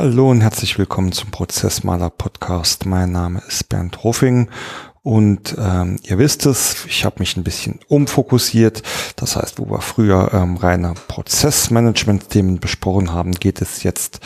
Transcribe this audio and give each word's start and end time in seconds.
Hallo 0.00 0.30
und 0.30 0.42
herzlich 0.42 0.78
willkommen 0.78 1.10
zum 1.10 1.32
Prozessmaler 1.32 2.08
Podcast. 2.10 2.86
Mein 2.86 3.10
Name 3.10 3.42
ist 3.48 3.68
Bernd 3.68 4.04
Ruffing 4.04 4.48
und 5.02 5.56
ähm, 5.58 5.98
ihr 6.04 6.18
wisst 6.18 6.46
es, 6.46 6.86
ich 6.86 7.04
habe 7.04 7.16
mich 7.18 7.36
ein 7.36 7.42
bisschen 7.42 7.80
umfokussiert. 7.88 8.84
Das 9.16 9.34
heißt, 9.34 9.58
wo 9.58 9.68
wir 9.68 9.80
früher 9.80 10.30
ähm, 10.32 10.56
reine 10.56 10.94
Prozessmanagement-Themen 11.08 12.60
besprochen 12.60 13.12
haben, 13.12 13.32
geht 13.32 13.60
es 13.60 13.82
jetzt 13.82 14.20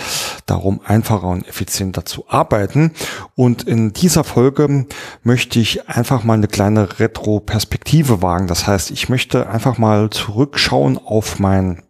darum, 0.45 0.83
einfacher 0.84 1.28
und 1.28 1.48
effizienter 1.48 2.05
zu 2.05 2.28
arbeiten. 2.28 2.92
Und 3.34 3.62
in 3.62 3.95
dieser 3.95 4.25
Folge 4.25 4.84
möchte 5.23 5.59
ich 5.59 5.89
einfach 5.89 6.23
mal 6.23 6.34
eine 6.34 6.48
kleine 6.48 7.00
Retro-Perspektive 7.00 8.20
wagen. 8.20 8.47
Das 8.47 8.66
heißt, 8.66 8.91
ich 8.91 9.09
möchte 9.09 9.48
einfach 9.48 9.78
mal 9.78 10.11
zurückschauen 10.11 10.98
auf 10.98 11.39
mein 11.39 11.83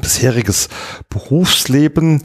bisheriges 0.00 0.68
Berufsleben 1.08 2.22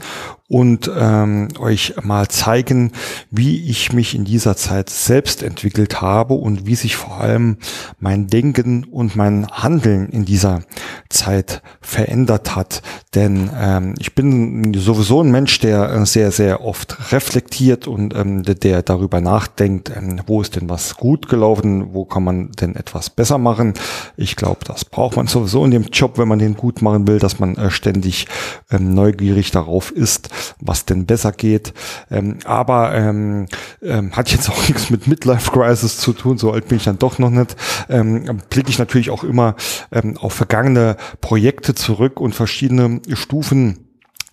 und 0.52 0.90
ähm, 0.94 1.48
euch 1.58 1.94
mal 2.02 2.28
zeigen, 2.28 2.92
wie 3.30 3.70
ich 3.70 3.94
mich 3.94 4.14
in 4.14 4.26
dieser 4.26 4.54
Zeit 4.54 4.90
selbst 4.90 5.42
entwickelt 5.42 6.02
habe 6.02 6.34
und 6.34 6.66
wie 6.66 6.74
sich 6.74 6.94
vor 6.94 7.22
allem 7.22 7.56
mein 7.98 8.26
Denken 8.26 8.84
und 8.84 9.16
mein 9.16 9.46
Handeln 9.50 10.10
in 10.10 10.26
dieser 10.26 10.60
Zeit 11.08 11.62
verändert 11.80 12.54
hat. 12.54 12.82
Denn 13.14 13.48
ähm, 13.58 13.94
ich 13.98 14.14
bin 14.14 14.74
sowieso 14.74 15.22
ein 15.22 15.30
Mensch, 15.30 15.58
der 15.60 15.90
äh, 15.90 16.04
sehr, 16.04 16.30
sehr 16.30 16.62
oft 16.62 17.12
reflektiert 17.12 17.86
und 17.86 18.14
ähm, 18.14 18.42
der 18.42 18.82
darüber 18.82 19.22
nachdenkt, 19.22 19.90
ähm, 19.96 20.20
wo 20.26 20.42
ist 20.42 20.56
denn 20.56 20.68
was 20.68 20.98
gut 20.98 21.30
gelaufen, 21.30 21.94
wo 21.94 22.04
kann 22.04 22.24
man 22.24 22.52
denn 22.52 22.76
etwas 22.76 23.08
besser 23.08 23.38
machen. 23.38 23.72
Ich 24.18 24.36
glaube, 24.36 24.66
das 24.66 24.84
braucht 24.84 25.16
man 25.16 25.28
sowieso 25.28 25.64
in 25.64 25.70
dem 25.70 25.84
Job, 25.84 26.18
wenn 26.18 26.28
man 26.28 26.38
den 26.38 26.56
gut 26.56 26.82
machen 26.82 27.06
will, 27.06 27.18
dass 27.18 27.38
man 27.38 27.56
äh, 27.56 27.70
ständig 27.70 28.26
ähm, 28.70 28.92
neugierig 28.92 29.50
darauf 29.50 29.90
ist, 29.90 30.28
was 30.60 30.84
denn 30.84 31.06
besser 31.06 31.32
geht. 31.32 31.72
Ähm, 32.10 32.38
aber 32.44 32.94
ähm, 32.94 33.46
ähm, 33.82 34.12
hat 34.12 34.30
jetzt 34.30 34.50
auch 34.50 34.68
nichts 34.68 34.90
mit 34.90 35.06
Midlife 35.06 35.50
Crisis 35.50 35.98
zu 35.98 36.12
tun, 36.12 36.38
so 36.38 36.52
alt 36.52 36.68
bin 36.68 36.78
ich 36.78 36.84
dann 36.84 36.98
doch 36.98 37.18
noch 37.18 37.30
nicht. 37.30 37.56
Ähm, 37.88 38.40
blicke 38.50 38.70
ich 38.70 38.78
natürlich 38.78 39.10
auch 39.10 39.24
immer 39.24 39.56
ähm, 39.90 40.16
auf 40.16 40.32
vergangene 40.32 40.96
Projekte 41.20 41.74
zurück 41.74 42.20
und 42.20 42.34
verschiedene 42.34 43.00
Stufen 43.12 43.88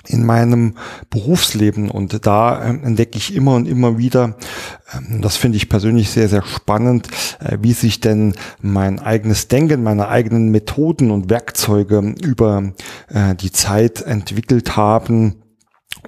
in 0.07 0.25
meinem 0.25 0.75
Berufsleben 1.09 1.89
und 1.89 2.25
da 2.25 2.65
ähm, 2.65 2.83
entdecke 2.83 3.17
ich 3.17 3.35
immer 3.35 3.55
und 3.55 3.67
immer 3.67 3.97
wieder, 3.97 4.37
ähm, 4.93 5.21
das 5.21 5.37
finde 5.37 5.57
ich 5.57 5.69
persönlich 5.69 6.09
sehr, 6.09 6.29
sehr 6.29 6.43
spannend, 6.43 7.07
äh, 7.39 7.57
wie 7.61 7.73
sich 7.73 7.99
denn 7.99 8.33
mein 8.61 8.99
eigenes 8.99 9.47
Denken, 9.49 9.83
meine 9.83 10.07
eigenen 10.07 10.49
Methoden 10.49 11.11
und 11.11 11.29
Werkzeuge 11.29 12.15
über 12.23 12.73
äh, 13.09 13.35
die 13.35 13.51
Zeit 13.51 14.01
entwickelt 14.01 14.75
haben 14.75 15.35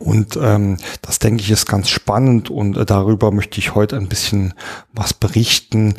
und 0.01 0.37
ähm, 0.41 0.77
das 1.01 1.19
denke 1.19 1.43
ich 1.43 1.51
ist 1.51 1.67
ganz 1.67 1.89
spannend 1.89 2.49
und 2.49 2.75
äh, 2.75 2.85
darüber 2.85 3.31
möchte 3.31 3.59
ich 3.59 3.75
heute 3.75 3.97
ein 3.97 4.09
bisschen 4.09 4.53
was 4.93 5.13
berichten. 5.13 5.95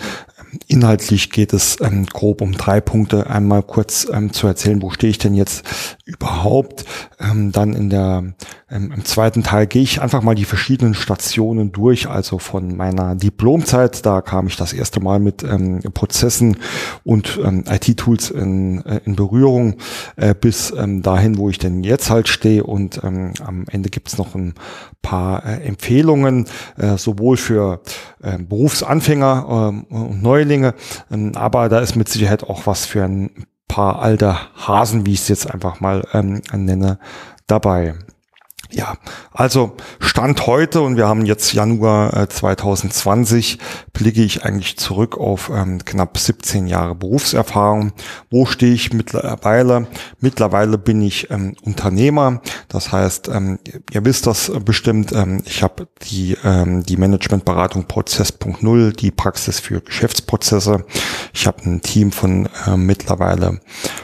Inhaltlich 0.66 1.30
geht 1.30 1.54
es 1.54 1.78
ähm, 1.80 2.04
grob 2.04 2.42
um 2.42 2.52
drei 2.52 2.80
Punkte. 2.80 3.28
Einmal 3.28 3.62
kurz 3.62 4.06
ähm, 4.12 4.32
zu 4.32 4.46
erzählen, 4.46 4.82
wo 4.82 4.90
stehe 4.90 5.10
ich 5.10 5.18
denn 5.18 5.34
jetzt 5.34 5.64
überhaupt. 6.04 6.84
Ähm, 7.18 7.52
dann 7.52 7.72
in 7.72 7.88
der 7.88 8.34
ähm, 8.70 8.92
im 8.94 9.04
zweiten 9.04 9.42
Teil 9.42 9.66
gehe 9.66 9.82
ich 9.82 10.02
einfach 10.02 10.22
mal 10.22 10.34
die 10.34 10.44
verschiedenen 10.44 10.92
Stationen 10.92 11.72
durch. 11.72 12.08
Also 12.08 12.38
von 12.38 12.76
meiner 12.76 13.14
Diplomzeit, 13.14 14.04
da 14.04 14.20
kam 14.20 14.46
ich 14.46 14.56
das 14.56 14.74
erste 14.74 15.00
Mal 15.00 15.20
mit 15.20 15.42
ähm, 15.42 15.80
Prozessen 15.94 16.58
und 17.02 17.40
ähm, 17.42 17.64
IT-Tools 17.66 18.30
in, 18.30 18.84
äh, 18.84 19.00
in 19.06 19.16
Berührung, 19.16 19.76
äh, 20.16 20.34
bis 20.34 20.72
dahin, 20.72 21.38
wo 21.38 21.48
ich 21.48 21.58
denn 21.58 21.82
jetzt 21.84 22.10
halt 22.10 22.28
stehe. 22.28 22.64
Und 22.64 23.02
am 23.04 23.64
Ende 23.70 23.90
gibt 23.90 24.08
es 24.08 24.18
noch 24.18 24.34
ein 24.34 24.54
paar 25.02 25.44
äh, 25.44 25.64
Empfehlungen, 25.64 26.46
äh, 26.78 26.96
sowohl 26.96 27.36
für 27.36 27.80
äh, 28.22 28.38
Berufsanfänger 28.38 29.82
und 29.90 30.22
Neulinge, 30.42 30.74
äh, 31.10 31.32
aber 31.34 31.68
da 31.68 31.80
ist 31.80 31.96
mit 31.96 32.08
Sicherheit 32.08 32.44
auch 32.44 32.66
was 32.66 32.86
für 32.86 33.04
ein 33.04 33.46
paar 33.68 34.02
alte 34.02 34.36
Hasen, 34.56 35.06
wie 35.06 35.14
ich 35.14 35.20
es 35.20 35.28
jetzt 35.28 35.50
einfach 35.50 35.80
mal 35.80 36.04
ähm, 36.12 36.42
nenne, 36.52 36.98
dabei. 37.46 37.94
Ja, 38.74 38.96
also 39.32 39.76
Stand 40.00 40.46
heute 40.46 40.80
und 40.80 40.96
wir 40.96 41.06
haben 41.06 41.26
jetzt 41.26 41.52
Januar 41.52 42.16
äh, 42.16 42.28
2020, 42.28 43.58
blicke 43.92 44.22
ich 44.22 44.44
eigentlich 44.44 44.78
zurück 44.78 45.18
auf 45.18 45.50
ähm, 45.54 45.84
knapp 45.84 46.16
17 46.16 46.66
Jahre 46.66 46.94
Berufserfahrung. 46.94 47.92
Wo 48.30 48.46
stehe 48.46 48.72
ich 48.72 48.94
mittlerweile? 48.94 49.88
Mittlerweile 50.20 50.78
bin 50.78 51.02
ich 51.02 51.30
ähm, 51.30 51.54
Unternehmer. 51.62 52.40
Das 52.68 52.92
heißt, 52.92 53.28
ähm, 53.28 53.58
ihr 53.90 54.06
wisst 54.06 54.26
das 54.26 54.50
bestimmt, 54.64 55.12
ähm, 55.12 55.42
ich 55.44 55.62
habe 55.62 55.88
die, 56.10 56.38
ähm, 56.42 56.82
die 56.82 56.96
Managementberatung 56.96 57.84
Prozess.0, 57.86 58.96
die 58.96 59.10
Praxis 59.10 59.60
für 59.60 59.82
Geschäftsprozesse. 59.82 60.86
Ich 61.34 61.46
habe 61.46 61.62
ein 61.66 61.82
Team 61.82 62.10
von 62.10 62.48
äh, 62.66 62.78
mittlerweile 62.78 63.60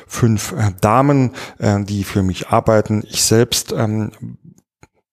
fünf 0.06 0.53
äh, 0.53 0.73
Damen, 0.83 1.33
äh, 1.59 1.83
die 1.83 2.05
für 2.05 2.23
mich 2.23 2.49
arbeiten. 2.49 3.03
Ich 3.09 3.25
selbst 3.25 3.73
ähm, 3.73 4.11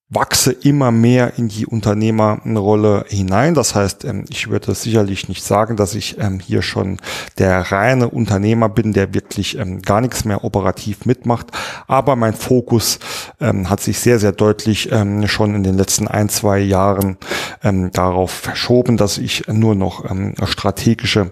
wachse 0.07 0.51
immer 0.51 0.91
mehr 0.91 1.33
in 1.37 1.47
die 1.47 1.65
Unternehmerrolle 1.65 3.05
hinein. 3.07 3.55
Das 3.55 3.73
heißt, 3.73 4.05
ähm, 4.05 4.25
ich 4.29 4.49
würde 4.49 4.75
sicherlich 4.75 5.27
nicht 5.29 5.43
sagen, 5.43 5.77
dass 5.77 5.95
ich 5.95 6.19
ähm, 6.19 6.39
hier 6.39 6.61
schon 6.61 6.99
der 7.39 7.71
reine 7.71 8.09
Unternehmer 8.09 8.69
bin, 8.69 8.93
der 8.93 9.15
wirklich 9.15 9.57
ähm, 9.57 9.81
gar 9.81 10.01
nichts 10.01 10.23
mehr 10.23 10.43
operativ 10.43 11.05
mitmacht. 11.05 11.47
Aber 11.87 12.15
mein 12.15 12.33
Fokus 12.33 12.99
hat 13.39 13.81
sich 13.81 13.99
sehr, 13.99 14.19
sehr 14.19 14.31
deutlich 14.31 14.89
schon 15.25 15.55
in 15.55 15.63
den 15.63 15.75
letzten 15.75 16.07
ein, 16.07 16.29
zwei 16.29 16.59
Jahren 16.59 17.17
darauf 17.61 18.31
verschoben, 18.31 18.97
dass 18.97 19.17
ich 19.17 19.47
nur 19.47 19.75
noch 19.75 20.05
strategische 20.45 21.31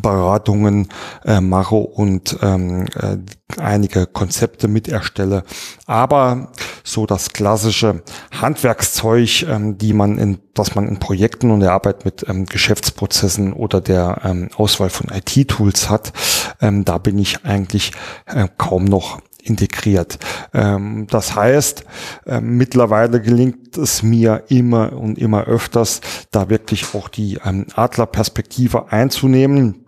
Beratungen 0.00 0.88
äh, 1.24 1.40
mache 1.40 1.74
und 1.74 2.38
ähm, 2.42 2.86
äh, 2.94 3.16
einige 3.58 4.06
Konzepte 4.06 4.68
mit 4.68 4.88
erstelle. 4.88 5.42
Aber 5.86 6.52
so 6.84 7.06
das 7.06 7.30
klassische 7.30 8.02
Handwerkszeug, 8.30 9.42
ähm, 9.48 9.78
die 9.78 9.92
man 9.92 10.18
in, 10.18 10.38
dass 10.54 10.74
man 10.74 10.86
in 10.86 10.98
Projekten 10.98 11.50
und 11.50 11.60
der 11.60 11.72
Arbeit 11.72 12.04
mit 12.04 12.24
ähm, 12.28 12.46
Geschäftsprozessen 12.46 13.52
oder 13.52 13.80
der 13.80 14.20
ähm, 14.24 14.50
Auswahl 14.56 14.90
von 14.90 15.08
IT-Tools 15.08 15.90
hat, 15.90 16.12
ähm, 16.60 16.84
da 16.84 16.98
bin 16.98 17.18
ich 17.18 17.44
eigentlich 17.44 17.92
äh, 18.26 18.46
kaum 18.56 18.84
noch 18.84 19.20
integriert. 19.42 20.18
Ähm, 20.52 21.06
das 21.08 21.34
heißt, 21.34 21.84
äh, 22.26 22.40
mittlerweile 22.40 23.20
gelingt 23.20 23.76
es 23.76 24.02
mir 24.02 24.44
immer 24.48 24.92
und 24.92 25.18
immer 25.18 25.44
öfters, 25.44 26.00
da 26.30 26.48
wirklich 26.48 26.94
auch 26.94 27.08
die 27.08 27.38
ähm, 27.44 27.66
Adlerperspektive 27.74 28.92
einzunehmen 28.92 29.79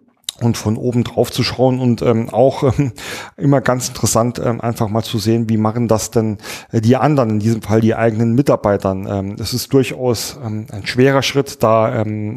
und 0.43 0.57
von 0.57 0.77
oben 0.77 1.05
drauf 1.05 1.31
zu 1.31 1.43
schauen 1.43 1.81
und 1.81 2.03
ähm, 2.03 2.29
auch 2.31 2.63
ähm, 2.79 2.93
immer 3.37 3.61
ganz 3.61 3.89
interessant 3.89 4.41
ähm, 4.45 4.61
einfach 4.61 4.89
mal 4.89 5.03
zu 5.03 5.19
sehen, 5.19 5.49
wie 5.49 5.57
machen 5.57 5.89
das 5.89 6.11
denn 6.11 6.39
äh, 6.71 6.81
die 6.81 6.97
anderen, 6.97 7.31
in 7.31 7.41
diesem 7.41 7.63
Fall 7.63 7.81
die 7.81 7.95
eigenen 7.95 8.35
Mitarbeitern. 8.35 9.07
Ähm, 9.09 9.37
es 9.39 9.55
ist 9.55 9.73
durchaus 9.73 10.39
ähm, 10.45 10.67
ein 10.71 10.87
schwerer 10.87 11.23
Schritt, 11.23 11.63
da 11.63 12.01
ähm, 12.01 12.35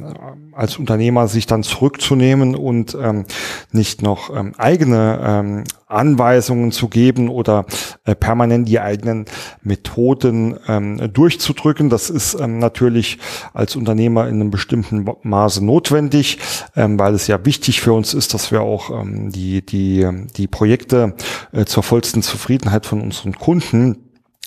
als 0.53 0.77
Unternehmer 0.77 1.27
sich 1.27 1.45
dann 1.45 1.63
zurückzunehmen 1.63 2.55
und 2.55 2.97
ähm, 2.99 3.25
nicht 3.71 4.01
noch 4.01 4.35
ähm, 4.35 4.53
eigene 4.57 5.19
ähm, 5.23 5.63
Anweisungen 5.87 6.71
zu 6.71 6.87
geben 6.87 7.29
oder 7.29 7.65
äh, 8.05 8.15
permanent 8.15 8.67
die 8.67 8.79
eigenen 8.79 9.25
Methoden 9.61 10.57
ähm, 10.67 11.13
durchzudrücken. 11.13 11.89
Das 11.89 12.09
ist 12.09 12.39
ähm, 12.39 12.57
natürlich 12.59 13.19
als 13.53 13.75
Unternehmer 13.75 14.27
in 14.27 14.35
einem 14.35 14.49
bestimmten 14.49 15.05
Maße 15.23 15.63
notwendig, 15.63 16.39
ähm, 16.75 16.97
weil 16.97 17.13
es 17.13 17.27
ja 17.27 17.45
wichtig 17.45 17.81
für 17.81 17.93
uns 17.95 18.13
ist, 18.13 18.33
dass 18.33 18.51
wir 18.51 18.61
auch 18.61 18.89
ähm, 18.89 19.31
die, 19.31 19.65
die, 19.65 20.07
die 20.35 20.47
Projekte 20.47 21.15
äh, 21.51 21.65
zur 21.65 21.83
vollsten 21.83 22.21
Zufriedenheit 22.21 22.85
von 22.85 23.01
unseren 23.01 23.33
Kunden 23.33 24.04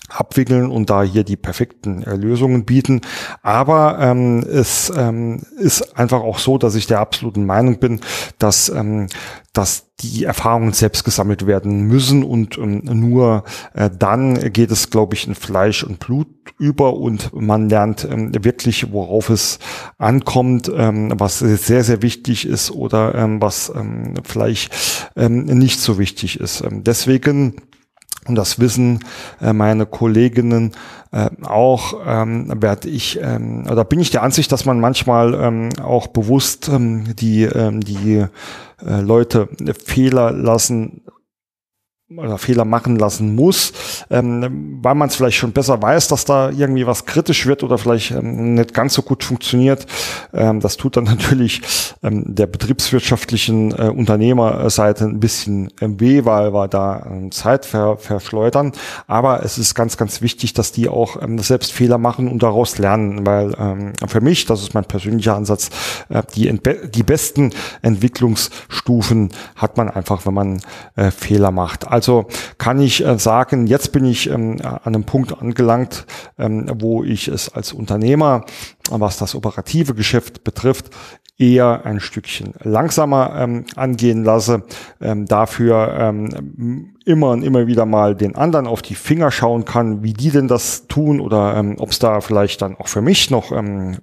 abwickeln 0.09 0.69
und 0.69 0.89
da 0.89 1.03
hier 1.03 1.23
die 1.23 1.37
perfekten 1.37 2.03
äh, 2.03 2.15
Lösungen 2.15 2.65
bieten. 2.65 3.01
Aber 3.41 3.97
ähm, 3.99 4.39
es 4.39 4.91
ähm, 4.95 5.43
ist 5.57 5.97
einfach 5.97 6.21
auch 6.21 6.39
so, 6.39 6.57
dass 6.57 6.75
ich 6.75 6.87
der 6.87 6.99
absoluten 6.99 7.45
Meinung 7.45 7.79
bin, 7.79 8.01
dass, 8.37 8.69
ähm, 8.69 9.07
dass 9.53 9.89
die 10.01 10.23
Erfahrungen 10.23 10.73
selbst 10.73 11.03
gesammelt 11.03 11.45
werden 11.45 11.81
müssen 11.81 12.23
und 12.23 12.57
ähm, 12.57 12.81
nur 12.85 13.43
äh, 13.73 13.89
dann 13.89 14.53
geht 14.53 14.71
es, 14.71 14.89
glaube 14.89 15.15
ich, 15.15 15.27
in 15.27 15.35
Fleisch 15.35 15.83
und 15.83 15.99
Blut 15.99 16.27
über 16.57 16.93
und 16.95 17.31
man 17.33 17.69
lernt 17.69 18.07
ähm, 18.09 18.31
wirklich, 18.43 18.91
worauf 18.91 19.29
es 19.29 19.59
ankommt, 19.97 20.71
ähm, 20.73 21.13
was 21.15 21.39
sehr, 21.39 21.83
sehr 21.83 22.01
wichtig 22.01 22.47
ist 22.47 22.71
oder 22.71 23.15
ähm, 23.15 23.41
was 23.41 23.71
ähm, 23.75 24.15
vielleicht 24.23 24.73
ähm, 25.15 25.45
nicht 25.45 25.79
so 25.79 25.99
wichtig 25.99 26.39
ist. 26.39 26.61
Ähm, 26.61 26.83
deswegen 26.83 27.61
und 28.29 28.35
das 28.35 28.59
wissen 28.59 29.03
äh, 29.41 29.51
meine 29.53 29.85
Kolleginnen 29.85 30.71
äh, 31.11 31.29
auch, 31.43 31.95
ähm, 32.05 32.61
werde 32.61 32.87
ich, 32.87 33.19
ähm, 33.21 33.65
oder 33.69 33.83
bin 33.83 33.99
ich 33.99 34.11
der 34.11 34.23
Ansicht, 34.23 34.51
dass 34.51 34.65
man 34.65 34.79
manchmal 34.79 35.33
ähm, 35.33 35.69
auch 35.83 36.07
bewusst 36.07 36.69
ähm, 36.69 37.15
die, 37.15 37.43
ähm, 37.43 37.81
die 37.81 38.25
äh, 38.85 39.01
Leute 39.01 39.49
Fehler 39.83 40.31
lassen 40.31 41.01
oder 42.17 42.39
Fehler 42.39 42.65
machen 42.65 42.95
lassen 42.95 43.35
muss, 43.35 43.71
ähm, 44.09 44.79
weil 44.81 44.95
man 44.95 45.09
es 45.09 45.15
vielleicht 45.15 45.37
schon 45.37 45.51
besser 45.51 45.79
weiß, 45.79 46.07
dass 46.07 46.25
da 46.25 46.49
irgendwie 46.49 46.87
was 46.87 47.05
kritisch 47.05 47.45
wird 47.45 47.61
oder 47.61 47.77
vielleicht 47.77 48.09
ähm, 48.11 48.55
nicht 48.55 48.73
ganz 48.73 48.95
so 48.95 49.03
gut 49.03 49.23
funktioniert. 49.23 49.85
Ähm, 50.33 50.59
das 50.59 50.77
tut 50.77 50.97
dann 50.97 51.03
natürlich 51.03 51.61
ähm, 52.01 52.23
der 52.25 52.47
betriebswirtschaftlichen 52.47 53.77
äh, 53.77 53.89
Unternehmerseite 53.95 55.05
ein 55.05 55.19
bisschen 55.19 55.71
ähm, 55.81 55.99
weh, 55.99 56.25
weil 56.25 56.51
wir 56.51 56.67
da 56.67 57.05
ähm, 57.05 57.31
Zeit 57.31 57.67
ver 57.67 57.97
verschleudern. 57.97 58.71
Aber 59.05 59.43
es 59.43 59.59
ist 59.59 59.75
ganz, 59.75 59.95
ganz 59.95 60.21
wichtig, 60.21 60.53
dass 60.53 60.71
die 60.71 60.89
auch 60.89 61.21
ähm, 61.21 61.37
selbst 61.37 61.71
Fehler 61.71 61.99
machen 61.99 62.27
und 62.27 62.41
daraus 62.41 62.79
lernen, 62.79 63.27
weil 63.27 63.53
ähm, 63.59 63.93
für 64.07 64.21
mich, 64.21 64.47
das 64.47 64.63
ist 64.63 64.73
mein 64.73 64.85
persönlicher 64.85 65.35
Ansatz, 65.35 65.69
äh, 66.09 66.23
die, 66.35 66.59
die 66.91 67.03
besten 67.03 67.51
Entwicklungsstufen 67.83 69.29
hat 69.55 69.77
man 69.77 69.91
einfach, 69.91 70.25
wenn 70.25 70.33
man 70.33 70.61
äh, 70.95 71.11
Fehler 71.11 71.51
macht. 71.51 71.87
Also 71.87 71.98
kann 72.57 72.79
ich 72.81 73.05
äh, 73.05 73.17
sagen, 73.17 73.67
jetzt 73.67 73.91
bin 73.91 74.05
ich 74.05 74.29
ähm, 74.29 74.57
an 74.61 74.79
einem 74.83 75.03
Punkt 75.03 75.39
angelangt, 75.39 76.05
ähm, 76.37 76.69
wo 76.79 77.03
ich 77.03 77.27
es 77.27 77.53
als 77.53 77.73
Unternehmer, 77.73 78.45
was 78.89 79.17
das 79.17 79.35
operative 79.35 79.93
Geschäft 79.93 80.43
betrifft, 80.43 80.91
eher 81.39 81.85
ein 81.85 82.01
Stückchen 82.01 82.53
langsamer 82.61 83.33
ähm, 83.37 83.65
angehen 83.75 84.23
lasse, 84.23 84.63
ähm, 85.01 85.25
dafür 85.25 85.95
ähm, 85.97 86.95
immer 87.05 87.29
und 87.29 87.43
immer 87.43 87.65
wieder 87.65 87.85
mal 87.85 88.13
den 88.13 88.35
anderen 88.35 88.67
auf 88.67 88.81
die 88.81 88.95
Finger 88.95 89.31
schauen 89.31 89.63
kann, 89.63 90.03
wie 90.03 90.13
die 90.13 90.31
denn 90.31 90.49
das 90.49 90.87
tun 90.87 91.21
oder 91.21 91.55
ähm, 91.55 91.77
ob 91.79 91.91
es 91.91 91.99
da 91.99 92.19
vielleicht 92.19 92.61
dann 92.61 92.75
auch 92.75 92.89
für 92.89 93.01
mich 93.01 93.31
noch 93.31 93.53
ähm, 93.53 93.97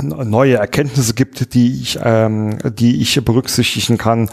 neue 0.00 0.56
Erkenntnisse 0.56 1.14
gibt, 1.14 1.54
die 1.54 1.80
ich, 1.80 1.98
ähm, 2.02 2.58
die 2.64 3.00
ich 3.00 3.22
berücksichtigen 3.24 3.98
kann. 3.98 4.30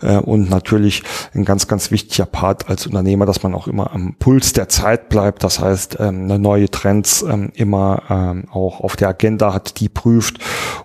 Äh, 0.00 0.16
und 0.16 0.50
natürlich 0.50 1.02
ein 1.34 1.44
ganz, 1.44 1.68
ganz 1.68 1.90
wichtiger 1.90 2.26
Part 2.26 2.68
als 2.68 2.86
Unternehmer, 2.86 3.26
dass 3.26 3.42
man 3.42 3.54
auch 3.54 3.66
immer 3.66 3.92
am 3.92 4.14
Puls 4.18 4.52
der 4.52 4.68
Zeit 4.68 5.08
bleibt. 5.08 5.44
Das 5.44 5.60
heißt, 5.60 5.98
ähm, 6.00 6.26
neue 6.26 6.70
Trends 6.70 7.22
ähm, 7.22 7.50
immer 7.54 8.02
ähm, 8.08 8.44
auch 8.50 8.80
auf 8.80 8.96
der 8.96 9.08
Agenda 9.08 9.52
hat, 9.52 9.80
die 9.80 9.88
prüft 9.88 10.38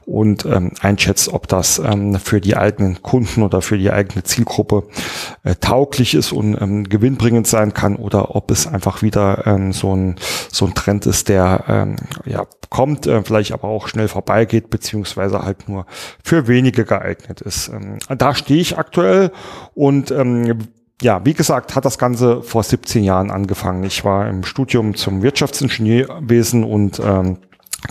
und 0.06 0.46
ähm, 0.46 0.72
einschätzt, 0.82 1.34
ob 1.34 1.48
das 1.48 1.80
ähm, 1.80 2.16
für 2.16 2.42
die 2.42 2.56
eigenen 2.58 3.02
Kunden 3.02 3.44
oder 3.44 3.62
für 3.62 3.78
die 3.78 3.92
eigene 3.92 4.24
Zielgruppe 4.24 4.84
äh, 5.44 5.56
tauglich 5.56 6.14
ist 6.14 6.32
und 6.32 6.60
ähm, 6.60 6.84
gewinnbringend 6.88 7.48
sein 7.48 7.74
kann 7.74 7.96
oder 7.96 8.36
ob 8.36 8.52
es 8.52 8.68
einfach 8.68 9.02
wieder 9.02 9.46
ähm, 9.46 9.74
so, 9.74 9.96
ein, 9.96 10.16
so 10.52 10.66
ein 10.66 10.74
Trend 10.74 11.06
ist, 11.06 11.30
der 11.30 11.64
ähm, 11.68 11.96
ja, 12.26 12.46
kommt, 12.70 13.08
äh, 13.08 13.24
vielleicht 13.24 13.52
aber 13.52 13.66
auch 13.66 13.88
schnell 13.88 14.08
vorbeigeht, 14.18 14.72
beziehungsweise 14.72 15.44
halt 15.44 15.70
nur 15.70 15.86
für 16.24 16.48
wenige 16.48 16.86
geeignet 16.86 17.40
ist. 17.42 17.68
Ähm, 17.68 18.00
da 18.10 18.34
stehe 18.34 18.60
ich 18.60 18.76
aktuell 18.76 19.32
und 19.76 20.10
ähm, 20.10 20.58
ja, 21.04 21.24
wie 21.24 21.36
gesagt, 21.36 21.76
hat 21.76 21.86
das 21.86 22.00
Ganze 22.00 22.42
vor 22.42 22.64
17 22.64 23.04
Jahren 23.04 23.30
angefangen. 23.30 23.84
Ich 23.84 24.04
war 24.04 24.28
im 24.28 24.44
Studium 24.44 24.96
zum 24.96 25.22
Wirtschaftsingenieurwesen 25.22 26.64
und 26.64 27.00
ähm, 27.00 27.38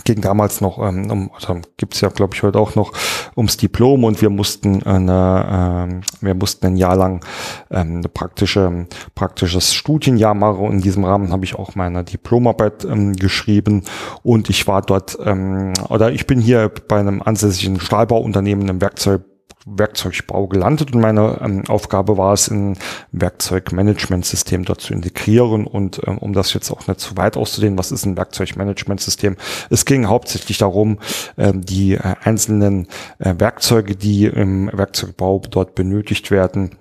ging 0.03 0.21
damals 0.21 0.61
noch, 0.61 0.79
ähm, 0.79 1.09
um, 1.11 1.31
also 1.33 1.59
gibt's 1.77 2.01
ja, 2.01 2.09
glaube 2.09 2.35
ich, 2.35 2.43
heute 2.43 2.59
auch 2.59 2.75
noch 2.75 2.93
ums 3.35 3.57
Diplom 3.57 4.03
und 4.03 4.21
wir 4.21 4.29
mussten 4.29 4.83
eine, 4.83 5.87
ähm, 5.89 6.01
wir 6.21 6.35
mussten 6.35 6.67
ein 6.67 6.77
Jahr 6.77 6.95
lang 6.95 7.23
ähm, 7.71 7.97
eine 7.97 8.09
praktische, 8.09 8.87
praktisches 9.15 9.73
Studienjahr 9.73 10.33
machen. 10.33 10.59
Und 10.59 10.73
in 10.73 10.81
diesem 10.81 11.03
Rahmen 11.03 11.31
habe 11.31 11.45
ich 11.45 11.55
auch 11.55 11.75
meine 11.75 12.03
Diplomarbeit 12.03 12.85
ähm, 12.85 13.13
geschrieben 13.13 13.83
und 14.23 14.49
ich 14.49 14.67
war 14.67 14.81
dort, 14.81 15.17
ähm, 15.23 15.73
oder 15.89 16.11
ich 16.11 16.27
bin 16.27 16.39
hier 16.39 16.71
bei 16.87 16.99
einem 16.99 17.21
ansässigen 17.21 17.79
Stahlbauunternehmen 17.79 18.67
im 18.67 18.81
Werkzeug 18.81 19.21
Werkzeugbau 19.67 20.47
gelandet 20.47 20.93
und 20.93 21.01
meine 21.01 21.39
ähm, 21.41 21.63
Aufgabe 21.67 22.17
war 22.17 22.33
es, 22.33 22.47
ein 22.49 22.77
Werkzeugmanagementsystem 23.11 24.65
dort 24.65 24.81
zu 24.81 24.93
integrieren 24.93 25.67
und 25.67 26.01
ähm, 26.07 26.17
um 26.17 26.33
das 26.33 26.53
jetzt 26.53 26.71
auch 26.71 26.87
nicht 26.87 26.99
zu 26.99 27.17
weit 27.17 27.37
auszudehnen, 27.37 27.77
was 27.77 27.91
ist 27.91 28.05
ein 28.05 28.17
Werkzeugmanagementsystem? 28.17 29.35
Es 29.69 29.85
ging 29.85 30.07
hauptsächlich 30.07 30.57
darum, 30.57 30.99
ähm, 31.37 31.65
die 31.65 31.95
äh, 31.95 32.15
einzelnen 32.23 32.87
äh, 33.19 33.35
Werkzeuge, 33.37 33.95
die 33.95 34.25
im 34.25 34.71
Werkzeugbau 34.73 35.41
dort 35.49 35.75
benötigt 35.75 36.31
werden, 36.31 36.77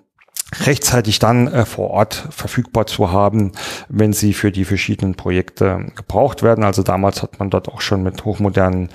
rechtzeitig 0.54 1.18
dann 1.18 1.48
äh, 1.48 1.64
vor 1.66 1.90
Ort 1.90 2.28
verfügbar 2.30 2.86
zu 2.86 3.10
haben, 3.10 3.50
wenn 3.88 4.12
sie 4.12 4.32
für 4.32 4.52
die 4.52 4.64
verschiedenen 4.64 5.16
Projekte 5.16 5.86
gebraucht 5.96 6.44
werden. 6.44 6.62
Also 6.62 6.84
damals 6.84 7.20
hat 7.22 7.40
man 7.40 7.50
dort 7.50 7.68
auch 7.68 7.80
schon 7.80 8.04
mit 8.04 8.24
hochmodernen 8.24 8.90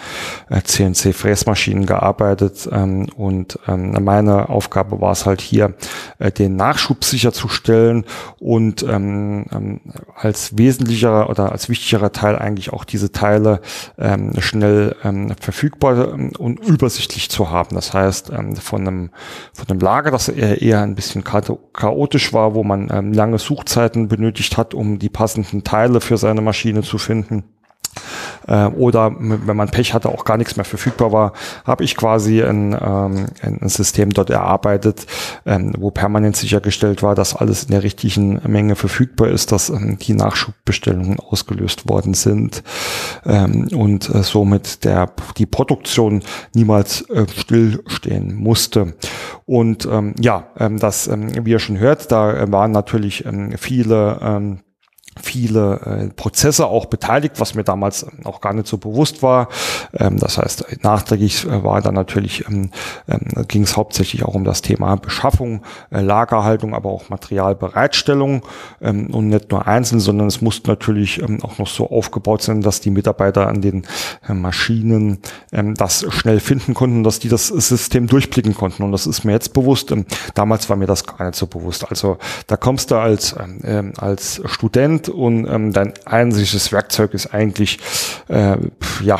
äh, 0.49 0.61
CNC-Fräsmaschinen 0.61 1.85
gearbeitet 1.85 2.69
ähm, 2.71 3.09
und 3.17 3.59
ähm, 3.67 4.01
meine 4.01 4.47
Aufgabe 4.47 5.01
war 5.01 5.11
es 5.11 5.25
halt 5.25 5.41
hier, 5.41 5.73
äh, 6.19 6.31
den 6.31 6.55
Nachschub 6.55 7.03
sicherzustellen 7.03 8.05
und 8.39 8.83
ähm, 8.83 9.45
ähm 9.51 9.81
als 10.15 10.57
wesentlicher 10.57 11.29
oder 11.29 11.51
als 11.51 11.67
wichtigerer 11.67 12.11
Teil 12.11 12.37
eigentlich 12.37 12.71
auch 12.71 12.85
diese 12.85 13.11
Teile 13.11 13.61
ähm, 13.97 14.33
schnell 14.39 14.95
ähm, 15.03 15.33
verfügbar 15.39 16.13
und 16.13 16.59
übersichtlich 16.59 17.29
zu 17.29 17.49
haben. 17.49 17.75
Das 17.75 17.93
heißt, 17.93 18.31
von 18.61 18.81
einem 18.81 19.09
von 19.53 19.67
einem 19.69 19.79
Lager, 19.79 20.11
das 20.11 20.29
eher, 20.29 20.81
ein 20.81 20.95
bisschen 20.95 21.23
chaotisch 21.73 22.33
war, 22.33 22.55
wo 22.55 22.63
man 22.63 22.89
ähm, 22.91 23.13
lange 23.13 23.37
Suchzeiten 23.37 24.07
benötigt 24.07 24.57
hat, 24.57 24.73
um 24.73 24.99
die 24.99 25.09
passenden 25.09 25.63
Teile 25.63 26.01
für 26.01 26.17
seine 26.17 26.41
Maschine 26.41 26.81
zu 26.81 26.97
finden 26.97 27.43
äh, 28.47 28.65
oder 28.67 29.13
wenn 29.17 29.55
man 29.57 29.69
Pech 29.69 29.93
hatte, 29.93 30.09
auch 30.09 30.25
gar 30.25 30.37
nichts 30.37 30.55
mehr 30.55 30.65
verfügbar 30.65 31.11
war, 31.11 31.33
habe 31.65 31.83
ich 31.83 31.95
quasi 31.95 32.41
ein, 32.41 32.73
ähm, 32.73 33.27
ein 33.41 33.69
System 33.69 34.11
dort 34.11 34.29
erarbeitet, 34.29 35.05
ähm, 35.45 35.73
wo 35.77 35.91
permanent 35.91 36.35
sichergestellt 36.35 37.03
war, 37.03 37.15
dass 37.15 37.35
alles 37.35 37.63
in 37.63 37.71
der 37.71 37.83
richtigen 37.83 38.41
Menge 38.47 38.75
verfügbar 38.75 39.29
ist, 39.29 39.51
dass 39.51 39.69
ähm, 39.69 39.97
die 39.99 40.13
Nachschubbestellungen 40.13 41.19
ausgelöst 41.19 41.87
worden 41.87 42.13
sind 42.13 42.63
ähm, 43.25 43.67
und 43.75 44.13
äh, 44.13 44.23
somit 44.23 44.83
der, 44.83 45.11
die 45.37 45.45
Produktion 45.45 46.21
niemals 46.53 47.01
äh, 47.09 47.25
stillstehen 47.35 48.35
musste. 48.35 48.93
Und 49.45 49.87
ähm, 49.91 50.15
ja, 50.19 50.47
ähm, 50.57 50.79
das, 50.79 51.07
ähm, 51.07 51.45
wie 51.45 51.51
ihr 51.51 51.59
schon 51.59 51.79
hört, 51.79 52.11
da 52.11 52.33
äh, 52.33 52.51
waren 52.51 52.71
natürlich 52.71 53.25
ähm, 53.25 53.53
viele 53.57 54.19
ähm, 54.21 54.59
viele 55.19 55.79
äh, 55.85 56.13
Prozesse 56.13 56.67
auch 56.67 56.85
beteiligt, 56.85 57.39
was 57.39 57.53
mir 57.53 57.63
damals 57.63 58.05
auch 58.23 58.39
gar 58.39 58.53
nicht 58.53 58.67
so 58.67 58.77
bewusst 58.77 59.21
war. 59.21 59.49
Ähm, 59.93 60.17
das 60.17 60.37
heißt, 60.37 60.83
nachträglich 60.83 61.45
äh, 61.45 61.63
war 61.63 61.81
dann 61.81 61.95
natürlich, 61.95 62.47
ähm, 62.47 62.71
ähm, 63.07 63.47
ging 63.47 63.63
es 63.63 63.75
hauptsächlich 63.75 64.23
auch 64.23 64.35
um 64.35 64.45
das 64.45 64.61
Thema 64.61 64.95
Beschaffung, 64.95 65.63
äh, 65.91 65.99
Lagerhaltung, 66.01 66.73
aber 66.73 66.89
auch 66.89 67.09
Materialbereitstellung 67.09 68.43
ähm, 68.81 69.07
und 69.13 69.27
nicht 69.27 69.51
nur 69.51 69.67
einzeln, 69.67 69.99
sondern 69.99 70.27
es 70.27 70.41
musste 70.41 70.69
natürlich 70.69 71.21
ähm, 71.21 71.43
auch 71.43 71.57
noch 71.57 71.67
so 71.67 71.89
aufgebaut 71.89 72.41
sein, 72.41 72.61
dass 72.61 72.79
die 72.79 72.91
Mitarbeiter 72.91 73.47
an 73.47 73.61
den 73.61 73.85
äh, 74.27 74.33
Maschinen 74.33 75.19
ähm, 75.51 75.75
das 75.75 76.05
schnell 76.09 76.39
finden 76.39 76.73
konnten, 76.73 77.03
dass 77.03 77.19
die 77.19 77.29
das 77.29 77.47
System 77.47 78.07
durchblicken 78.07 78.55
konnten. 78.55 78.83
Und 78.83 78.93
das 78.93 79.07
ist 79.07 79.25
mir 79.25 79.33
jetzt 79.33 79.53
bewusst. 79.53 79.93
Damals 80.35 80.69
war 80.69 80.77
mir 80.77 80.87
das 80.87 81.05
gar 81.05 81.25
nicht 81.25 81.35
so 81.35 81.47
bewusst. 81.47 81.89
Also 81.89 82.17
da 82.47 82.55
kommst 82.55 82.91
du 82.91 82.95
als, 82.95 83.35
als 83.97 84.41
Student 84.45 85.10
und 85.11 85.47
ähm, 85.47 85.73
dein 85.73 85.93
einziges 86.05 86.71
Werkzeug 86.71 87.13
ist 87.13 87.33
eigentlich 87.33 87.79
äh, 88.27 88.57
ja 89.03 89.19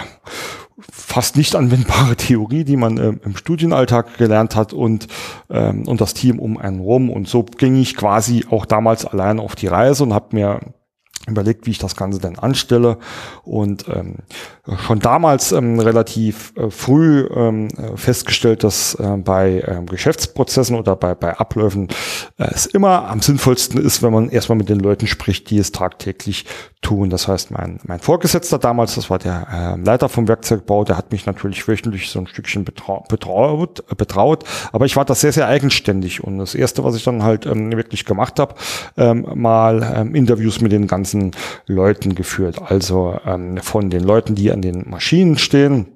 fast 0.91 1.35
nicht 1.35 1.55
anwendbare 1.55 2.15
Theorie, 2.15 2.63
die 2.63 2.77
man 2.77 2.97
äh, 2.97 3.13
im 3.23 3.35
Studienalltag 3.35 4.17
gelernt 4.17 4.55
hat 4.55 4.73
und, 4.73 5.07
ähm, 5.49 5.87
und 5.87 6.01
das 6.01 6.13
Team 6.13 6.39
um 6.39 6.57
einen 6.57 6.79
rum. 6.79 7.09
Und 7.09 7.27
so 7.27 7.43
ging 7.43 7.75
ich 7.75 7.95
quasi 7.95 8.45
auch 8.49 8.65
damals 8.65 9.05
allein 9.05 9.39
auf 9.39 9.55
die 9.55 9.67
Reise 9.67 10.03
und 10.03 10.13
habe 10.13 10.35
mir 10.35 10.59
überlegt, 11.27 11.65
wie 11.65 11.71
ich 11.71 11.79
das 11.79 11.95
Ganze 11.95 12.19
denn 12.19 12.37
anstelle. 12.37 12.97
Und 13.43 13.85
ähm, 13.87 14.17
schon 14.85 14.99
damals 14.99 15.51
ähm, 15.51 15.79
relativ 15.79 16.53
äh, 16.55 16.69
früh 16.69 17.27
ähm, 17.33 17.69
festgestellt, 17.95 18.63
dass 18.63 18.95
äh, 18.95 19.17
bei 19.17 19.63
ähm, 19.67 19.85
Geschäftsprozessen 19.85 20.75
oder 20.75 20.95
bei, 20.95 21.15
bei 21.15 21.37
Abläufen 21.37 21.87
äh, 22.37 22.47
es 22.51 22.65
immer 22.65 23.07
am 23.07 23.21
sinnvollsten 23.21 23.81
ist, 23.81 24.03
wenn 24.03 24.13
man 24.13 24.29
erstmal 24.29 24.57
mit 24.57 24.69
den 24.69 24.79
Leuten 24.79 25.07
spricht, 25.07 25.49
die 25.49 25.57
es 25.57 25.71
tagtäglich 25.71 26.45
tun. 26.81 27.09
Das 27.09 27.27
heißt, 27.27 27.51
mein, 27.51 27.79
mein 27.83 27.99
Vorgesetzter 27.99 28.57
damals, 28.57 28.95
das 28.95 29.09
war 29.09 29.19
der 29.19 29.47
äh, 29.79 29.83
Leiter 29.83 30.09
vom 30.09 30.27
Werkzeugbau, 30.27 30.83
der 30.83 30.97
hat 30.97 31.11
mich 31.11 31.25
natürlich 31.25 31.67
wöchentlich 31.67 32.09
so 32.09 32.19
ein 32.19 32.27
Stückchen 32.27 32.65
betraut, 32.65 33.07
betraut, 33.07 33.83
betraut, 33.97 34.43
aber 34.71 34.85
ich 34.85 34.95
war 34.95 35.05
da 35.05 35.13
sehr, 35.13 35.31
sehr 35.31 35.47
eigenständig. 35.47 36.23
Und 36.23 36.39
das 36.39 36.55
Erste, 36.55 36.83
was 36.83 36.95
ich 36.95 37.03
dann 37.03 37.23
halt 37.23 37.45
ähm, 37.45 37.71
wirklich 37.71 38.05
gemacht 38.05 38.39
habe, 38.39 38.55
ähm, 38.97 39.27
mal 39.35 39.93
ähm, 39.95 40.15
Interviews 40.15 40.61
mit 40.61 40.71
den 40.71 40.87
ganzen 40.87 41.10
Leuten 41.67 42.15
geführt, 42.15 42.61
also 42.61 43.19
ähm, 43.25 43.57
von 43.57 43.89
den 43.89 44.03
Leuten, 44.03 44.35
die 44.35 44.51
an 44.51 44.61
den 44.61 44.89
Maschinen 44.89 45.37
stehen, 45.37 45.87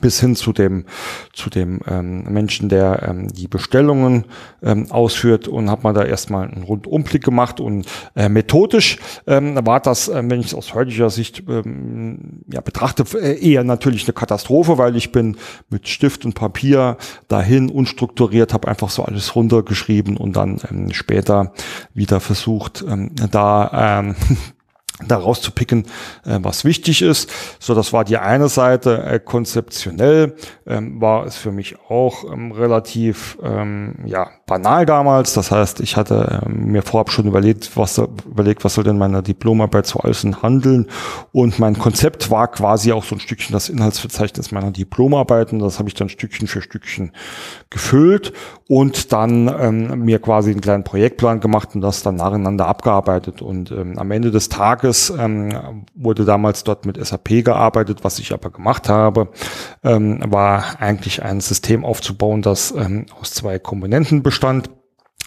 bis 0.00 0.20
hin 0.20 0.36
zu 0.36 0.52
dem 0.52 0.84
zu 1.32 1.50
dem 1.50 1.80
ähm, 1.86 2.24
Menschen, 2.24 2.68
der 2.68 3.02
ähm, 3.08 3.28
die 3.28 3.48
Bestellungen 3.48 4.24
ähm, 4.62 4.90
ausführt 4.90 5.48
und 5.48 5.70
habe 5.70 5.82
mal 5.82 5.94
da 5.94 6.04
erstmal 6.04 6.48
einen 6.48 6.62
Rundumblick 6.62 7.24
gemacht. 7.24 7.60
Und 7.60 7.86
äh, 8.14 8.28
methodisch 8.28 8.98
ähm, 9.26 9.58
war 9.64 9.80
das, 9.80 10.08
äh, 10.08 10.22
wenn 10.24 10.40
ich 10.40 10.48
es 10.48 10.54
aus 10.54 10.74
heutiger 10.74 11.10
Sicht 11.10 11.44
ähm, 11.48 12.42
ja, 12.52 12.60
betrachte, 12.60 13.04
äh, 13.18 13.38
eher 13.38 13.64
natürlich 13.64 14.04
eine 14.04 14.12
Katastrophe, 14.12 14.78
weil 14.78 14.96
ich 14.96 15.12
bin 15.12 15.36
mit 15.70 15.88
Stift 15.88 16.24
und 16.24 16.34
Papier 16.34 16.96
dahin 17.28 17.70
unstrukturiert, 17.70 18.52
habe 18.52 18.68
einfach 18.68 18.90
so 18.90 19.04
alles 19.04 19.34
runtergeschrieben 19.34 20.16
und 20.16 20.36
dann 20.36 20.60
ähm, 20.70 20.92
später 20.92 21.52
wieder 21.94 22.20
versucht, 22.20 22.84
ähm, 22.86 23.12
da 23.30 24.00
ähm, 24.00 24.16
da 25.06 25.16
rauszupicken, 25.16 25.84
äh, 26.24 26.38
was 26.42 26.64
wichtig 26.64 27.02
ist. 27.02 27.30
So, 27.58 27.74
das 27.74 27.92
war 27.92 28.04
die 28.04 28.18
eine 28.18 28.48
Seite. 28.48 29.02
Äh, 29.04 29.20
konzeptionell 29.20 30.36
ähm, 30.66 31.00
war 31.00 31.26
es 31.26 31.36
für 31.36 31.52
mich 31.52 31.76
auch 31.88 32.24
ähm, 32.24 32.52
relativ 32.52 33.38
ähm, 33.42 33.96
ja, 34.04 34.30
banal 34.48 34.84
damals. 34.84 35.34
Das 35.34 35.52
heißt, 35.52 35.78
ich 35.78 35.96
hatte 35.96 36.42
ähm, 36.44 36.72
mir 36.72 36.82
vorab 36.82 37.12
schon 37.12 37.26
überlegt, 37.26 37.76
was 37.76 37.98
überlegt, 37.98 38.64
was 38.64 38.74
soll 38.74 38.82
denn 38.82 38.98
meine 38.98 39.22
Diplomarbeit 39.22 39.86
so 39.86 40.00
alles 40.00 40.24
handeln. 40.42 40.86
Und 41.30 41.60
mein 41.60 41.78
Konzept 41.78 42.32
war 42.32 42.48
quasi 42.48 42.90
auch 42.90 43.04
so 43.04 43.14
ein 43.14 43.20
Stückchen 43.20 43.52
das 43.52 43.68
Inhaltsverzeichnis 43.68 44.50
meiner 44.50 44.72
Diplomarbeit. 44.72 45.52
Und 45.52 45.60
das 45.60 45.78
habe 45.78 45.88
ich 45.88 45.94
dann 45.94 46.08
Stückchen 46.08 46.48
für 46.48 46.62
Stückchen 46.62 47.12
gefüllt 47.70 48.32
und 48.66 49.12
dann 49.12 49.48
ähm, 49.60 50.04
mir 50.04 50.18
quasi 50.18 50.50
einen 50.50 50.60
kleinen 50.60 50.84
Projektplan 50.84 51.40
gemacht 51.40 51.74
und 51.74 51.82
das 51.82 52.02
dann 52.02 52.16
nacheinander 52.16 52.66
abgearbeitet. 52.66 53.42
Und 53.42 53.70
ähm, 53.70 53.98
am 53.98 54.10
Ende 54.10 54.30
des 54.30 54.48
Tages 54.48 55.12
ähm, 55.16 55.84
wurde 55.94 56.24
damals 56.24 56.64
dort 56.64 56.86
mit 56.86 57.04
SAP 57.04 57.44
gearbeitet. 57.44 58.00
Was 58.02 58.18
ich 58.18 58.32
aber 58.32 58.50
gemacht 58.50 58.88
habe, 58.88 59.28
ähm, 59.84 60.20
war 60.26 60.80
eigentlich 60.80 61.22
ein 61.22 61.40
System 61.40 61.84
aufzubauen, 61.84 62.42
das 62.42 62.72
ähm, 62.72 63.06
aus 63.20 63.32
zwei 63.32 63.58
Komponenten 63.58 64.22
bestand. 64.38 64.77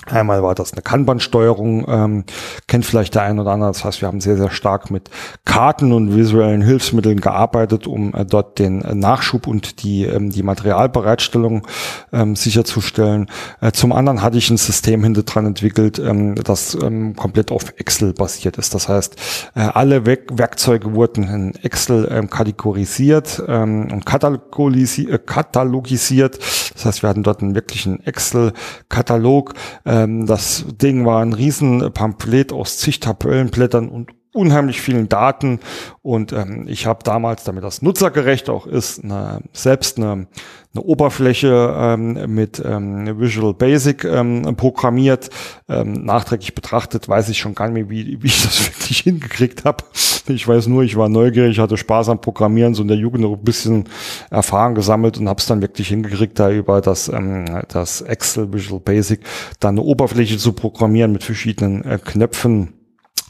Einmal 0.07 0.41
war 0.41 0.55
das 0.55 0.73
eine 0.73 0.81
Kanban-Steuerung, 0.81 1.85
ähm, 1.87 2.23
kennt 2.67 2.87
vielleicht 2.87 3.13
der 3.13 3.21
ein 3.21 3.37
oder 3.37 3.51
andere. 3.51 3.69
Das 3.69 3.85
heißt, 3.85 4.01
wir 4.01 4.07
haben 4.07 4.19
sehr, 4.19 4.35
sehr 4.35 4.49
stark 4.49 4.89
mit 4.89 5.11
Karten 5.45 5.91
und 5.93 6.15
visuellen 6.15 6.63
Hilfsmitteln 6.63 7.21
gearbeitet, 7.21 7.85
um 7.85 8.13
äh, 8.15 8.25
dort 8.25 8.57
den 8.57 8.81
äh, 8.81 8.95
Nachschub 8.95 9.45
und 9.45 9.83
die, 9.83 10.05
ähm, 10.05 10.31
die 10.31 10.41
Materialbereitstellung 10.41 11.67
ähm, 12.11 12.35
sicherzustellen. 12.35 13.29
Äh, 13.61 13.73
zum 13.73 13.91
anderen 13.91 14.23
hatte 14.23 14.39
ich 14.39 14.49
ein 14.49 14.57
System 14.57 15.03
hinter 15.03 15.21
dran 15.21 15.45
entwickelt, 15.45 15.99
ähm, 15.99 16.33
das 16.33 16.75
ähm, 16.81 17.15
komplett 17.15 17.51
auf 17.51 17.73
Excel 17.77 18.13
basiert 18.13 18.57
ist. 18.57 18.73
Das 18.73 18.89
heißt, 18.89 19.15
äh, 19.55 19.59
alle 19.61 20.07
We 20.07 20.17
Werkzeuge 20.31 20.95
wurden 20.95 21.23
in 21.25 21.55
Excel 21.63 22.07
ähm, 22.11 22.29
kategorisiert 22.29 23.41
ähm, 23.47 23.87
und 23.91 24.03
äh, 24.11 25.17
katalogisiert. 25.19 26.39
Das 26.73 26.85
heißt, 26.85 27.03
wir 27.03 27.09
hatten 27.09 27.23
dort 27.23 27.41
einen 27.41 27.53
wirklichen 27.53 28.03
Excel-Katalog, 28.03 29.53
ähm, 29.91 30.25
das 30.25 30.65
Ding 30.81 31.05
war 31.05 31.21
ein 31.21 31.33
riesen 31.33 31.91
Pamphlet 31.91 32.53
aus 32.53 32.77
zig 32.77 33.01
Tabellenblättern 33.01 33.89
und 33.89 34.11
unheimlich 34.33 34.81
vielen 34.81 35.09
Daten 35.09 35.59
und 36.01 36.31
ähm, 36.31 36.65
ich 36.67 36.85
habe 36.85 37.03
damals, 37.03 37.43
damit 37.43 37.63
das 37.63 37.81
nutzergerecht 37.81 38.49
auch 38.49 38.65
ist, 38.65 39.03
eine, 39.03 39.41
selbst 39.51 39.97
eine, 39.97 40.27
eine 40.73 40.83
Oberfläche 40.83 41.75
ähm, 41.77 42.33
mit 42.33 42.61
ähm, 42.65 43.19
Visual 43.19 43.53
Basic 43.53 44.05
ähm, 44.05 44.55
programmiert. 44.55 45.29
Ähm, 45.67 46.05
nachträglich 46.05 46.55
betrachtet 46.55 47.09
weiß 47.09 47.27
ich 47.29 47.39
schon 47.39 47.55
gar 47.55 47.67
nicht 47.67 47.73
mehr, 47.73 47.89
wie, 47.89 48.23
wie 48.23 48.27
ich 48.27 48.41
das 48.41 48.65
wirklich 48.73 49.01
hingekriegt 49.01 49.65
habe. 49.65 49.83
Ich 50.27 50.47
weiß 50.47 50.67
nur, 50.67 50.83
ich 50.83 50.95
war 50.95 51.09
neugierig, 51.09 51.59
hatte 51.59 51.77
Spaß 51.77 52.09
am 52.09 52.21
Programmieren, 52.21 52.73
so 52.73 52.83
in 52.83 52.87
der 52.87 52.97
Jugend 52.97 53.21
noch 53.21 53.33
ein 53.33 53.43
bisschen 53.43 53.89
Erfahrung 54.29 54.75
gesammelt 54.75 55.17
und 55.17 55.27
habe 55.27 55.39
es 55.39 55.45
dann 55.45 55.61
wirklich 55.61 55.89
hingekriegt, 55.89 56.39
da 56.39 56.49
über 56.51 56.79
das, 56.79 57.09
ähm, 57.09 57.63
das 57.67 58.01
Excel 58.01 58.53
Visual 58.53 58.79
Basic 58.79 59.19
dann 59.59 59.75
eine 59.75 59.81
Oberfläche 59.81 60.37
zu 60.37 60.53
programmieren 60.53 61.11
mit 61.11 61.23
verschiedenen 61.23 61.83
äh, 61.83 61.99
Knöpfen 62.03 62.80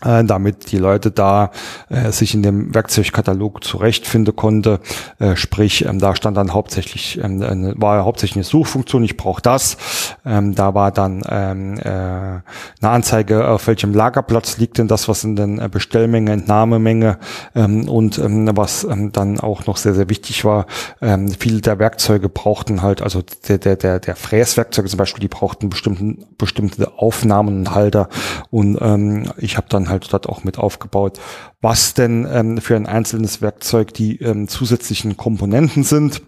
äh, 0.04 0.24
damit 0.24 0.72
die 0.72 0.78
Leute 0.78 1.12
da 1.12 1.52
äh, 1.90 2.12
sich 2.12 2.34
in 2.34 2.44
dem 2.44 2.74
Werkzeugkatalog 2.74 3.64
zurechtfinden 3.64 4.36
konnte. 4.36 4.80
Äh, 5.20 5.36
sprich, 5.36 5.86
ähm, 5.86 6.00
da 6.00 6.16
stand 6.16 6.38
dann 6.38 6.54
hauptsächlich, 6.54 7.20
ähm, 7.24 7.42
eine, 7.42 7.74
war 7.78 8.04
hauptsächlich 8.04 8.38
eine 8.38 8.44
Suchfunktion, 8.44 9.04
ich 9.04 9.18
brauche 9.18 9.42
das. 9.42 9.78
Ähm, 10.26 10.56
da 10.56 10.74
war 10.74 10.92
dann 10.92 11.22
ähm, 11.30 11.78
äh, 11.80 11.84
eine 11.84 12.44
Anzeige, 12.82 13.48
auf 13.48 13.68
welchem 13.68 13.94
Lagerplatz 13.94 14.58
liegt 14.58 14.78
denn 14.78 14.88
das, 14.88 15.08
was 15.08 15.24
in 15.24 15.36
den 15.36 15.60
äh, 15.60 15.70
Bestellmenge, 15.70 16.32
Entnahmemenge 16.32 17.18
ähm, 17.56 17.88
und 17.88 18.18
ähm, 18.18 18.50
was 18.56 18.84
ähm, 18.84 19.12
dann 19.12 19.40
auch 19.40 19.66
noch 19.68 19.78
sehr, 19.78 19.94
sehr 19.94 20.10
wichtig 20.10 20.46
war, 20.46 20.66
ähm, 21.02 21.30
viele 21.38 21.62
der 21.62 21.80
Werkzeuge 21.80 22.30
brauchten 22.30 22.82
halt, 22.82 23.02
also 23.02 23.22
der, 23.48 23.58
der, 23.58 23.76
der, 23.76 24.00
der 24.00 24.16
Fräswerkzeuge 24.16 24.90
zum 24.90 24.98
Beispiel, 24.98 25.22
die 25.22 25.28
brauchten 25.28 25.70
bestimmten, 25.70 26.26
bestimmte 26.38 26.92
Aufnahmen 26.98 27.60
und 27.60 27.76
Halter 27.76 28.10
und 28.50 28.78
ähm, 28.82 29.32
ich 29.38 29.58
habe 29.58 29.68
dann 29.74 29.90
halt 29.90 30.12
dort 30.12 30.28
auch 30.28 30.44
mit 30.44 30.58
aufgebaut, 30.58 31.20
was 31.62 31.94
denn 31.94 32.28
ähm, 32.32 32.60
für 32.60 32.76
ein 32.76 32.86
einzelnes 32.86 33.42
Werkzeug 33.42 33.94
die 33.94 34.22
ähm, 34.22 34.48
zusätzlichen 34.48 35.18
Komponenten 35.18 35.84
sind 35.84 36.22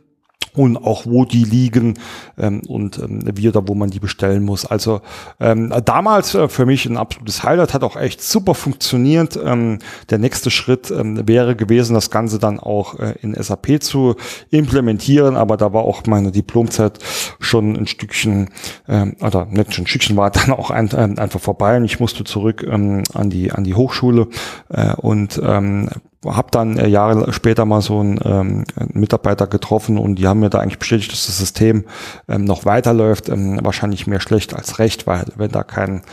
und 0.56 0.78
auch 0.78 1.06
wo 1.06 1.26
die 1.26 1.44
liegen 1.44 1.96
ähm, 2.38 2.62
und 2.68 3.00
ähm, 3.00 3.24
wie 3.34 3.50
oder 3.50 3.68
wo 3.68 3.76
man 3.76 3.90
die 3.90 4.00
bestellen 4.00 4.44
muss. 4.44 4.66
Also 4.66 5.02
ähm, 5.40 5.74
damals 5.86 6.36
äh, 6.36 6.48
für 6.48 6.66
mich 6.66 6.86
ein 6.86 6.98
absolutes 6.98 7.44
Highlight, 7.44 7.74
hat 7.74 7.84
auch 7.84 7.96
echt 7.96 8.22
super 8.22 8.54
funktioniert. 8.54 9.40
Ähm, 9.44 9.80
der 10.10 10.20
nächste 10.20 10.52
Schritt 10.52 10.92
ähm, 10.92 11.28
wäre 11.28 11.56
gewesen, 11.56 11.94
das 11.94 12.10
Ganze 12.10 12.40
dann 12.40 12.60
auch 12.60 13.00
äh, 13.00 13.16
in 13.22 13.34
SAP 13.34 13.82
zu 13.82 14.16
implementieren, 14.50 15.36
aber 15.36 15.58
da 15.58 15.74
war 15.74 15.84
auch 15.84 16.04
meine 16.06 16.32
Diplomzeit 16.32 17.00
schon 17.40 17.76
ein 17.76 17.88
Stückchen, 17.88 18.50
ähm, 18.88 19.16
oder 19.22 19.46
nicht 19.46 19.74
schon 19.74 19.84
ein 19.84 19.88
Stückchen 19.88 20.18
war 20.18 20.32
dann 20.32 20.52
auch 20.52 20.72
ein, 20.72 20.92
ein, 20.94 21.18
einfach 21.18 21.40
vorbei 21.40 21.78
und 21.78 21.86
ich 21.86 22.00
musste 22.00 22.24
zurück 22.24 22.66
ähm, 22.70 23.04
an 23.14 23.30
die 23.30 23.52
an 23.52 23.64
die 23.64 23.76
Hochschule 23.76 24.28
äh, 24.70 24.94
und 24.96 25.42
ähm, 25.44 25.90
habe 26.26 26.50
dann 26.52 26.78
äh, 26.78 26.88
Jahre 26.88 27.32
später 27.34 27.66
mal 27.66 27.82
so 27.82 28.00
einen, 28.00 28.20
ähm, 28.24 28.64
Mitarbeiter 28.94 29.48
getroffen 29.48 29.98
und 29.98 30.16
die 30.16 30.28
haben 30.28 30.40
mir 30.40 30.50
da 30.50 30.60
eigentlich 30.60 30.80
bestätigt, 30.80 31.12
dass 31.12 31.26
das 31.26 31.38
System 31.38 31.86
ähm, 32.28 32.46
noch 32.46 32.66
weiterläuft. 32.66 33.30
Ähm, 33.30 33.60
wahrscheinlich 33.62 34.08
mehr 34.08 34.20
schlecht 34.20 34.54
als 34.54 34.80
recht, 34.80 35.08
weil 35.08 35.26
wenn 35.36 35.52
da 35.52 35.64
kein 35.64 36.04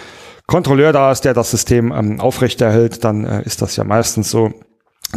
Kontrolleur 0.46 0.92
da 0.92 1.12
ist, 1.12 1.24
der 1.24 1.34
das 1.34 1.50
System 1.50 1.92
ähm, 1.92 2.20
aufrechterhält, 2.20 3.04
dann 3.04 3.24
äh, 3.24 3.42
ist 3.42 3.62
das 3.62 3.76
ja 3.76 3.84
meistens 3.84 4.30
so, 4.30 4.50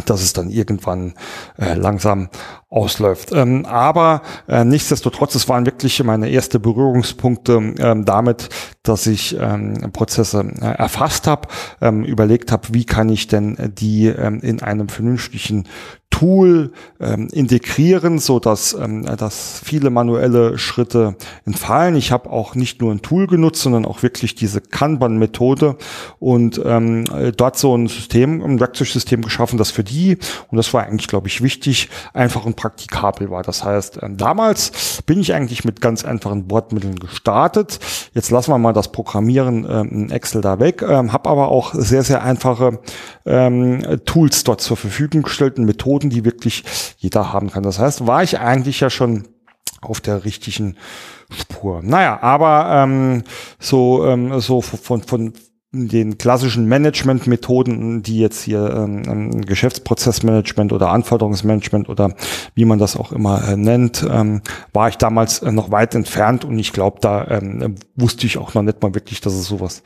dass 0.06 0.22
es 0.22 0.32
dann 0.32 0.50
irgendwann 0.50 1.14
äh, 1.58 1.74
langsam 1.74 2.28
ausläuft. 2.74 3.30
Ähm, 3.32 3.64
aber 3.66 4.22
äh, 4.48 4.64
nichtsdestotrotz, 4.64 5.34
es 5.36 5.48
waren 5.48 5.64
wirklich 5.64 6.02
meine 6.02 6.28
erste 6.28 6.58
Berührungspunkte 6.58 7.74
ähm, 7.78 8.04
damit, 8.04 8.48
dass 8.82 9.06
ich 9.06 9.36
ähm, 9.38 9.92
Prozesse 9.92 10.44
äh, 10.60 10.64
erfasst 10.64 11.26
habe, 11.26 11.48
ähm, 11.80 12.04
überlegt 12.04 12.50
habe, 12.50 12.68
wie 12.72 12.84
kann 12.84 13.08
ich 13.08 13.28
denn 13.28 13.72
die 13.78 14.06
ähm, 14.06 14.40
in 14.40 14.60
einem 14.60 14.88
vernünftigen 14.88 15.64
Tool 16.14 16.70
ähm, 17.00 17.28
integrieren, 17.32 18.20
so 18.20 18.38
dass, 18.38 18.72
ähm, 18.72 19.04
dass 19.04 19.60
viele 19.64 19.90
manuelle 19.90 20.58
Schritte 20.58 21.16
entfallen. 21.44 21.96
Ich 21.96 22.12
habe 22.12 22.30
auch 22.30 22.54
nicht 22.54 22.80
nur 22.80 22.92
ein 22.92 23.02
Tool 23.02 23.26
genutzt, 23.26 23.62
sondern 23.62 23.84
auch 23.84 24.04
wirklich 24.04 24.36
diese 24.36 24.60
Kanban-Methode 24.60 25.76
und 26.20 26.60
ähm, 26.64 27.04
dort 27.36 27.58
so 27.58 27.76
ein 27.76 27.88
System, 27.88 28.42
ein 28.42 28.60
Werkzeugsystem 28.60 29.22
geschaffen, 29.22 29.58
das 29.58 29.72
für 29.72 29.82
die, 29.82 30.16
und 30.52 30.56
das 30.56 30.72
war 30.72 30.84
eigentlich, 30.84 31.08
glaube 31.08 31.26
ich, 31.26 31.42
wichtig, 31.42 31.88
einfach 32.12 32.46
und 32.46 32.54
praktikabel 32.64 33.30
war. 33.30 33.42
Das 33.42 33.62
heißt, 33.62 33.98
ähm, 34.02 34.16
damals 34.16 35.02
bin 35.04 35.20
ich 35.20 35.34
eigentlich 35.34 35.66
mit 35.66 35.82
ganz 35.82 36.02
einfachen 36.02 36.48
Bordmitteln 36.48 36.98
gestartet. 36.98 37.78
Jetzt 38.14 38.30
lassen 38.30 38.50
wir 38.52 38.58
mal 38.58 38.72
das 38.72 38.90
Programmieren 38.90 39.66
ähm, 39.68 39.88
in 39.90 40.10
Excel 40.10 40.40
da 40.40 40.58
weg, 40.60 40.80
ähm, 40.80 41.12
habe 41.12 41.28
aber 41.28 41.48
auch 41.48 41.74
sehr, 41.74 42.02
sehr 42.02 42.22
einfache 42.22 42.78
ähm, 43.26 44.00
Tools 44.06 44.44
dort 44.44 44.62
zur 44.62 44.78
Verfügung 44.78 45.22
gestellt 45.24 45.58
und 45.58 45.66
Methoden, 45.66 46.08
die 46.08 46.24
wirklich 46.24 46.64
jeder 46.96 47.34
haben 47.34 47.50
kann. 47.50 47.64
Das 47.64 47.78
heißt, 47.78 48.06
war 48.06 48.22
ich 48.22 48.38
eigentlich 48.40 48.80
ja 48.80 48.88
schon 48.88 49.28
auf 49.82 50.00
der 50.00 50.24
richtigen 50.24 50.78
Spur. 51.30 51.82
Naja, 51.82 52.22
aber 52.22 52.82
ähm, 52.82 53.24
so, 53.58 54.06
ähm, 54.06 54.40
so 54.40 54.62
von, 54.62 55.02
von 55.02 55.34
den 55.74 56.18
klassischen 56.18 56.66
Management-Methoden, 56.66 58.02
die 58.02 58.18
jetzt 58.18 58.42
hier 58.42 58.70
ähm, 58.70 59.40
Geschäftsprozessmanagement 59.42 60.72
oder 60.72 60.90
Anforderungsmanagement 60.90 61.88
oder 61.88 62.14
wie 62.54 62.64
man 62.64 62.78
das 62.78 62.96
auch 62.96 63.12
immer 63.12 63.46
äh, 63.48 63.56
nennt, 63.56 64.06
ähm, 64.08 64.42
war 64.72 64.88
ich 64.88 64.96
damals 64.96 65.40
äh, 65.40 65.52
noch 65.52 65.70
weit 65.70 65.94
entfernt 65.94 66.44
und 66.44 66.58
ich 66.58 66.72
glaube, 66.72 66.98
da 67.00 67.26
ähm, 67.28 67.76
wusste 67.96 68.26
ich 68.26 68.38
auch 68.38 68.54
noch 68.54 68.62
nicht 68.62 68.82
mal 68.82 68.94
wirklich, 68.94 69.20
dass 69.20 69.34
es 69.34 69.46
sowas 69.46 69.82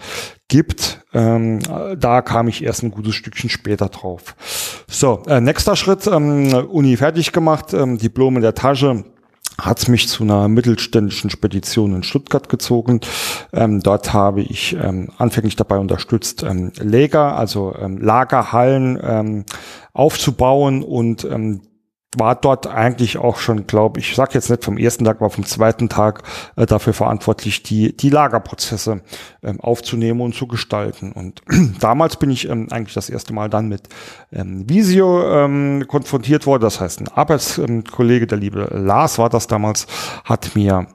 gibt. 0.48 1.04
Ähm, 1.12 1.60
da 1.98 2.22
kam 2.22 2.48
ich 2.48 2.62
erst 2.62 2.82
ein 2.82 2.90
gutes 2.90 3.14
Stückchen 3.14 3.50
später 3.50 3.88
drauf. 3.88 4.36
So, 4.88 5.22
äh, 5.26 5.40
nächster 5.40 5.76
Schritt, 5.76 6.06
ähm, 6.06 6.52
Uni 6.70 6.96
fertig 6.96 7.32
gemacht, 7.32 7.72
ähm, 7.72 7.98
Diplom 7.98 8.36
in 8.36 8.42
der 8.42 8.54
Tasche 8.54 9.04
hat 9.60 9.88
mich 9.88 10.08
zu 10.08 10.22
einer 10.22 10.48
mittelständischen 10.48 11.30
Spedition 11.30 11.94
in 11.94 12.02
Stuttgart 12.02 12.48
gezogen. 12.48 13.00
Ähm, 13.52 13.80
dort 13.80 14.12
habe 14.12 14.40
ich 14.40 14.76
ähm, 14.80 15.10
anfänglich 15.18 15.56
dabei 15.56 15.78
unterstützt, 15.78 16.44
ähm, 16.44 16.72
Lager, 16.78 17.36
also 17.36 17.74
ähm, 17.76 17.98
Lagerhallen 17.98 18.98
ähm, 19.02 19.44
aufzubauen 19.92 20.82
und 20.82 21.24
ähm, 21.24 21.62
war 22.16 22.34
dort 22.36 22.66
eigentlich 22.66 23.18
auch 23.18 23.36
schon, 23.36 23.66
glaube 23.66 24.00
ich, 24.00 24.14
sage 24.14 24.32
jetzt 24.34 24.48
nicht 24.48 24.64
vom 24.64 24.78
ersten 24.78 25.04
Tag, 25.04 25.18
aber 25.18 25.28
vom 25.28 25.44
zweiten 25.44 25.90
Tag 25.90 26.22
äh, 26.56 26.64
dafür 26.64 26.94
verantwortlich, 26.94 27.62
die, 27.62 27.94
die 27.94 28.08
Lagerprozesse 28.08 29.02
ähm, 29.42 29.60
aufzunehmen 29.60 30.22
und 30.22 30.34
zu 30.34 30.46
gestalten. 30.46 31.12
Und 31.12 31.42
damals 31.80 32.16
bin 32.16 32.30
ich 32.30 32.48
ähm, 32.48 32.68
eigentlich 32.70 32.94
das 32.94 33.10
erste 33.10 33.34
Mal 33.34 33.50
dann 33.50 33.68
mit 33.68 33.88
ähm, 34.32 34.68
Visio 34.68 35.30
ähm, 35.30 35.84
konfrontiert 35.86 36.46
worden. 36.46 36.62
Das 36.62 36.80
heißt, 36.80 37.00
ein 37.00 37.08
Arbeitskollege, 37.08 38.26
der 38.26 38.38
liebe 38.38 38.68
Lars 38.72 39.18
war 39.18 39.28
das 39.28 39.46
damals, 39.46 39.86
hat 40.24 40.54
mir 40.54 40.86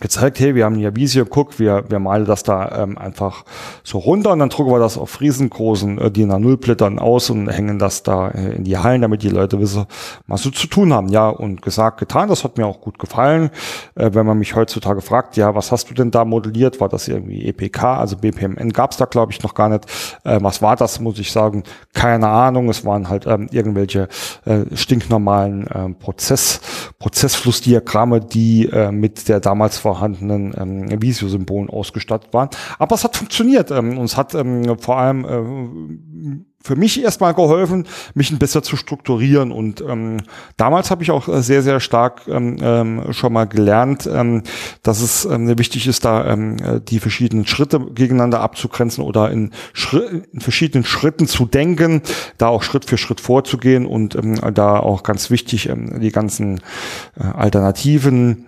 gezeigt, 0.00 0.40
hey, 0.40 0.54
wir 0.54 0.64
haben 0.64 0.76
hier 0.76 0.94
Visio, 0.96 1.24
guck, 1.24 1.58
wir, 1.58 1.84
wir 1.88 1.98
malen 1.98 2.26
das 2.26 2.42
da 2.42 2.82
ähm, 2.82 2.98
einfach 2.98 3.44
so 3.82 3.98
runter 3.98 4.32
und 4.32 4.38
dann 4.38 4.48
drucken 4.48 4.70
wir 4.72 4.78
das 4.78 4.98
auf 4.98 5.20
riesengroßen 5.20 5.98
äh, 5.98 6.10
DIN 6.10 6.32
A0 6.32 6.56
Blättern 6.56 6.98
aus 6.98 7.30
und 7.30 7.48
hängen 7.48 7.78
das 7.78 8.02
da 8.02 8.28
äh, 8.28 8.56
in 8.56 8.64
die 8.64 8.78
Hallen, 8.78 9.02
damit 9.02 9.22
die 9.22 9.28
Leute 9.28 9.60
wissen, 9.60 9.86
was 10.26 10.42
sie 10.42 10.52
zu 10.52 10.66
tun 10.66 10.92
haben. 10.92 11.08
Ja, 11.08 11.28
und 11.28 11.62
gesagt, 11.62 11.98
getan, 11.98 12.28
das 12.28 12.44
hat 12.44 12.58
mir 12.58 12.66
auch 12.66 12.80
gut 12.80 12.98
gefallen. 12.98 13.50
Äh, 13.94 14.10
wenn 14.12 14.26
man 14.26 14.38
mich 14.38 14.54
heutzutage 14.54 15.00
fragt, 15.00 15.36
ja, 15.36 15.54
was 15.54 15.72
hast 15.72 15.90
du 15.90 15.94
denn 15.94 16.10
da 16.10 16.24
modelliert? 16.24 16.80
War 16.80 16.88
das 16.88 17.08
irgendwie 17.08 17.46
EPK, 17.46 17.98
also 17.98 18.16
BPMN 18.16 18.72
gab's 18.72 18.96
da, 18.96 19.04
glaube 19.04 19.32
ich, 19.32 19.42
noch 19.42 19.54
gar 19.54 19.68
nicht. 19.68 19.84
Äh, 20.24 20.38
was 20.40 20.62
war 20.62 20.76
das, 20.76 21.00
muss 21.00 21.18
ich 21.18 21.32
sagen? 21.32 21.64
Keine 21.92 22.28
Ahnung. 22.28 22.68
Es 22.68 22.84
waren 22.84 23.08
halt 23.08 23.26
ähm, 23.26 23.48
irgendwelche 23.50 24.08
äh, 24.44 24.64
stinknormalen 24.74 25.66
äh, 25.66 25.88
Prozess, 25.90 26.60
Prozessflussdiagramme, 26.98 28.20
die 28.20 28.66
äh, 28.66 28.90
mit 28.90 29.28
der 29.28 29.40
damals 29.40 29.83
vorhandenen 29.84 30.54
ähm, 30.56 31.02
Visio-Symbolen 31.02 31.68
ausgestattet 31.68 32.32
waren. 32.32 32.48
Aber 32.78 32.94
es 32.94 33.04
hat 33.04 33.16
funktioniert 33.16 33.70
ähm, 33.70 33.98
und 33.98 34.06
es 34.06 34.16
hat 34.16 34.34
ähm, 34.34 34.78
vor 34.78 34.96
allem 34.96 35.24
äh, 35.26 36.44
für 36.64 36.76
mich 36.76 37.02
erstmal 37.02 37.34
geholfen, 37.34 37.86
mich 38.14 38.30
ein 38.30 38.38
bisschen 38.38 38.62
zu 38.62 38.76
strukturieren. 38.76 39.52
Und 39.52 39.82
ähm, 39.86 40.16
damals 40.56 40.90
habe 40.90 41.02
ich 41.02 41.10
auch 41.10 41.28
sehr, 41.42 41.60
sehr 41.62 41.78
stark 41.78 42.22
ähm, 42.26 42.56
ähm, 42.62 43.12
schon 43.12 43.34
mal 43.34 43.44
gelernt, 43.44 44.08
ähm, 44.10 44.42
dass 44.82 45.02
es 45.02 45.26
ähm, 45.26 45.58
wichtig 45.58 45.86
ist, 45.86 46.06
da 46.06 46.26
ähm, 46.26 46.56
die 46.88 47.00
verschiedenen 47.00 47.46
Schritte 47.46 47.80
gegeneinander 47.94 48.40
abzugrenzen 48.40 49.04
oder 49.04 49.30
in, 49.30 49.50
Schritt, 49.74 50.26
in 50.32 50.40
verschiedenen 50.40 50.84
Schritten 50.84 51.26
zu 51.26 51.44
denken, 51.44 52.00
da 52.38 52.48
auch 52.48 52.62
Schritt 52.62 52.86
für 52.86 52.96
Schritt 52.96 53.20
vorzugehen 53.20 53.84
und 53.84 54.14
ähm, 54.14 54.40
da 54.54 54.78
auch 54.80 55.02
ganz 55.02 55.28
wichtig, 55.28 55.68
ähm, 55.68 56.00
die 56.00 56.12
ganzen 56.12 56.62
äh, 57.20 57.24
Alternativen 57.24 58.46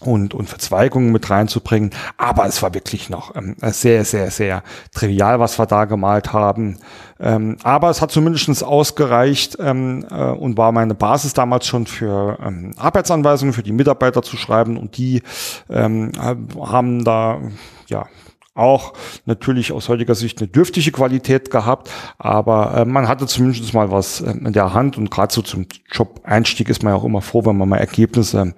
und, 0.00 0.34
und 0.34 0.48
Verzweigungen 0.48 1.12
mit 1.12 1.30
reinzubringen. 1.30 1.90
Aber 2.16 2.46
es 2.46 2.62
war 2.62 2.74
wirklich 2.74 3.10
noch 3.10 3.36
ähm, 3.36 3.56
sehr, 3.60 4.04
sehr, 4.04 4.30
sehr 4.30 4.62
trivial, 4.94 5.40
was 5.40 5.58
wir 5.58 5.66
da 5.66 5.84
gemalt 5.84 6.32
haben. 6.32 6.78
Ähm, 7.18 7.56
aber 7.62 7.90
es 7.90 8.00
hat 8.00 8.10
zumindest 8.10 8.64
ausgereicht 8.64 9.58
ähm, 9.60 10.06
äh, 10.10 10.30
und 10.30 10.56
war 10.56 10.72
meine 10.72 10.94
Basis 10.94 11.34
damals 11.34 11.66
schon 11.66 11.86
für 11.86 12.38
ähm, 12.42 12.74
Arbeitsanweisungen 12.78 13.52
für 13.52 13.62
die 13.62 13.72
Mitarbeiter 13.72 14.22
zu 14.22 14.36
schreiben. 14.36 14.76
Und 14.76 14.96
die 14.96 15.22
ähm, 15.68 16.12
haben 16.58 17.04
da 17.04 17.40
ja 17.88 18.06
auch 18.54 18.94
natürlich 19.26 19.72
aus 19.72 19.88
heutiger 19.88 20.14
Sicht 20.14 20.40
eine 20.40 20.48
dürftige 20.48 20.90
Qualität 20.90 21.50
gehabt, 21.50 21.90
aber 22.18 22.76
äh, 22.78 22.84
man 22.84 23.06
hatte 23.06 23.26
zumindest 23.26 23.72
mal 23.74 23.90
was 23.90 24.20
äh, 24.20 24.32
in 24.32 24.52
der 24.52 24.74
Hand 24.74 24.98
und 24.98 25.10
gerade 25.10 25.32
so 25.32 25.40
zum 25.40 25.66
Job-Einstieg 25.92 26.68
ist 26.68 26.82
man 26.82 26.92
ja 26.92 26.98
auch 26.98 27.04
immer 27.04 27.22
froh, 27.22 27.44
wenn 27.44 27.56
man 27.56 27.68
mal 27.68 27.78
Ergebnisse 27.78 28.54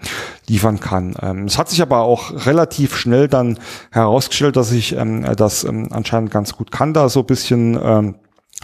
liefern 0.49 0.81
kann. 0.81 1.15
Ähm, 1.21 1.45
es 1.45 1.59
hat 1.59 1.69
sich 1.69 1.83
aber 1.83 2.01
auch 2.01 2.47
relativ 2.47 2.97
schnell 2.97 3.29
dann 3.29 3.59
herausgestellt, 3.91 4.57
dass 4.57 4.73
ich 4.73 4.97
ähm, 4.97 5.27
das 5.37 5.65
ähm, 5.65 5.89
anscheinend 5.91 6.31
ganz 6.31 6.55
gut 6.57 6.73
kann, 6.73 6.95
da 6.95 7.09
so 7.09 7.21
ein 7.21 7.27
bisschen 7.27 7.79
ähm, 7.83 8.15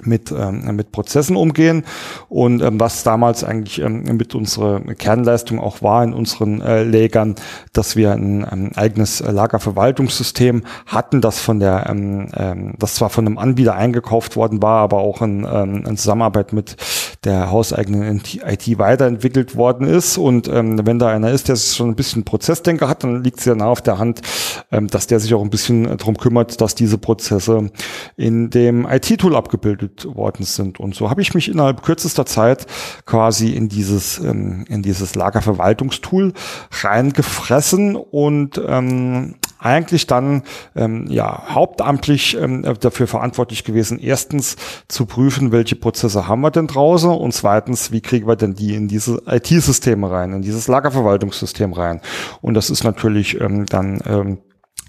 mit, 0.05 0.33
ähm, 0.33 0.77
mit 0.77 0.93
Prozessen 0.93 1.37
umgehen. 1.37 1.85
Und 2.29 2.63
ähm, 2.63 2.81
was 2.81 3.03
damals 3.03 3.45
eigentlich 3.45 3.81
ähm, 3.81 4.03
mit 4.03 4.35
unserer 4.35 4.81
Kernleistung 4.81 5.61
auch 5.61 5.83
war 5.83 6.05
in 6.05 6.13
unseren 6.13 6.61
äh, 6.61 6.83
Lägern, 6.83 7.35
dass 7.73 7.97
wir 7.97 8.13
ein, 8.13 8.45
ein 8.45 8.77
eigenes 8.77 9.21
Lagerverwaltungssystem 9.21 10.63
hatten, 10.87 11.21
das 11.21 11.41
von 11.41 11.61
der, 11.61 11.87
ähm, 11.89 12.29
ähm, 12.37 12.75
das 12.79 12.95
zwar 12.95 13.11
von 13.11 13.27
einem 13.27 13.39
Anbieter 13.39 13.75
eingekauft 13.75 14.37
worden 14.37 14.63
war, 14.63 14.83
aber 14.83 14.99
auch 14.99 15.23
in, 15.23 15.47
ähm, 15.51 15.85
in 15.87 15.97
Zusammenarbeit 15.97 16.53
mit 16.53 16.77
der 17.25 17.51
hauseigenen 17.51 18.23
IT 18.45 18.79
weiterentwickelt 18.79 19.57
worden 19.57 19.87
ist 19.87 20.19
und 20.19 20.49
ähm, 20.49 20.87
wenn 20.87 20.99
da 20.99 21.09
einer 21.09 21.31
ist, 21.31 21.49
der 21.49 21.57
schon 21.57 21.91
ein 21.91 21.97
bisschen 21.97 22.25
Prozessdenker 22.25 22.89
hat, 22.89 23.03
dann 23.03 23.23
liegt 23.23 23.41
es 23.41 23.45
ja 23.45 23.55
nah 23.55 23.67
auf 23.67 23.83
der 23.83 23.99
Hand, 23.99 24.23
ähm, 24.71 24.87
dass 24.89 25.07
der 25.07 25.19
sich 25.19 25.35
auch 25.35 25.43
ein 25.43 25.51
bisschen 25.51 25.85
darum 25.85 26.17
kümmert, 26.17 26.61
dass 26.61 26.75
diese 26.75 26.99
Prozesse 26.99 27.71
in 28.17 28.51
dem 28.51 28.87
IT-Tool 28.87 29.35
abgebildet 29.35 30.07
worden 30.15 30.45
sind. 30.45 30.79
Und 30.79 30.95
so 30.95 31.11
habe 31.11 31.21
ich 31.23 31.35
mich 31.35 31.49
innerhalb 31.49 31.83
kürzester 31.83 32.27
Zeit 32.27 32.67
quasi 33.05 33.51
in 33.51 33.69
dieses, 33.69 34.19
ähm, 34.19 34.65
in 34.69 34.83
dieses 34.83 35.15
Lagerverwaltungstool 35.15 36.33
reingefressen 36.71 37.97
und 37.97 38.61
ähm, 38.67 39.35
eigentlich 39.59 40.07
dann 40.07 40.43
ähm, 40.77 41.07
ja 41.09 41.45
hauptamtlich 41.49 42.37
ähm, 42.37 42.63
dafür 42.81 43.07
verantwortlich 43.07 43.65
gewesen, 43.65 43.99
erstens 43.99 44.57
zu 44.89 45.07
prüfen, 45.07 45.53
welche 45.53 45.77
Prozesse 45.77 46.29
haben 46.29 46.41
wir 46.41 46.51
denn 46.51 46.67
draußen 46.67 47.11
und 47.11 47.33
zweitens, 47.33 47.93
wie 47.93 48.01
kriegen 48.01 48.27
wir 48.27 48.37
denn 48.37 48.55
die 48.55 48.75
in 48.75 48.89
diese 48.89 49.23
IT-Systeme 49.27 50.11
rein, 50.11 50.33
in 50.33 50.43
dieses 50.43 50.69
Lagerverwaltungssystem 50.69 51.73
rein. 51.73 52.01
Und 52.41 52.55
das 52.55 52.71
ist 52.71 52.85
natürlich 52.85 53.41
ähm, 53.41 53.67
dann 53.67 54.01
ähm, 54.07 54.39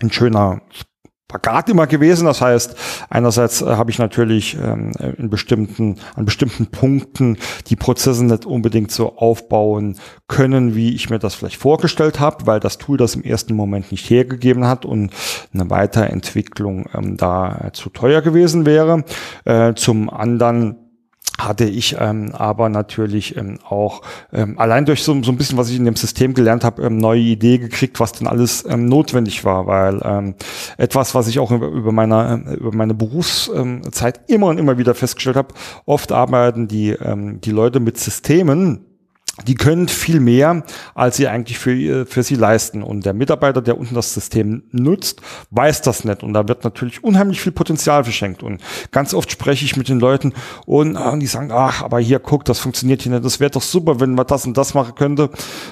ein 0.01 0.11
schöner 0.11 0.61
Spagat 1.29 1.69
immer 1.69 1.85
gewesen. 1.85 2.25
Das 2.25 2.41
heißt, 2.41 2.75
einerseits 3.11 3.61
äh, 3.61 3.67
habe 3.67 3.91
ich 3.91 3.99
natürlich 3.99 4.57
ähm, 4.57 4.91
in 5.15 5.29
bestimmten, 5.29 5.97
an 6.15 6.25
bestimmten 6.25 6.65
Punkten 6.67 7.37
die 7.67 7.75
Prozesse 7.75 8.25
nicht 8.25 8.47
unbedingt 8.47 8.89
so 8.89 9.15
aufbauen 9.15 9.97
können, 10.27 10.73
wie 10.73 10.95
ich 10.95 11.11
mir 11.11 11.19
das 11.19 11.35
vielleicht 11.35 11.57
vorgestellt 11.57 12.19
habe, 12.19 12.47
weil 12.47 12.59
das 12.59 12.79
Tool 12.79 12.97
das 12.97 13.13
im 13.13 13.21
ersten 13.21 13.53
Moment 13.53 13.91
nicht 13.91 14.09
hergegeben 14.09 14.65
hat 14.65 14.85
und 14.85 15.11
eine 15.53 15.69
Weiterentwicklung 15.69 16.89
ähm, 16.95 17.15
da 17.15 17.65
äh, 17.65 17.71
zu 17.73 17.91
teuer 17.91 18.23
gewesen 18.23 18.65
wäre. 18.65 19.03
Äh, 19.45 19.75
zum 19.75 20.09
anderen 20.09 20.88
hatte 21.39 21.65
ich 21.65 21.95
ähm, 21.99 22.31
aber 22.33 22.69
natürlich 22.69 23.37
ähm, 23.37 23.59
auch 23.67 24.01
ähm, 24.33 24.59
allein 24.59 24.85
durch 24.85 25.03
so, 25.03 25.21
so 25.23 25.31
ein 25.31 25.37
bisschen, 25.37 25.57
was 25.57 25.69
ich 25.69 25.77
in 25.77 25.85
dem 25.85 25.95
System 25.95 26.33
gelernt 26.33 26.63
habe, 26.63 26.83
ähm, 26.83 26.97
neue 26.97 27.21
Idee 27.21 27.57
gekriegt, 27.57 27.99
was 27.99 28.11
denn 28.11 28.27
alles 28.27 28.65
ähm, 28.67 28.85
notwendig 28.85 29.45
war, 29.45 29.65
weil 29.65 30.01
ähm, 30.03 30.35
etwas, 30.77 31.15
was 31.15 31.27
ich 31.27 31.39
auch 31.39 31.51
über, 31.51 31.67
über 31.67 31.91
meine 31.91 32.43
äh, 32.45 32.53
über 32.55 32.75
meine 32.75 32.93
Berufszeit 32.93 34.21
immer 34.27 34.47
und 34.47 34.57
immer 34.57 34.77
wieder 34.77 34.93
festgestellt 34.93 35.37
habe, 35.37 35.53
oft 35.85 36.11
arbeiten 36.11 36.67
die 36.67 36.89
ähm, 36.89 37.39
die 37.41 37.51
Leute 37.51 37.79
mit 37.79 37.97
Systemen, 37.97 38.88
die 39.47 39.55
können 39.55 39.87
viel 39.87 40.19
mehr, 40.19 40.63
als 40.95 41.17
sie 41.17 41.27
eigentlich 41.27 41.59
für, 41.59 42.05
für 42.05 42.23
sie 42.23 42.35
leisten. 42.35 42.83
Und 42.83 43.05
der 43.05 43.13
Mitarbeiter, 43.13 43.61
der 43.61 43.77
unten 43.77 43.95
das 43.95 44.13
System 44.13 44.63
nutzt, 44.71 45.21
weiß 45.51 45.81
das 45.81 46.03
nicht. 46.03 46.23
Und 46.23 46.33
da 46.33 46.47
wird 46.47 46.63
natürlich 46.63 47.03
unheimlich 47.03 47.41
viel 47.41 47.51
Potenzial 47.51 48.03
verschenkt. 48.03 48.43
Und 48.43 48.61
ganz 48.91 49.13
oft 49.13 49.31
spreche 49.31 49.65
ich 49.65 49.77
mit 49.77 49.89
den 49.89 49.99
Leuten 49.99 50.33
und, 50.65 50.97
ah, 50.97 51.11
und 51.11 51.19
die 51.19 51.27
sagen, 51.27 51.51
ach, 51.51 51.83
aber 51.83 51.99
hier, 51.99 52.19
guck, 52.19 52.45
das 52.45 52.59
funktioniert 52.59 53.01
hier 53.01 53.11
nicht. 53.11 53.25
Das 53.25 53.39
wäre 53.39 53.51
doch 53.51 53.61
super, 53.61 53.99
wenn 53.99 54.15
man 54.15 54.27
das 54.27 54.45
und 54.45 54.57
das 54.57 54.73
machen 54.73 54.95
könnte. 54.95 55.29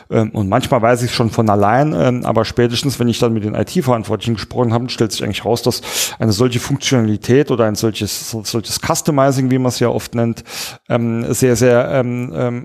Ähm, 0.10 0.32
und 0.32 0.50
manchmal 0.50 0.82
weiß 0.82 1.04
ich 1.04 1.14
schon 1.14 1.30
von 1.30 1.50
allein, 1.50 1.94
ähm, 1.94 2.26
aber 2.26 2.46
spätestens, 2.46 3.00
wenn 3.00 3.08
ich 3.08 3.20
dann 3.20 3.34
mit 3.34 3.44
den 3.44 3.56
IT-Verantwortlichen 3.56 4.36
gesprochen 4.36 4.74
habe, 4.74 4.90
stellt 4.90 5.12
sich 5.12 5.24
eigentlich 5.24 5.46
raus, 5.46 5.62
dass 5.62 5.82
eine 6.20 6.32
solche 6.32 6.60
Funktionalität 6.60 7.52
oder 7.52 7.66
ein 7.66 7.76
solches, 7.76 8.32
solches 8.44 8.80
Customizing, 8.80 9.52
wie 9.52 9.58
man 9.58 9.70
es 9.70 9.80
ja 9.80 9.90
oft 9.90 10.16
nennt, 10.16 10.44
ähm, 10.90 11.32
sehr, 11.34 11.56
sehr, 11.56 12.06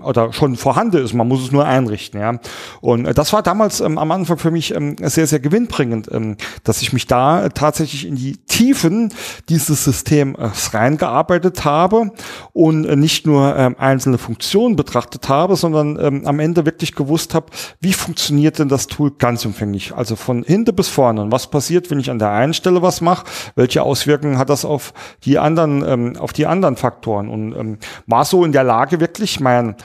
oder 0.03 0.33
schon 0.33 0.55
vorhanden 0.55 0.92
Kunde 0.93 1.03
ist. 1.03 1.13
Man 1.13 1.27
muss 1.27 1.43
es 1.43 1.51
nur 1.51 1.65
einrichten, 1.65 2.19
ja. 2.19 2.39
Und 2.81 3.05
äh, 3.05 3.13
das 3.13 3.33
war 3.33 3.41
damals 3.41 3.81
ähm, 3.81 3.97
am 3.97 4.11
Anfang 4.11 4.37
für 4.37 4.51
mich 4.51 4.73
ähm, 4.75 4.95
sehr, 5.01 5.27
sehr 5.27 5.39
gewinnbringend, 5.39 6.09
ähm, 6.11 6.37
dass 6.63 6.81
ich 6.81 6.93
mich 6.93 7.07
da 7.07 7.49
tatsächlich 7.49 8.07
in 8.07 8.15
die 8.15 8.37
Tiefen 8.37 9.11
dieses 9.49 9.83
Systems 9.83 10.73
reingearbeitet 10.73 11.65
habe 11.65 12.11
und 12.53 12.85
äh, 12.85 12.95
nicht 12.95 13.25
nur 13.25 13.55
ähm, 13.57 13.75
einzelne 13.79 14.17
Funktionen 14.17 14.75
betrachtet 14.75 15.29
habe, 15.29 15.55
sondern 15.55 15.99
ähm, 15.99 16.27
am 16.27 16.39
Ende 16.39 16.65
wirklich 16.65 16.93
gewusst 16.93 17.33
habe, 17.33 17.47
wie 17.79 17.93
funktioniert 17.93 18.59
denn 18.59 18.69
das 18.69 18.87
Tool 18.87 19.11
ganz 19.11 19.45
umfänglich? 19.45 19.93
Also 19.95 20.15
von 20.15 20.43
hinten 20.43 20.75
bis 20.75 20.89
vorne. 20.89 21.21
Und 21.21 21.31
was 21.31 21.47
passiert, 21.47 21.89
wenn 21.89 21.99
ich 21.99 22.11
an 22.11 22.19
der 22.19 22.31
einen 22.31 22.53
Stelle 22.53 22.81
was 22.81 23.01
mache? 23.01 23.25
Welche 23.55 23.83
Auswirkungen 23.83 24.37
hat 24.37 24.49
das 24.49 24.65
auf 24.65 24.93
die 25.23 25.39
anderen, 25.39 25.83
ähm, 25.87 26.17
auf 26.17 26.33
die 26.33 26.45
anderen 26.45 26.75
Faktoren? 26.75 27.29
Und 27.29 27.55
ähm, 27.55 27.77
war 28.05 28.25
so 28.25 28.45
in 28.45 28.51
der 28.51 28.63
Lage, 28.63 28.99
wirklich 28.99 29.39
mein 29.39 29.75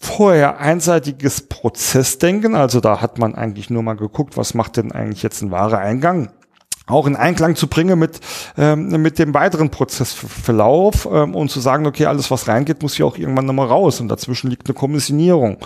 vorher 0.00 0.57
einseitiges 0.58 1.48
Prozessdenken, 1.48 2.54
also 2.54 2.80
da 2.80 3.00
hat 3.00 3.18
man 3.18 3.34
eigentlich 3.34 3.70
nur 3.70 3.82
mal 3.82 3.96
geguckt, 3.96 4.36
was 4.36 4.54
macht 4.54 4.76
denn 4.76 4.92
eigentlich 4.92 5.22
jetzt 5.22 5.42
ein 5.42 5.50
wahrer 5.50 5.78
Eingang 5.78 6.30
auch 6.88 7.06
in 7.06 7.16
Einklang 7.16 7.54
zu 7.54 7.66
bringen 7.68 7.98
mit, 7.98 8.20
ähm, 8.56 8.88
mit 9.02 9.18
dem 9.18 9.34
weiteren 9.34 9.70
Prozessverlauf 9.70 11.06
ähm, 11.10 11.34
und 11.34 11.50
zu 11.50 11.60
sagen, 11.60 11.86
okay, 11.86 12.06
alles, 12.06 12.30
was 12.30 12.48
reingeht, 12.48 12.82
muss 12.82 12.94
hier 12.94 13.06
auch 13.06 13.16
irgendwann 13.16 13.46
nochmal 13.46 13.66
raus 13.66 14.00
und 14.00 14.08
dazwischen 14.08 14.50
liegt 14.50 14.68
eine 14.68 14.74
Kommissionierung. 14.74 15.58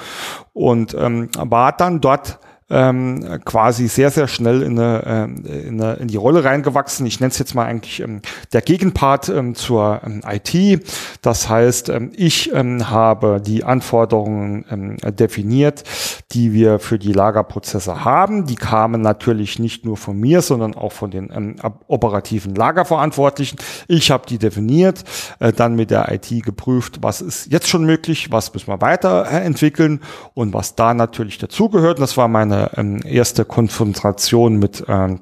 Und 0.53 0.95
ähm, 0.99 1.29
war 1.37 1.73
dann 1.73 2.01
dort 2.01 2.39
ähm, 2.73 3.41
quasi 3.45 3.87
sehr, 3.87 4.11
sehr 4.11 4.29
schnell 4.29 4.63
in, 4.63 4.79
eine, 4.79 5.29
äh, 5.47 5.69
in, 5.69 5.81
eine, 5.81 5.95
in 5.95 6.09
die 6.09 6.17
Rolle 6.17 6.43
reingewachsen. 6.43 7.05
Ich 7.05 7.21
nenne 7.21 7.31
es 7.31 7.39
jetzt 7.39 7.55
mal 7.55 7.67
eigentlich 7.67 8.01
ähm, 8.01 8.23
der 8.55 8.63
Gegenpart 8.63 9.29
ähm, 9.29 9.55
zur 9.55 10.01
ähm, 10.05 10.23
IT. 10.27 10.83
Das 11.21 11.51
heißt, 11.51 11.91
ähm, 11.91 12.13
ich 12.17 12.53
ähm, 12.55 12.89
habe 12.89 13.43
die 13.45 13.63
Anforderungen 13.63 14.65
ähm, 14.71 14.97
definiert, 15.15 15.85
die 16.33 16.55
wir 16.55 16.79
für 16.79 16.99
die 16.99 17.13
Lagerprozesse 17.13 18.05
haben. 18.05 18.47
Die 18.47 18.55
kamen 18.55 19.03
natürlich 19.03 19.59
nicht 19.59 19.85
nur 19.85 19.99
von 19.99 20.19
mir, 20.19 20.41
sondern 20.41 20.75
auch 20.75 20.93
von 20.93 21.11
den 21.11 21.31
ähm, 21.35 21.57
operativen 21.89 22.55
Lagerverantwortlichen. 22.55 23.59
Ich 23.87 24.11
habe 24.11 24.27
die 24.27 24.39
definiert, 24.39 25.05
äh, 25.41 25.53
dann 25.53 25.77
mit 25.77 25.91
der 25.91 26.11
IT 26.11 26.43
geprüft, 26.43 26.99
was 27.03 27.21
ist 27.21 27.53
jetzt 27.53 27.69
schon 27.69 27.85
möglich, 27.85 28.33
was 28.33 28.53
müssen 28.55 28.69
wir 28.69 28.81
weiterentwickeln 28.81 30.01
und 30.33 30.55
was 30.55 30.75
da 30.75 30.95
natürlich 30.95 31.37
dazugehört. 31.37 32.01
Das 32.01 32.17
war 32.17 32.29
meine 32.29 32.62
ähm, 32.62 32.62
erste 33.05 33.45
Konfrontation 33.45 34.59
mit 34.59 34.85
ähm, 34.89 35.21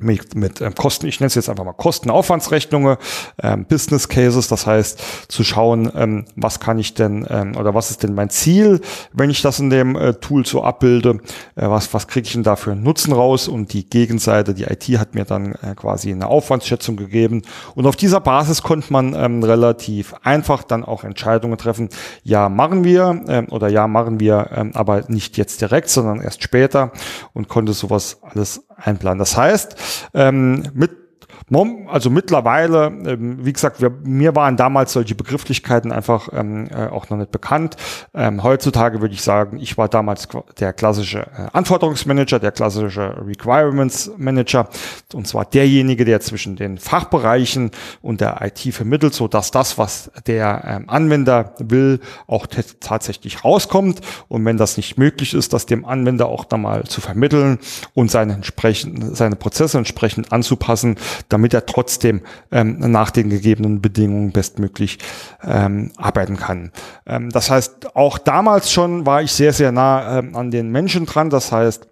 mit, 0.00 0.34
mit 0.34 0.60
ähm, 0.60 0.74
Kosten, 0.74 1.06
ich 1.06 1.20
nenne 1.20 1.28
es 1.28 1.34
jetzt 1.34 1.48
einfach 1.48 1.64
mal 1.64 1.72
Kostenaufwandsrechnungen, 1.72 2.96
ähm, 3.42 3.66
Business 3.66 4.08
Cases, 4.08 4.48
das 4.48 4.66
heißt 4.66 5.00
zu 5.28 5.44
schauen, 5.44 5.90
ähm, 5.94 6.24
was 6.36 6.60
kann 6.60 6.78
ich 6.78 6.94
denn 6.94 7.26
ähm, 7.28 7.56
oder 7.56 7.74
was 7.74 7.90
ist 7.90 8.02
denn 8.02 8.14
mein 8.14 8.30
Ziel, 8.30 8.80
wenn 9.12 9.30
ich 9.30 9.42
das 9.42 9.60
in 9.60 9.70
dem 9.70 9.96
äh, 9.96 10.14
Tool 10.14 10.46
so 10.46 10.62
abbilde, 10.62 11.20
äh, 11.56 11.68
was, 11.68 11.92
was 11.92 12.08
kriege 12.08 12.26
ich 12.26 12.32
denn 12.32 12.42
da 12.42 12.56
für 12.56 12.72
einen 12.72 12.82
Nutzen 12.82 13.12
raus? 13.12 13.48
Und 13.48 13.72
die 13.72 13.88
Gegenseite, 13.88 14.54
die 14.54 14.64
IT 14.64 14.84
hat 14.98 15.14
mir 15.14 15.24
dann 15.24 15.52
äh, 15.62 15.74
quasi 15.76 16.10
eine 16.10 16.26
Aufwandsschätzung 16.26 16.96
gegeben. 16.96 17.42
Und 17.74 17.86
auf 17.86 17.96
dieser 17.96 18.20
Basis 18.20 18.62
konnte 18.62 18.92
man 18.92 19.14
ähm, 19.14 19.42
relativ 19.42 20.14
einfach 20.22 20.62
dann 20.62 20.84
auch 20.84 21.04
Entscheidungen 21.04 21.58
treffen, 21.58 21.90
ja 22.22 22.48
machen 22.48 22.84
wir 22.84 23.22
ähm, 23.28 23.48
oder 23.50 23.68
ja 23.68 23.86
machen 23.86 24.20
wir, 24.20 24.50
ähm, 24.54 24.72
aber 24.74 25.04
nicht 25.08 25.36
jetzt 25.36 25.60
direkt, 25.60 25.88
sondern 25.90 26.20
erst 26.20 26.42
später. 26.42 26.92
Und 27.34 27.48
konnte 27.48 27.72
sowas 27.72 28.18
alles 28.22 28.62
einplanen. 28.82 29.18
Das 29.18 29.36
heißt, 29.36 30.10
ähm, 30.14 30.64
mit 30.74 30.90
also 31.88 32.10
mittlerweile, 32.10 32.86
ähm, 32.86 33.44
wie 33.44 33.52
gesagt, 33.52 33.80
wir, 33.80 33.90
mir 34.04 34.36
waren 34.36 34.56
damals 34.56 34.92
solche 34.92 35.14
Begrifflichkeiten 35.14 35.92
einfach 35.92 36.28
ähm, 36.32 36.68
äh, 36.70 36.86
auch 36.86 37.10
noch 37.10 37.18
nicht 37.18 37.30
bekannt. 37.30 37.76
Ähm, 38.14 38.42
heutzutage 38.42 39.00
würde 39.00 39.14
ich 39.14 39.22
sagen, 39.22 39.58
ich 39.58 39.76
war 39.78 39.88
damals 39.88 40.28
der 40.58 40.72
klassische 40.72 41.20
äh, 41.20 41.48
Anforderungsmanager, 41.52 42.38
der 42.38 42.52
klassische 42.52 43.16
Requirements 43.26 44.10
Manager, 44.16 44.68
und 45.12 45.26
zwar 45.26 45.44
derjenige, 45.44 46.04
der 46.04 46.20
zwischen 46.20 46.56
den 46.56 46.78
Fachbereichen 46.78 47.70
und 48.02 48.20
der 48.20 48.40
IT 48.42 48.74
vermittelt, 48.74 49.14
so 49.14 49.28
dass 49.28 49.50
das, 49.50 49.78
was 49.78 50.10
der 50.26 50.62
ähm, 50.66 50.84
Anwender 50.88 51.54
will, 51.58 52.00
auch 52.26 52.46
tatsächlich 52.46 53.44
rauskommt. 53.44 54.00
Und 54.28 54.44
wenn 54.44 54.56
das 54.56 54.76
nicht 54.76 54.98
möglich 54.98 55.34
ist, 55.34 55.52
das 55.52 55.66
dem 55.66 55.84
Anwender 55.84 56.26
auch 56.26 56.44
dann 56.44 56.62
mal 56.62 56.84
zu 56.84 57.00
vermitteln 57.00 57.58
und 57.94 58.10
seine 58.10 58.34
entsprechend, 58.34 59.16
seine 59.16 59.36
Prozesse 59.36 59.78
entsprechend 59.78 60.32
anzupassen, 60.32 60.96
damit 61.30 61.54
er 61.54 61.64
trotzdem 61.64 62.20
ähm, 62.52 62.78
nach 62.78 63.10
den 63.10 63.30
gegebenen 63.30 63.80
Bedingungen 63.80 64.32
bestmöglich 64.32 64.98
ähm, 65.42 65.92
arbeiten 65.96 66.36
kann. 66.36 66.72
Ähm, 67.06 67.30
das 67.30 67.50
heißt, 67.50 67.96
auch 67.96 68.18
damals 68.18 68.70
schon 68.70 69.06
war 69.06 69.22
ich 69.22 69.32
sehr, 69.32 69.52
sehr 69.52 69.72
nah 69.72 70.18
ähm, 70.18 70.36
an 70.36 70.50
den 70.50 70.70
Menschen 70.70 71.06
dran. 71.06 71.30
Das 71.30 71.50
heißt, 71.52 71.89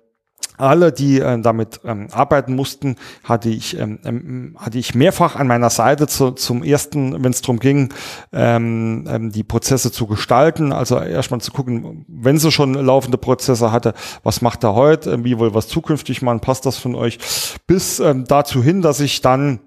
alle, 0.59 0.92
die 0.92 1.21
äh, 1.21 1.40
damit 1.40 1.81
ähm, 1.85 2.09
arbeiten 2.12 2.55
mussten, 2.55 2.97
hatte 3.25 3.49
ich, 3.49 3.79
ähm, 3.79 3.99
ähm, 4.05 4.57
hatte 4.59 4.79
ich 4.79 4.94
mehrfach 4.94 5.37
an 5.37 5.47
meiner 5.47 5.71
Seite 5.71 6.07
zu, 6.07 6.33
zum 6.33 6.62
ersten, 6.62 7.25
wenn 7.25 7.33
es 7.33 7.42
darum 7.42 7.61
ging, 7.61 7.92
ähm, 8.33 9.07
ähm, 9.09 9.33
die 9.33 9.44
Prozesse 9.44 9.92
zu 9.92 10.07
gestalten. 10.07 10.73
Also 10.73 10.99
erstmal 10.99 11.40
zu 11.40 11.53
gucken, 11.53 12.05
wenn 12.09 12.38
sie 12.38 12.51
schon 12.51 12.75
laufende 12.75 13.18
Prozesse 13.18 13.73
hatte, 13.73 13.94
was 14.23 14.42
macht 14.42 14.64
er 14.64 14.75
heute, 14.75 15.25
wie 15.25 15.38
wohl 15.38 15.55
was 15.55 15.68
zukünftig 15.68 16.23
machen, 16.23 16.40
passt 16.40 16.66
das 16.66 16.77
von 16.79 16.94
euch, 16.94 17.18
bis 17.66 18.01
ähm, 18.01 18.25
dazu 18.27 18.62
hin, 18.62 18.83
dass 18.83 19.01
ich 19.01 19.21
dann 19.21 19.61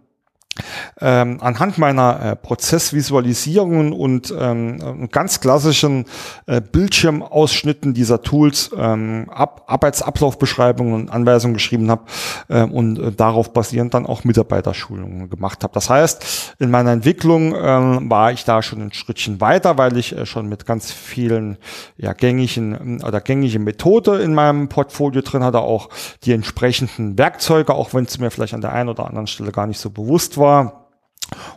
ähm, 1.00 1.38
anhand 1.42 1.78
meiner 1.78 2.22
äh, 2.22 2.36
Prozessvisualisierungen 2.36 3.94
und 3.94 4.34
ähm, 4.38 5.08
ganz 5.10 5.40
klassischen 5.40 6.06
äh, 6.46 6.60
Bildschirmausschnitten 6.60 7.94
dieser 7.94 8.22
Tools 8.22 8.72
ähm, 8.78 9.30
Ab 9.30 9.64
Arbeitsablaufbeschreibungen 9.68 10.94
und 10.94 11.10
Anweisungen 11.10 11.54
geschrieben 11.54 11.90
habe 11.90 12.04
äh, 12.50 12.64
und 12.64 13.00
äh, 13.00 13.12
darauf 13.14 13.54
basierend 13.54 13.94
dann 13.94 14.06
auch 14.06 14.26
Mitarbeiterschulungen 14.26 15.30
gemacht 15.30 15.64
habe. 15.64 15.74
Das 15.74 15.90
heißt, 15.90 16.56
in 16.60 16.70
meiner 16.70 16.92
Entwicklung 16.92 17.56
ähm, 17.56 18.10
war 18.10 18.34
ich 18.34 18.44
da 18.44 18.62
schon 18.62 18.82
ein 18.82 18.94
Schrittchen 18.94 19.40
weiter, 19.40 19.78
weil 19.78 19.96
ich 19.96 20.16
äh, 20.16 20.26
schon 20.26 20.50
mit 20.50 20.66
ganz 20.66 20.92
vielen 20.92 21.58
ja, 21.96 22.12
gängigen 22.12 23.00
äh, 23.00 23.06
oder 23.06 23.22
gängige 23.22 23.60
Methode 23.60 24.22
in 24.22 24.34
meinem 24.34 24.68
Portfolio 24.68 25.22
drin 25.22 25.46
hatte, 25.46 25.60
auch 25.60 25.90
die 26.24 26.34
entsprechenden 26.34 27.18
Werkzeuge, 27.18 27.74
auch 27.74 27.94
wenn 27.94 28.04
es 28.04 28.20
mir 28.20 28.32
vielleicht 28.32 28.54
an 28.54 28.62
der 28.62 28.74
einen 28.74 28.90
oder 28.90 29.08
anderen 29.08 29.28
Stelle 29.28 29.54
gar 29.54 29.66
nicht 29.66 29.80
so 29.80 29.90
bewusst 29.90 30.38
war 30.38 30.41
war. 30.42 30.82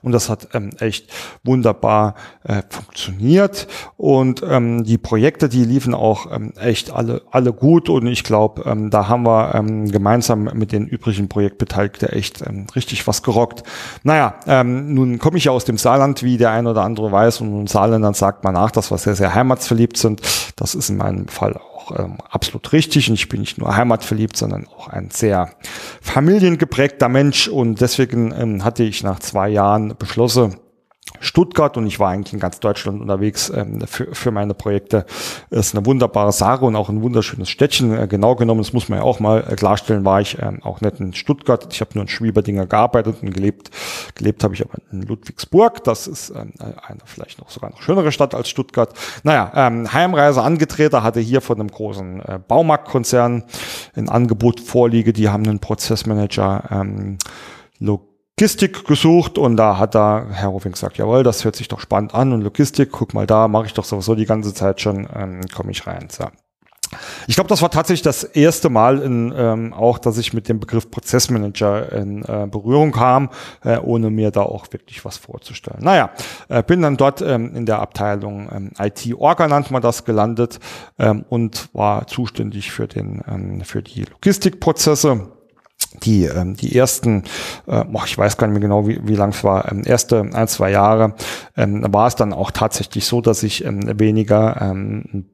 Und 0.03 0.13
das 0.13 0.29
hat 0.29 0.49
ähm, 0.55 0.71
echt 0.79 1.11
wunderbar 1.43 2.15
äh, 2.45 2.63
funktioniert. 2.69 3.67
Und 3.97 4.43
ähm, 4.49 4.85
die 4.85 4.99
Projekte, 4.99 5.49
die 5.49 5.65
liefen 5.65 5.95
auch 5.95 6.31
ähm, 6.31 6.53
echt 6.61 6.93
alle, 6.93 7.23
alle 7.31 7.53
gut. 7.53 7.89
Und 7.89 8.07
ich 8.07 8.23
glaube, 8.23 8.63
ähm, 8.67 8.91
da 8.91 9.09
haben 9.09 9.25
wir 9.25 9.55
ähm, 9.55 9.91
gemeinsam 9.91 10.45
mit 10.45 10.73
den 10.73 10.87
übrigen 10.87 11.29
Projektbeteiligten 11.29 12.09
echt 12.09 12.43
ähm, 12.47 12.67
richtig 12.77 13.07
was 13.07 13.23
gerockt. 13.23 13.65
Naja, 14.03 14.35
ähm, 14.47 14.95
nun 14.95 15.19
komme 15.19 15.39
ich 15.39 15.45
ja 15.45 15.53
aus 15.53 15.65
dem 15.65 15.79
Saarland, 15.79 16.23
wie 16.23 16.37
der 16.37 16.51
ein 16.51 16.67
oder 16.67 16.83
andere 16.83 17.11
weiß. 17.11 17.41
Und 17.41 17.61
in 17.63 17.67
Saarländern 17.67 18.15
sagt 18.15 18.45
man 18.45 18.55
nach, 18.55 18.71
dass 18.71 18.91
wir 18.91 18.99
sehr, 18.99 19.17
sehr 19.17 19.35
heimatsverliebt 19.35 19.97
sind. 19.97 20.21
Das 20.57 20.75
ist 20.75 20.89
in 20.89 20.99
meinem 20.99 21.27
Fall 21.29 21.57
auch 21.57 21.74
auch 21.85 21.99
ähm, 21.99 22.19
absolut 22.31 22.73
richtig. 22.73 23.09
Und 23.09 23.15
ich 23.15 23.29
bin 23.29 23.41
nicht 23.41 23.59
nur 23.59 23.77
heimatverliebt, 23.77 24.37
sondern 24.37 24.67
auch 24.69 24.89
ein 24.89 25.11
sehr 25.11 25.51
familiengeprägter 26.01 27.09
Mensch. 27.09 27.49
Und 27.49 27.81
deswegen 27.81 28.33
ähm, 28.33 28.65
hatte 28.65 28.83
ich 28.83 29.03
nach 29.03 29.21
zwei 29.21 29.49
Jahren 29.49 29.95
beschlossen, 29.99 30.57
Stuttgart 31.25 31.77
und 31.77 31.87
ich 31.87 31.99
war 31.99 32.11
eigentlich 32.11 32.35
in 32.35 32.41
ganz 32.41 32.61
Deutschland 32.61 33.01
unterwegs 33.01 33.51
ähm, 33.55 33.81
für, 33.87 34.15
für 34.15 34.31
meine 34.31 34.53
Projekte. 34.55 35.07
Es 35.51 35.69
ist 35.69 35.75
eine 35.75 35.87
wunderbare 35.87 36.33
Sache 36.33 36.65
und 36.65 36.77
auch 36.77 36.91
ein 36.91 37.03
wunderschönes 37.03 37.49
Städtchen. 37.49 37.97
Äh, 37.97 38.07
genau 38.07 38.35
genommen, 38.37 38.61
das 38.61 38.73
muss 38.73 38.89
man 38.89 38.99
ja 38.99 39.05
auch 39.05 39.21
mal 39.21 39.45
äh, 39.49 39.57
klarstellen, 39.57 40.05
war 40.05 40.21
ich 40.21 40.39
ähm, 40.41 40.63
auch 40.63 40.83
nicht 40.83 41.01
in 41.01 41.15
Stuttgart. 41.15 41.67
Ich 41.73 41.81
habe 41.81 41.93
nur 41.95 42.03
in 42.03 42.09
Schwieberdinger 42.09 42.67
gearbeitet 42.67 43.17
und 43.23 43.33
gelebt. 43.33 43.71
Gelebt 44.15 44.45
habe 44.45 44.55
ich 44.55 44.63
aber 44.63 44.75
in 44.93 45.03
Ludwigsburg. 45.03 45.83
Das 45.85 46.07
ist 46.07 46.31
ähm, 46.31 46.53
eine 46.59 46.99
vielleicht 47.07 47.41
noch 47.41 47.51
sogar 47.51 47.71
noch 47.71 47.81
schönere 47.81 48.13
Stadt 48.13 48.35
als 48.35 48.51
Stuttgart. 48.51 48.93
Naja, 49.23 49.51
ähm, 49.55 49.93
Heimreise 49.93 50.43
angetreten, 50.43 51.03
hatte 51.03 51.21
hier 51.21 51.41
von 51.41 51.59
einem 51.59 51.71
großen 51.71 52.21
äh, 52.21 52.39
Baumarktkonzern 52.47 53.45
ein 53.97 54.09
Angebot 54.11 54.61
vorliege. 54.61 55.15
Die 55.15 55.31
haben 55.31 55.47
einen 55.47 55.59
Prozessmanager 55.59 56.65
ähm, 56.71 57.19
Logistik 58.37 58.85
gesucht 58.85 59.39
und 59.39 59.57
da 59.57 59.79
hat 59.79 59.95
da 59.95 60.27
Herr 60.29 60.49
Rufing 60.49 60.73
gesagt, 60.73 60.99
jawohl, 60.99 61.23
das 61.23 61.45
hört 61.45 61.55
sich 61.55 61.69
doch 61.69 61.79
spannend 61.79 62.15
an 62.15 62.33
und 62.33 62.43
Logistik, 62.43 62.91
guck 62.91 63.15
mal 63.15 63.29
da, 63.29 63.47
mache 63.47 63.67
ich 63.67 63.75
doch 63.75 63.85
sowieso 63.85 64.17
die 64.17 64.27
ganze 64.27 64.53
Zeit 64.53 64.81
schon, 64.81 65.09
ähm, 65.15 65.43
komme 65.55 65.71
ich 65.71 65.87
rein. 65.87 66.09
So. 66.11 66.25
Ich 67.29 67.37
glaube, 67.37 67.47
das 67.47 67.63
war 67.63 67.71
tatsächlich 67.71 68.03
das 68.03 68.25
erste 68.25 68.71
Mal 68.71 68.99
in, 69.03 69.33
ähm, 69.37 69.73
auch, 69.73 69.99
dass 69.99 70.19
ich 70.19 70.33
mit 70.33 70.49
dem 70.49 70.59
Begriff 70.59 70.91
Prozessmanager 70.91 71.93
in 71.93 72.25
äh, 72.25 72.49
Berührung 72.51 72.91
kam, 72.91 73.31
äh, 73.63 73.79
ohne 73.79 74.11
mir 74.11 74.33
da 74.33 74.43
auch 74.43 74.67
wirklich 74.73 75.05
was 75.05 75.17
vorzustellen. 75.17 75.79
Naja, 75.83 76.11
äh, 76.49 76.65
bin 76.65 76.83
dann 76.83 76.97
dort 76.97 77.23
ähm, 77.23 77.55
in 77.55 77.67
der 77.67 77.79
Abteilung 77.79 78.49
ähm, 78.53 78.71
IT-Orga 78.77 79.47
nannte 79.47 79.73
man 79.73 79.81
das 79.81 80.05
gelandet 80.05 80.59
ähm, 80.99 81.25
und 81.29 81.69
war 81.73 82.09
zuständig 82.09 82.73
für 82.73 82.89
den 82.89 83.23
ähm, 83.29 83.61
für 83.61 83.81
die 83.81 84.03
Logistikprozesse 84.03 85.34
die, 86.03 86.25
ähm, 86.25 86.57
die 86.57 86.77
ersten, 86.77 87.25
äh, 87.67 87.85
ich 88.07 88.19
weiß 88.19 88.37
gar 88.37 88.47
nicht 88.47 88.55
mehr 88.55 88.61
genau, 88.61 88.89
wie, 88.89 89.01
wie 89.05 89.17
lang 89.17 89.31
es 89.31 89.45
war, 89.45 89.71
ähm, 89.71 89.83
erste 89.85 90.21
ein, 90.21 90.49
zwei 90.49 90.71
Jahre, 90.71 91.15
ähm, 91.57 91.85
war 91.89 92.07
es 92.07 92.17
dann 92.17 92.33
auch 92.33 92.51
tatsächlich 92.51 93.07
so, 93.07 93.21
dass 93.21 93.43
ich 93.43 93.65
ähm, 93.65 93.99
weniger 93.99 94.61
ähm, 94.61 95.27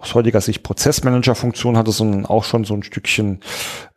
aus 0.00 0.14
heutiger 0.14 0.40
Sicht 0.40 0.62
Prozessmanager-Funktion 0.62 1.76
hatte, 1.76 1.90
sondern 1.90 2.26
auch 2.26 2.44
schon 2.44 2.64
so 2.64 2.74
ein 2.74 2.82
Stückchen 2.82 3.40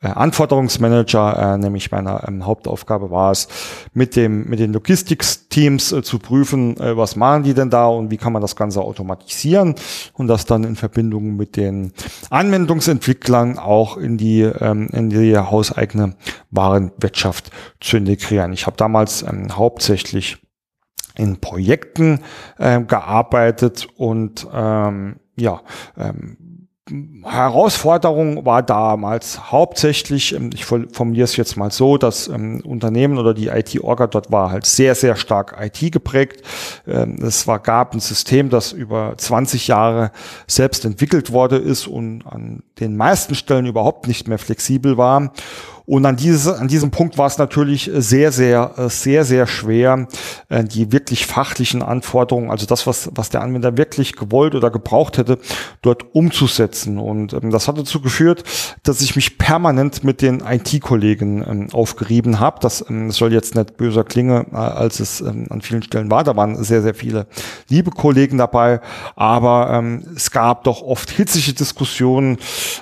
äh, 0.01 0.07
Anforderungsmanager, 0.07 1.55
äh, 1.55 1.57
nämlich 1.57 1.91
meine 1.91 2.23
ähm, 2.27 2.45
Hauptaufgabe 2.45 3.12
war 3.12 3.31
es, 3.31 3.47
mit 3.93 4.15
dem 4.15 4.49
mit 4.49 4.59
den 4.59 4.73
Logistiksteams 4.73 5.91
äh, 5.91 6.03
zu 6.03 6.19
prüfen, 6.19 6.77
äh, 6.79 6.95
was 6.95 7.15
machen 7.15 7.43
die 7.43 7.53
denn 7.53 7.69
da 7.69 7.88
und 7.88 8.12
wie 8.12 8.17
kann 8.17 8.33
man 8.33 8.41
das 8.41 8.55
Ganze 8.55 8.81
automatisieren 8.81 9.75
und 10.13 10.27
das 10.27 10.45
dann 10.45 10.63
in 10.63 10.75
Verbindung 10.75 11.35
mit 11.35 11.55
den 11.55 11.93
Anwendungsentwicklern 12.29 13.57
auch 13.57 13.97
in 13.97 14.17
die 14.17 14.41
ähm, 14.41 14.89
in 14.93 15.09
die 15.09 15.38
hauseigene 15.38 16.15
Warenwirtschaft 16.51 17.51
zu 17.79 17.97
integrieren. 17.97 18.53
Ich 18.53 18.65
habe 18.65 18.77
damals 18.77 19.23
ähm, 19.23 19.55
hauptsächlich 19.55 20.38
in 21.19 21.41
Projekten 21.41 22.21
äh, 22.57 22.81
gearbeitet 22.81 23.88
und 23.97 24.47
ähm, 24.53 25.17
ja, 25.39 25.62
ähm, 25.97 26.38
Herausforderung 27.23 28.45
war 28.45 28.63
damals 28.63 29.52
hauptsächlich, 29.52 30.36
ähm, 30.36 30.49
ich 30.54 30.65
formuliere 30.65 31.25
es 31.25 31.36
jetzt 31.38 31.56
mal 31.56 31.71
so, 31.71 31.97
das 31.97 32.28
ähm, 32.28 32.62
Unternehmen 32.65 33.17
oder 33.17 33.34
die 33.34 33.47
IT-Orga 33.47 34.08
dort 34.08 34.32
war 34.32 34.52
halt 34.52 34.65
sehr, 34.65 34.95
sehr 34.95 35.15
stark 35.15 35.58
IT 35.60 35.91
geprägt. 35.91 36.41
Ähm, 36.88 37.19
es 37.21 37.47
war, 37.47 37.60
gab 37.60 37.93
ein 37.93 37.99
System, 37.99 38.49
das 38.49 38.71
über 38.71 39.13
20 39.17 39.67
Jahre 39.67 40.12
selbst 40.47 40.86
entwickelt 40.86 41.32
worden 41.32 41.63
ist 41.63 41.88
und 41.88 42.25
an 42.25 42.63
den 42.80 42.97
meisten 42.97 43.36
Stellen 43.36 43.65
überhaupt 43.65 44.08
nicht 44.08 44.28
mehr 44.28 44.39
flexibel 44.39 44.97
war. 44.97 45.32
Und 45.89 46.06
an, 46.06 46.17
diese, 46.17 46.60
an 46.60 46.67
diesem 46.67 46.91
Punkt 46.91 47.17
war 47.17 47.25
es 47.25 47.39
natürlich 47.39 47.89
sehr, 47.91 48.32
sehr, 48.32 48.73
sehr, 48.89 49.25
sehr 49.25 49.47
schwer, 49.47 50.08
äh, 50.47 50.63
die 50.63 50.91
wirklich 50.91 51.25
fachlichen 51.25 51.82
Anforderungen, 51.82 52.52
also 52.52 52.67
das, 52.67 52.86
was, 52.86 53.10
was 53.15 53.32
der 53.32 53.41
Anwender 53.41 53.75
wirklich 53.75 54.15
gewollt 54.15 54.54
oder 54.54 54.69
gebraucht 54.69 55.17
hätte, 55.17 55.39
dort 55.82 56.13
umzusetzen. 56.13 56.99
Und 56.99 57.34
ähm, 57.34 57.49
das 57.49 57.67
hat 57.67 57.80
dazu 57.80 58.02
geführt, 58.02 58.43
dass 58.84 59.02
ich 59.02 59.15
mich 59.15 59.39
permanent 59.39 60.04
mit 60.04 60.21
den 60.21 60.41
IT-Kollegen 60.41 61.43
ähm, 61.49 61.67
aufgerieben 61.71 62.39
habe. 62.39 62.60
Das 62.62 62.86
ähm, 62.88 63.10
soll 63.10 63.34
jetzt 63.34 63.56
nicht 63.56 63.75
böser 63.75 64.04
klingen, 64.04 64.45
äh, 64.52 64.58
als 64.58 64.99
es 64.99 65.23
an 65.23 65.62
vielen 65.63 65.82
Stellen 65.82 66.12
war. 66.12 66.23
Da 66.23 66.36
waren 66.36 66.63
sehr, 66.63 66.84
sehr 66.84 66.93
viele 66.93 67.25
liebe 67.67 67.89
Kollegen 67.89 68.38
dabei. 68.38 68.80
Aber 69.15 69.84
es 70.15 70.30
gab 70.30 70.65
doch 70.65 70.82
oft 70.82 71.10
hitzige 71.10 71.54
Diskussionen 71.54 72.38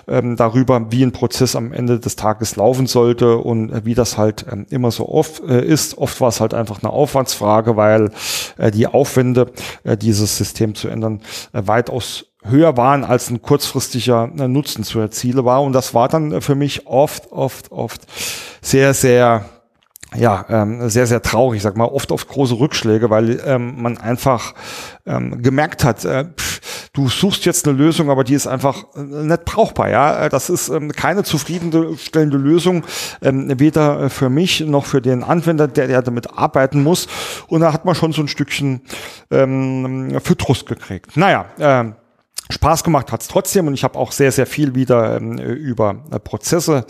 darüber, 0.06 0.92
wie 0.92 1.04
ein 1.04 1.12
Prozess 1.12 1.56
am 1.56 1.72
Ende 1.72 2.00
des 2.00 2.16
Tages 2.16 2.56
laufen 2.56 2.88
soll 2.88 2.97
sollte 2.98 3.38
und 3.38 3.72
äh, 3.72 3.86
wie 3.86 3.94
das 3.94 4.18
halt 4.18 4.48
ähm, 4.52 4.66
immer 4.72 4.90
so 4.90 5.08
oft 5.08 5.44
äh, 5.44 5.64
ist. 5.64 6.00
Oft 6.00 6.20
war 6.20 6.30
es 6.30 6.42
halt 6.42 6.56
einfach 6.56 6.82
eine 6.82 6.92
Aufwandsfrage, 6.92 7.78
weil 7.78 8.10
äh, 8.58 8.72
die 8.72 8.88
Aufwände, 8.88 9.52
dieses 9.84 10.38
System 10.38 10.74
zu 10.74 10.88
ändern, 10.88 11.22
weitaus 11.52 12.26
höher 12.44 12.76
waren, 12.78 13.04
als 13.04 13.30
ein 13.30 13.42
kurzfristiger 13.42 14.28
Nutzen 14.28 14.84
zu 14.84 15.00
erzielen 15.00 15.46
war. 15.46 15.62
Und 15.62 15.74
das 15.74 15.94
war 15.94 16.08
dann 16.08 16.42
für 16.42 16.56
mich 16.56 16.88
oft, 16.88 17.32
oft, 17.32 17.72
oft 17.72 18.02
sehr, 18.62 18.94
sehr 18.94 19.46
ja, 20.16 20.46
ähm, 20.50 20.90
sehr, 20.90 21.06
sehr 21.06 21.22
traurig, 21.22 21.62
sag 21.62 21.76
mal, 21.76 21.86
oft 21.86 22.12
oft 22.12 22.28
große 22.30 22.58
Rückschläge, 22.58 23.10
weil 23.10 23.42
ähm, 23.46 23.82
man 23.82 23.98
einfach 23.98 24.54
ähm, 25.06 25.42
gemerkt 25.42 25.84
hat, 25.84 26.06
äh, 26.06 26.26
pff, 26.26 26.90
du 26.94 27.10
suchst 27.10 27.46
jetzt 27.46 27.68
eine 27.68 27.78
Lösung, 27.78 28.10
aber 28.10 28.24
die 28.24 28.34
ist 28.34 28.48
einfach 28.48 28.86
äh, 28.96 29.02
nicht 29.02 29.46
brauchbar, 29.46 29.90
ja. 29.90 30.26
Äh, 30.26 30.30
das 30.30 30.50
ist 30.50 30.70
ähm, 30.70 30.92
keine 30.94 31.24
zufriedenstellende 31.24 32.38
Lösung, 32.38 32.86
ähm, 33.22 33.60
weder 33.60 34.10
für 34.10 34.30
mich 34.30 34.62
noch 34.62 34.86
für 34.86 35.02
den 35.02 35.24
Anwender, 35.24 35.68
der, 35.68 35.88
der 35.88 36.02
damit 36.02 36.38
arbeiten 36.38 36.84
muss. 36.84 37.08
Und 37.48 37.62
da 37.62 37.74
hat 37.74 37.84
man 37.84 37.94
schon 37.94 38.14
so 38.14 38.22
ein 38.22 38.30
Stückchen 38.30 38.82
ähm, 39.30 40.18
Fütrus 40.24 40.66
gekriegt. 40.66 41.18
Naja, 41.18 41.46
ähm, 41.60 41.96
Spaß 42.50 42.84
gemacht 42.84 43.12
hat's 43.12 43.28
trotzdem 43.28 43.68
und 43.68 43.74
ich 43.74 43.84
habe 43.84 44.00
auch 44.00 44.12
sehr, 44.12 44.32
sehr 44.32 44.46
viel 44.46 44.74
wieder 44.74 45.18
ähm, 45.18 45.38
über 45.38 45.96
äh, 46.12 46.20
Prozesse 46.20 46.86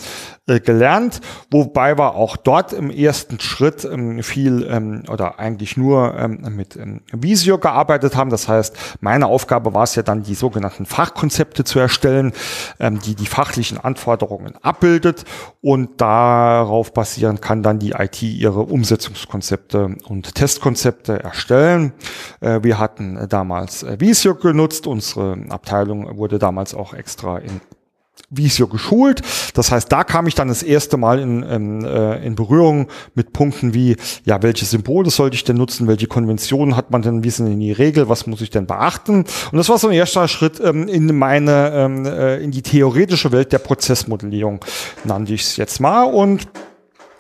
gelernt, 0.47 1.19
wobei 1.51 1.97
wir 1.97 2.15
auch 2.15 2.37
dort 2.37 2.71
im 2.71 2.89
ersten 2.89 3.39
Schritt 3.39 3.83
ähm, 3.83 4.23
viel 4.23 4.65
ähm, 4.69 5.03
oder 5.11 5.39
eigentlich 5.39 5.75
nur 5.75 6.15
ähm, 6.17 6.39
mit 6.55 6.77
ähm, 6.77 7.01
Visio 7.11 7.57
gearbeitet 7.57 8.15
haben. 8.15 8.29
Das 8.29 8.47
heißt, 8.47 8.97
meine 9.01 9.27
Aufgabe 9.27 9.73
war 9.73 9.83
es 9.83 9.95
ja 9.95 10.03
dann, 10.03 10.23
die 10.23 10.35
sogenannten 10.35 10.85
Fachkonzepte 10.85 11.65
zu 11.65 11.79
erstellen, 11.79 12.31
ähm, 12.79 12.99
die 12.99 13.15
die 13.15 13.25
fachlichen 13.25 13.77
Anforderungen 13.77 14.53
abbildet 14.61 15.25
und 15.61 15.99
darauf 15.99 16.93
basieren 16.93 17.41
kann 17.41 17.61
dann 17.61 17.79
die 17.79 17.91
IT 17.91 18.21
ihre 18.23 18.61
Umsetzungskonzepte 18.61 19.97
und 20.07 20.33
Testkonzepte 20.33 21.21
erstellen. 21.21 21.91
Äh, 22.39 22.63
wir 22.63 22.79
hatten 22.79 23.27
damals 23.27 23.83
äh, 23.83 23.99
Visio 23.99 24.35
genutzt, 24.35 24.87
unsere 24.87 25.37
Abteilung 25.49 26.17
wurde 26.17 26.39
damals 26.39 26.73
auch 26.73 26.93
extra 26.93 27.39
in 27.39 27.59
Visio 28.29 28.67
geschult. 28.67 29.21
Das 29.53 29.71
heißt, 29.71 29.89
da 29.89 30.03
kam 30.03 30.27
ich 30.27 30.35
dann 30.35 30.49
das 30.49 30.61
erste 30.61 30.97
Mal 30.97 31.19
in, 31.19 31.43
in, 31.43 31.85
äh, 31.85 32.25
in 32.25 32.35
Berührung 32.35 32.87
mit 33.15 33.31
Punkten 33.31 33.73
wie, 33.73 33.95
ja, 34.25 34.41
welche 34.43 34.65
Symbole 34.65 35.09
sollte 35.09 35.35
ich 35.35 35.45
denn 35.45 35.55
nutzen, 35.55 35.87
welche 35.87 36.07
Konventionen 36.07 36.75
hat 36.75 36.91
man 36.91 37.01
denn, 37.01 37.23
wie 37.23 37.29
sind 37.29 37.47
denn 37.47 37.59
die 37.59 37.71
Regel, 37.71 38.09
was 38.09 38.27
muss 38.27 38.41
ich 38.41 38.49
denn 38.49 38.67
beachten? 38.67 39.19
Und 39.51 39.57
das 39.57 39.69
war 39.69 39.77
so 39.77 39.87
ein 39.87 39.93
erster 39.93 40.27
Schritt 40.27 40.59
ähm, 40.59 40.89
in 40.89 41.17
meine, 41.17 41.71
ähm, 41.73 42.05
äh, 42.05 42.37
in 42.39 42.51
die 42.51 42.61
theoretische 42.61 43.31
Welt 43.31 43.53
der 43.53 43.59
Prozessmodellierung, 43.59 44.59
nannte 45.05 45.33
ich 45.33 45.43
es 45.43 45.55
jetzt 45.55 45.79
mal. 45.79 46.03
Und 46.03 46.47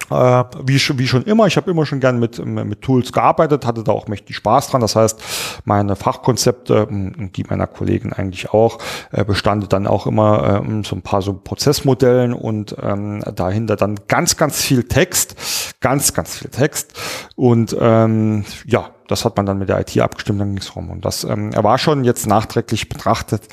äh, 0.09 0.43
wie, 0.63 0.79
wie 0.97 1.07
schon 1.07 1.23
immer, 1.23 1.47
ich 1.47 1.57
habe 1.57 1.69
immer 1.71 1.85
schon 1.85 1.99
gern 1.99 2.19
mit, 2.19 2.43
mit 2.45 2.81
Tools 2.81 3.11
gearbeitet, 3.11 3.65
hatte 3.65 3.83
da 3.83 3.91
auch 3.91 4.07
mächtig 4.07 4.35
Spaß 4.35 4.69
dran. 4.69 4.81
Das 4.81 4.95
heißt, 4.95 5.21
meine 5.65 5.95
Fachkonzepte, 5.95 6.87
die 6.89 7.43
meiner 7.43 7.67
Kollegen 7.67 8.13
eigentlich 8.13 8.51
auch, 8.51 8.79
äh, 9.11 9.23
bestanden 9.23 9.69
dann 9.69 9.87
auch 9.87 10.07
immer 10.07 10.63
äh, 10.65 10.83
so 10.83 10.95
ein 10.95 11.01
paar 11.01 11.21
so 11.21 11.33
Prozessmodellen 11.33 12.33
und 12.33 12.75
ähm, 12.81 13.23
dahinter 13.35 13.75
dann 13.75 13.99
ganz, 14.07 14.37
ganz 14.37 14.61
viel 14.61 14.83
Text, 14.83 15.35
ganz, 15.81 16.13
ganz 16.13 16.37
viel 16.37 16.49
Text. 16.49 16.93
Und 17.35 17.75
ähm, 17.79 18.45
ja, 18.65 18.91
das 19.07 19.25
hat 19.25 19.37
man 19.37 19.45
dann 19.45 19.57
mit 19.57 19.69
der 19.69 19.79
IT 19.79 19.97
abgestimmt, 19.99 20.41
dann 20.41 20.49
ging 20.49 20.61
es 20.61 20.75
rum. 20.75 20.89
Und 20.89 21.05
das 21.05 21.23
ähm, 21.23 21.51
war 21.55 21.77
schon 21.77 22.03
jetzt 22.03 22.27
nachträglich 22.27 22.89
betrachtet 22.89 23.47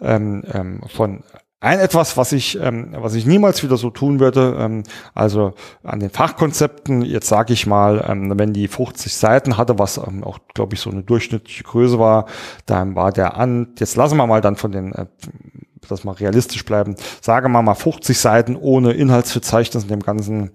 ähm, 0.00 0.44
ähm, 0.52 0.80
von 0.88 1.22
ein 1.60 1.78
etwas, 1.78 2.16
was 2.16 2.32
ich, 2.32 2.58
ähm, 2.58 2.94
was 2.96 3.14
ich 3.14 3.26
niemals 3.26 3.62
wieder 3.62 3.76
so 3.76 3.90
tun 3.90 4.18
würde, 4.18 4.56
ähm, 4.58 4.82
also 5.14 5.52
an 5.82 6.00
den 6.00 6.08
Fachkonzepten, 6.08 7.02
jetzt 7.02 7.28
sage 7.28 7.52
ich 7.52 7.66
mal, 7.66 8.02
ähm, 8.08 8.32
wenn 8.38 8.54
die 8.54 8.66
50 8.66 9.14
Seiten 9.14 9.58
hatte, 9.58 9.78
was 9.78 9.98
ähm, 9.98 10.24
auch, 10.24 10.38
glaube 10.54 10.74
ich, 10.74 10.80
so 10.80 10.90
eine 10.90 11.02
durchschnittliche 11.02 11.64
Größe 11.64 11.98
war, 11.98 12.24
dann 12.64 12.96
war 12.96 13.12
der 13.12 13.36
an, 13.36 13.74
jetzt 13.78 13.96
lassen 13.96 14.16
wir 14.16 14.26
mal 14.26 14.40
dann 14.40 14.56
von 14.56 14.72
den, 14.72 14.94
äh, 14.94 15.04
dass 15.86 16.04
wir 16.04 16.18
realistisch 16.18 16.64
bleiben, 16.64 16.96
sagen 17.20 17.52
wir 17.52 17.62
mal 17.62 17.74
50 17.74 18.18
Seiten 18.18 18.56
ohne 18.56 18.92
Inhaltsverzeichnis 18.92 19.82
in 19.82 19.90
dem 19.90 20.00
ganzen 20.00 20.52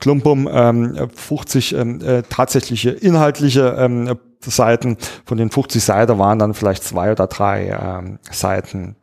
Klumpum, 0.00 0.48
ähm, 0.50 1.08
50 1.14 1.74
ähm, 1.76 2.00
äh, 2.00 2.22
tatsächliche 2.22 2.90
inhaltliche 2.90 3.76
ähm, 3.78 4.18
Seiten, 4.40 4.96
von 5.24 5.38
den 5.38 5.50
50 5.50 5.84
Seiten 5.84 6.18
waren 6.18 6.40
dann 6.40 6.54
vielleicht 6.54 6.82
zwei 6.82 7.12
oder 7.12 7.28
drei 7.28 7.68
ähm, 7.68 8.18
Seiten 8.28 8.96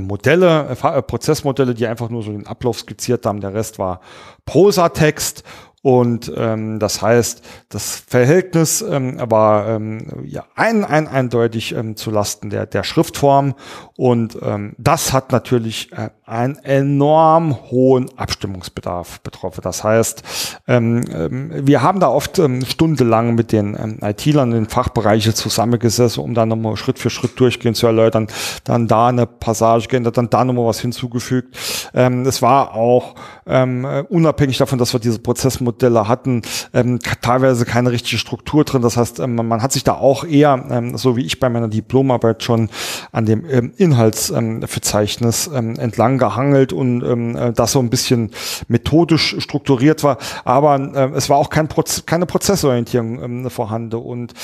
Modelle, 0.00 0.76
äh, 0.82 0.98
äh, 0.98 1.02
Prozessmodelle, 1.02 1.74
die 1.74 1.86
einfach 1.86 2.08
nur 2.08 2.22
so 2.22 2.32
den 2.32 2.46
Ablauf 2.46 2.78
skizziert 2.78 3.26
haben. 3.26 3.40
Der 3.40 3.54
Rest 3.54 3.78
war 3.78 4.00
Prosatext 4.44 5.44
und 5.82 6.32
ähm, 6.36 6.78
das 6.78 7.02
heißt, 7.02 7.42
das 7.68 7.96
Verhältnis 8.06 8.82
ähm, 8.82 9.18
war 9.18 9.68
ähm, 9.68 10.22
ja 10.24 10.44
ein, 10.54 10.84
ein 10.84 11.08
eindeutig 11.08 11.74
ähm, 11.74 11.96
zu 11.96 12.12
Lasten 12.12 12.50
der, 12.50 12.66
der 12.66 12.84
Schriftform. 12.84 13.54
Und 13.96 14.38
ähm, 14.42 14.74
das 14.78 15.12
hat 15.12 15.32
natürlich 15.32 15.90
äh, 15.92 16.10
einen 16.24 16.56
enorm 16.58 17.56
hohen 17.72 18.16
Abstimmungsbedarf 18.16 19.20
betroffen. 19.22 19.62
Das 19.62 19.82
heißt, 19.82 20.22
ähm, 20.68 21.04
ähm, 21.12 21.50
wir 21.66 21.82
haben 21.82 21.98
da 21.98 22.08
oft 22.10 22.38
ähm, 22.38 22.64
stundenlang 22.64 23.34
mit 23.34 23.50
den 23.50 23.76
ähm, 23.76 23.98
IT-Lern 24.02 24.52
in 24.52 24.64
den 24.64 24.68
Fachbereichen 24.68 25.34
zusammengesessen, 25.34 26.22
um 26.22 26.34
dann 26.34 26.48
nochmal 26.48 26.76
Schritt 26.76 27.00
für 27.00 27.10
Schritt 27.10 27.40
durchgehen 27.40 27.74
zu 27.74 27.88
erläutern, 27.88 28.28
dann 28.62 28.86
da 28.86 29.08
eine 29.08 29.26
Passage 29.26 29.88
geändert, 29.88 30.16
dann 30.16 30.30
da 30.30 30.44
nochmal 30.44 30.66
was 30.66 30.78
hinzugefügt. 30.78 31.56
Ähm, 31.92 32.24
es 32.24 32.40
war 32.40 32.74
auch 32.74 33.16
ähm, 33.46 33.84
unabhängig 34.08 34.58
davon, 34.58 34.78
dass 34.78 34.92
wir 34.92 35.00
diese 35.00 35.18
Prozessmodelle 35.18 35.71
hatten, 35.80 36.42
ähm, 36.72 36.98
teilweise 37.20 37.64
keine 37.64 37.90
richtige 37.90 38.18
Struktur 38.18 38.64
drin. 38.64 38.82
Das 38.82 38.96
heißt, 38.96 39.20
ähm, 39.20 39.34
man 39.34 39.62
hat 39.62 39.72
sich 39.72 39.84
da 39.84 39.94
auch 39.94 40.24
eher, 40.24 40.64
ähm, 40.70 40.96
so 40.96 41.16
wie 41.16 41.24
ich 41.24 41.40
bei 41.40 41.48
meiner 41.48 41.68
Diplomarbeit 41.68 42.42
schon 42.42 42.68
an 43.12 43.26
dem 43.26 43.48
ähm, 43.48 43.72
Inhaltsverzeichnis 43.76 45.50
ähm, 45.52 45.76
entlang 45.78 46.18
gehangelt 46.18 46.72
und 46.72 47.02
ähm, 47.02 47.36
äh, 47.36 47.52
das 47.52 47.72
so 47.72 47.78
ein 47.78 47.90
bisschen 47.90 48.30
methodisch 48.68 49.36
strukturiert 49.38 50.02
war. 50.04 50.18
Aber 50.44 50.78
äh, 50.78 51.10
es 51.14 51.28
war 51.28 51.38
auch 51.38 51.50
kein 51.50 51.68
Proz 51.68 52.04
keine 52.06 52.26
Prozessorientierung 52.26 53.22
ähm, 53.22 53.50
vorhanden 53.50 53.94
und 53.96 54.34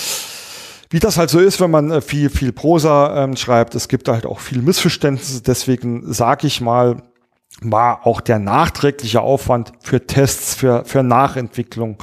wie 0.90 1.00
das 1.00 1.18
halt 1.18 1.28
so 1.28 1.38
ist, 1.38 1.60
wenn 1.60 1.70
man 1.70 1.90
äh, 1.90 2.00
viel, 2.00 2.30
viel 2.30 2.52
Prosa 2.52 3.24
ähm, 3.24 3.36
schreibt, 3.36 3.74
es 3.74 3.88
gibt 3.88 4.08
halt 4.08 4.24
auch 4.24 4.40
viel 4.40 4.62
Missverständnisse. 4.62 5.42
Deswegen 5.42 6.12
sage 6.12 6.46
ich 6.46 6.60
mal, 6.60 7.02
war 7.62 8.06
auch 8.06 8.20
der 8.20 8.38
nachträgliche 8.38 9.20
Aufwand 9.20 9.72
für 9.80 10.06
Tests, 10.06 10.54
für, 10.54 10.84
für 10.84 11.02
Nachentwicklung 11.02 11.98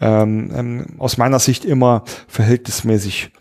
ähm, 0.00 0.50
ähm, 0.54 0.86
aus 0.98 1.16
meiner 1.16 1.38
Sicht 1.38 1.64
immer 1.64 2.02
verhältnismäßig 2.28 3.32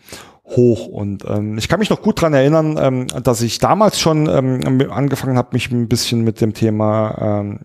hoch. 0.47 0.87
Und 0.87 1.25
ähm, 1.27 1.57
ich 1.57 1.67
kann 1.67 1.79
mich 1.79 1.89
noch 1.89 2.01
gut 2.01 2.21
dran 2.21 2.33
erinnern, 2.33 2.77
ähm, 2.79 3.07
dass 3.07 3.41
ich 3.41 3.59
damals 3.59 3.99
schon 3.99 4.27
ähm, 4.27 4.91
angefangen 4.91 5.37
habe, 5.37 5.49
mich 5.53 5.71
ein 5.71 5.87
bisschen 5.87 6.23
mit 6.23 6.39
dem 6.39 6.53
Thema 6.53 7.41
ähm, 7.41 7.59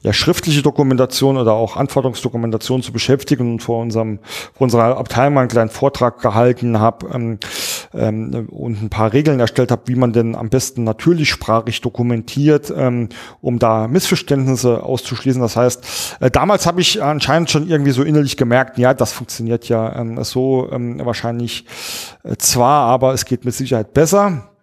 ja, 0.00 0.12
schriftliche 0.12 0.62
Dokumentation 0.62 1.36
oder 1.36 1.52
auch 1.52 1.76
Anforderungsdokumentation 1.76 2.82
zu 2.82 2.92
beschäftigen 2.92 3.52
und 3.52 3.62
vor 3.62 3.80
unserem 3.80 4.20
vor 4.54 4.64
unserer 4.64 4.96
Abteilung 4.96 5.38
einen 5.38 5.48
kleinen 5.48 5.70
Vortrag 5.70 6.20
gehalten 6.20 6.80
habe 6.80 7.08
ähm, 7.12 7.38
ähm, 7.94 8.48
und 8.50 8.82
ein 8.82 8.90
paar 8.90 9.12
Regeln 9.12 9.40
erstellt 9.40 9.70
habe, 9.70 9.82
wie 9.86 9.94
man 9.94 10.12
denn 10.12 10.34
am 10.34 10.48
besten 10.48 10.84
natürlichsprachig 10.84 11.80
dokumentiert, 11.80 12.72
ähm, 12.76 13.08
um 13.40 13.58
da 13.58 13.88
Missverständnisse 13.88 14.82
auszuschließen. 14.82 15.40
Das 15.40 15.56
heißt, 15.56 16.16
äh, 16.20 16.30
damals 16.30 16.66
habe 16.66 16.80
ich 16.80 17.02
anscheinend 17.02 17.50
schon 17.50 17.68
irgendwie 17.68 17.92
so 17.92 18.02
innerlich 18.02 18.36
gemerkt, 18.36 18.78
ja, 18.78 18.94
das 18.94 19.12
funktioniert 19.12 19.68
ja 19.68 19.96
ähm, 19.96 20.22
so 20.24 20.68
ähm, 20.72 21.00
wahrscheinlich 21.04 21.64
zwar, 22.38 22.86
aber 22.88 23.12
es 23.12 23.24
geht 23.24 23.44
mit 23.44 23.54
Sicherheit 23.54 23.92
besser. 23.94 24.55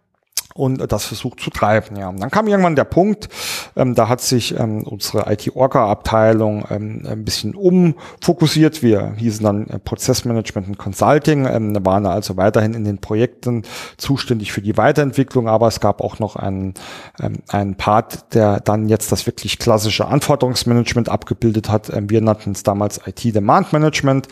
Und 0.54 0.92
das 0.92 1.06
versucht 1.06 1.39
zu 1.39 1.50
treiben. 1.50 1.98
Ja, 1.98 2.10
und 2.10 2.20
dann 2.20 2.30
kam 2.30 2.48
irgendwann 2.48 2.76
der 2.76 2.84
Punkt, 2.84 3.30
ähm, 3.76 3.96
da 3.96 4.08
hat 4.08 4.22
sich 4.22 4.58
ähm, 4.58 4.84
unsere 4.84 5.32
IT-Orga-Abteilung 5.32 6.66
ähm, 6.70 7.04
ein 7.08 7.26
bisschen 7.26 7.56
umfokussiert. 7.56 8.84
Wir 8.84 9.13
hießen 9.18 9.44
dann 9.44 9.68
äh, 9.68 9.80
Prozessmanagement 9.80 10.68
und 10.68 10.78
Consulting, 10.78 11.46
ähm, 11.46 11.78
waren 11.86 12.06
also 12.06 12.38
weiterhin 12.38 12.74
in 12.74 12.86
den 12.86 13.00
Projekten 13.00 13.63
zuständig 13.98 14.52
für 14.52 14.62
die 14.62 14.78
Weiterentwicklung, 14.78 15.48
aber 15.48 15.68
es 15.68 15.80
gab 15.80 16.02
auch 16.02 16.20
noch 16.20 16.36
einen, 16.36 16.76
ähm, 17.20 17.39
einen 17.50 17.76
Part, 17.76 18.34
der 18.36 18.60
dann 18.60 18.89
jetzt 18.89 19.12
das 19.12 19.26
wirklich 19.26 19.58
klassische 19.58 20.08
Anforderungsmanagement 20.08 21.10
abgebildet 21.10 21.70
hat. 21.70 21.92
Ähm, 21.92 22.10
wir 22.10 22.22
nannten 22.22 22.52
es 22.52 22.63
damals 22.63 23.02
IT-Demand 23.06 23.74
Management. 23.74 24.28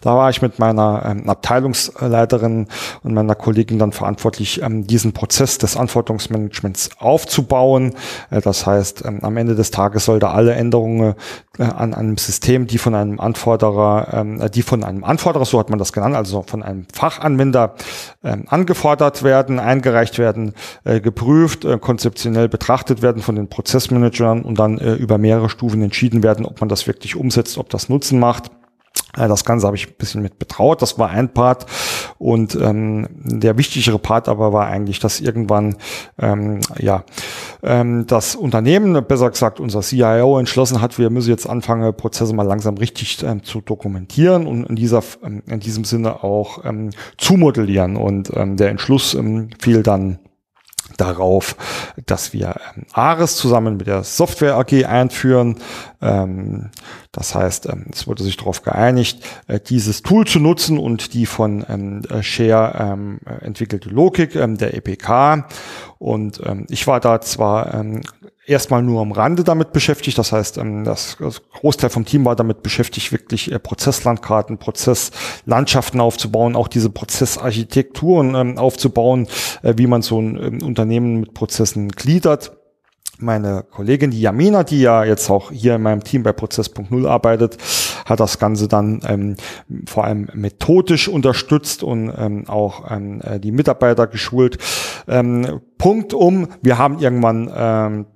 Da 0.00 0.16
war 0.16 0.30
ich 0.30 0.40
mit 0.40 0.58
meiner 0.58 1.04
ähm, 1.04 1.28
Abteilungsleiterin 1.28 2.68
und 3.02 3.14
meiner 3.14 3.34
Kollegin 3.34 3.78
dann 3.78 3.92
verantwortlich, 3.92 4.62
ähm, 4.62 4.86
diesen 4.86 5.12
Prozess 5.12 5.58
des 5.66 5.76
Anforderungsmanagements 5.76 6.90
aufzubauen. 6.98 7.94
Äh, 8.30 8.40
das 8.40 8.66
heißt, 8.66 9.04
ähm, 9.04 9.20
am 9.22 9.36
Ende 9.36 9.54
des 9.54 9.70
Tages 9.70 10.04
sollte 10.04 10.28
alle 10.28 10.54
Änderungen 10.54 11.14
äh, 11.58 11.62
an 11.62 11.94
einem 11.94 12.16
System, 12.16 12.66
die 12.66 12.78
von 12.78 12.94
einem 12.94 13.20
Anforderer, 13.20 14.08
ähm, 14.12 14.50
die 14.54 14.62
von 14.62 14.84
einem 14.84 15.04
Anforderer, 15.04 15.44
so 15.44 15.58
hat 15.58 15.70
man 15.70 15.78
das 15.78 15.92
genannt, 15.92 16.14
also 16.14 16.42
von 16.42 16.62
einem 16.62 16.86
Fachanwender 16.92 17.74
ähm, 18.24 18.44
angefordert 18.48 19.22
werden, 19.22 19.58
eingereicht 19.58 20.18
werden, 20.18 20.54
äh, 20.84 21.00
geprüft, 21.00 21.66
konzeptionell 21.80 22.48
betrachtet 22.48 23.02
werden 23.02 23.22
von 23.22 23.34
den 23.34 23.48
Prozessmanagern 23.48 24.42
und 24.42 24.58
dann 24.58 24.78
über 24.78 25.18
mehrere 25.18 25.48
Stufen 25.48 25.82
entschieden 25.82 26.22
werden, 26.22 26.44
ob 26.46 26.60
man 26.60 26.68
das 26.68 26.86
wirklich 26.86 27.16
umsetzt, 27.16 27.58
ob 27.58 27.68
das 27.70 27.88
Nutzen 27.88 28.18
macht. 28.18 28.50
Das 29.16 29.44
Ganze 29.44 29.66
habe 29.66 29.76
ich 29.76 29.88
ein 29.88 29.94
bisschen 29.96 30.22
mit 30.22 30.38
betraut. 30.38 30.82
Das 30.82 30.98
war 30.98 31.08
ein 31.08 31.32
Part. 31.32 31.66
Und 32.18 32.54
ähm, 32.54 33.08
der 33.24 33.56
wichtigere 33.56 33.98
Part 33.98 34.28
aber 34.28 34.52
war 34.52 34.66
eigentlich, 34.66 34.98
dass 34.98 35.20
irgendwann 35.20 35.76
ähm, 36.18 36.60
ja 36.78 37.04
ähm, 37.62 38.06
das 38.06 38.36
Unternehmen, 38.36 39.02
besser 39.06 39.30
gesagt 39.30 39.58
unser 39.58 39.80
CIO, 39.80 40.38
entschlossen 40.38 40.80
hat, 40.80 40.98
wir 40.98 41.10
müssen 41.10 41.30
jetzt 41.30 41.48
anfangen, 41.48 41.96
Prozesse 41.96 42.34
mal 42.34 42.46
langsam 42.46 42.76
richtig 42.76 43.22
ähm, 43.22 43.42
zu 43.42 43.60
dokumentieren 43.60 44.46
und 44.46 44.64
in 44.64 44.76
dieser 44.76 45.02
ähm, 45.24 45.42
in 45.46 45.60
diesem 45.60 45.84
Sinne 45.84 46.22
auch 46.22 46.64
ähm, 46.64 46.90
zu 47.16 47.36
modellieren. 47.36 47.96
Und 47.96 48.30
ähm, 48.34 48.56
der 48.56 48.68
Entschluss 48.68 49.14
ähm, 49.14 49.48
fiel 49.58 49.82
dann 49.82 50.18
darauf, 50.96 51.56
dass 52.06 52.32
wir 52.32 52.56
ähm, 52.76 52.84
Ares 52.92 53.36
zusammen 53.36 53.76
mit 53.76 53.86
der 53.86 54.04
Software 54.04 54.56
AG 54.56 54.84
einführen. 54.84 55.56
Ähm, 56.00 56.70
das 57.12 57.34
heißt, 57.34 57.66
ähm, 57.66 57.86
es 57.92 58.06
wurde 58.06 58.22
sich 58.22 58.36
darauf 58.36 58.62
geeinigt, 58.62 59.24
äh, 59.46 59.58
dieses 59.58 60.02
Tool 60.02 60.26
zu 60.26 60.38
nutzen 60.38 60.78
und 60.78 61.14
die 61.14 61.26
von 61.26 61.64
ähm, 61.68 62.02
äh, 62.10 62.22
Share 62.22 62.76
ähm, 62.78 63.20
entwickelte 63.40 63.88
Logik 63.88 64.34
ähm, 64.36 64.58
der 64.58 64.74
EPK. 64.74 65.46
Und 65.98 66.42
ich 66.68 66.86
war 66.86 67.00
da 67.00 67.22
zwar 67.22 67.72
erstmal 68.46 68.82
nur 68.82 69.00
am 69.00 69.12
Rande 69.12 69.44
damit 69.44 69.72
beschäftigt. 69.72 70.16
Das 70.18 70.32
heißt, 70.32 70.58
ähm, 70.58 70.84
das, 70.84 71.18
Großteil 71.18 71.90
vom 71.90 72.04
Team 72.04 72.24
war 72.24 72.36
damit 72.36 72.62
beschäftigt, 72.62 73.12
wirklich 73.12 73.52
äh, 73.52 73.58
Prozesslandkarten, 73.58 74.58
Prozesslandschaften 74.58 76.00
aufzubauen, 76.00 76.56
auch 76.56 76.68
diese 76.68 76.90
Prozessarchitekturen 76.90 78.34
ähm, 78.34 78.58
aufzubauen, 78.58 79.26
äh, 79.62 79.74
wie 79.76 79.86
man 79.86 80.02
so 80.02 80.20
ein 80.20 80.36
ähm, 80.42 80.62
Unternehmen 80.62 81.20
mit 81.20 81.34
Prozessen 81.34 81.90
gliedert 81.90 82.52
meine 83.18 83.64
Kollegin, 83.70 84.10
die 84.10 84.20
Jamina, 84.20 84.62
die 84.62 84.80
ja 84.80 85.04
jetzt 85.04 85.30
auch 85.30 85.50
hier 85.50 85.76
in 85.76 85.82
meinem 85.82 86.04
Team 86.04 86.22
bei 86.22 86.32
Prozess.0 86.32 87.08
arbeitet, 87.08 87.56
hat 88.04 88.20
das 88.20 88.38
Ganze 88.38 88.68
dann 88.68 89.00
ähm, 89.06 89.36
vor 89.86 90.04
allem 90.04 90.28
methodisch 90.34 91.08
unterstützt 91.08 91.82
und 91.82 92.12
ähm, 92.16 92.44
auch 92.46 92.90
ähm, 92.90 93.20
äh, 93.22 93.40
die 93.40 93.52
Mitarbeiter 93.52 94.06
geschult. 94.06 94.58
Ähm, 95.08 95.60
Punkt 95.78 96.14
um, 96.14 96.48
wir 96.62 96.78
haben 96.78 96.98
irgendwann 96.98 97.50
ähm, 97.54 98.06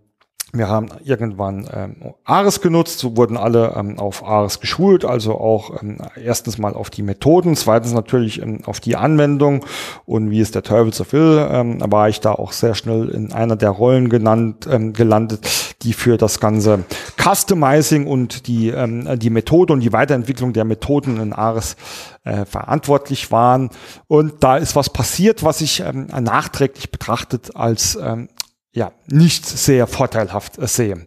wir 0.53 0.69
haben 0.69 0.89
irgendwann 1.05 1.69
ähm, 1.73 1.97
Ares 2.25 2.61
genutzt, 2.61 2.99
so 2.99 3.17
wurden 3.17 3.37
alle 3.37 3.75
ähm, 3.77 3.99
auf 3.99 4.25
Ares 4.25 4.59
geschult, 4.61 5.05
also 5.05 5.39
auch 5.39 5.81
ähm, 5.81 5.99
erstens 6.17 6.59
mal 6.59 6.75
auf 6.75 6.91
die 6.91 7.03
Methoden, 7.03 7.55
zweitens 7.55 7.93
natürlich 7.93 8.43
ähm, 8.43 8.63
auf 8.67 8.81
die 8.81 8.97
Anwendung 8.97 9.65
und 10.07 10.31
wie 10.31 10.41
es 10.41 10.51
der 10.51 10.63
Teufel 10.63 10.93
so 10.93 11.11
will, 11.13 11.47
ähm, 11.51 11.81
war 11.87 12.09
ich 12.09 12.21
da 12.21 12.33
auch 12.33 12.53
sehr 12.53 12.75
schnell 12.75 13.09
in 13.11 13.33
einer 13.33 13.57
der 13.57 13.71
Rollen 13.71 14.09
genannt, 14.09 14.69
ähm, 14.71 14.93
gelandet, 14.93 15.47
die 15.83 15.93
für 15.93 16.17
das 16.17 16.41
ganze 16.41 16.85
Customizing 17.17 18.07
und 18.07 18.49
die, 18.49 18.71
ähm, 18.71 19.19
die 19.19 19.31
Methode 19.31 19.73
und 19.73 19.81
die 19.81 19.93
Weiterentwicklung 19.93 20.53
der 20.53 20.65
Methoden 20.65 21.21
in 21.21 21.33
Ares 21.33 21.77
äh, 22.25 22.45
verantwortlich 22.45 23.31
waren. 23.31 23.71
Und 24.09 24.43
da 24.43 24.57
ist 24.57 24.77
was 24.77 24.91
passiert, 24.91 25.45
was 25.45 25.61
ich 25.61 25.81
ähm, 25.81 26.09
nachträglich 26.21 26.91
betrachtet 26.91 27.57
als 27.57 27.97
ähm, 28.01 28.29
ja, 28.73 28.93
nicht 29.07 29.47
sehr 29.47 29.87
vorteilhaft 29.87 30.55
sehe. 30.69 31.07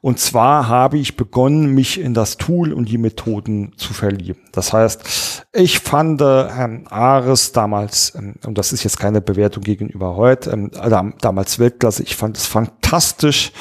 Und 0.00 0.20
zwar 0.20 0.68
habe 0.68 0.98
ich 0.98 1.16
begonnen, 1.16 1.74
mich 1.74 2.00
in 2.00 2.14
das 2.14 2.36
Tool 2.36 2.72
und 2.72 2.88
die 2.88 2.98
Methoden 2.98 3.72
zu 3.76 3.92
verlieben. 3.92 4.40
Das 4.52 4.72
heißt, 4.72 5.02
ich 5.54 5.78
fand 5.78 6.20
äh, 6.20 6.24
Herrn 6.24 6.86
Ares 6.88 7.52
damals, 7.52 8.14
ähm, 8.14 8.34
und 8.44 8.58
das 8.58 8.72
ist 8.72 8.84
jetzt 8.84 9.00
keine 9.00 9.22
Bewertung 9.22 9.62
gegenüber 9.62 10.14
heute, 10.14 10.50
ähm, 10.50 10.70
damals 11.20 11.58
Weltklasse, 11.58 12.02
ich 12.02 12.16
fand 12.16 12.36
es 12.36 12.46
fantastisch, 12.46 13.52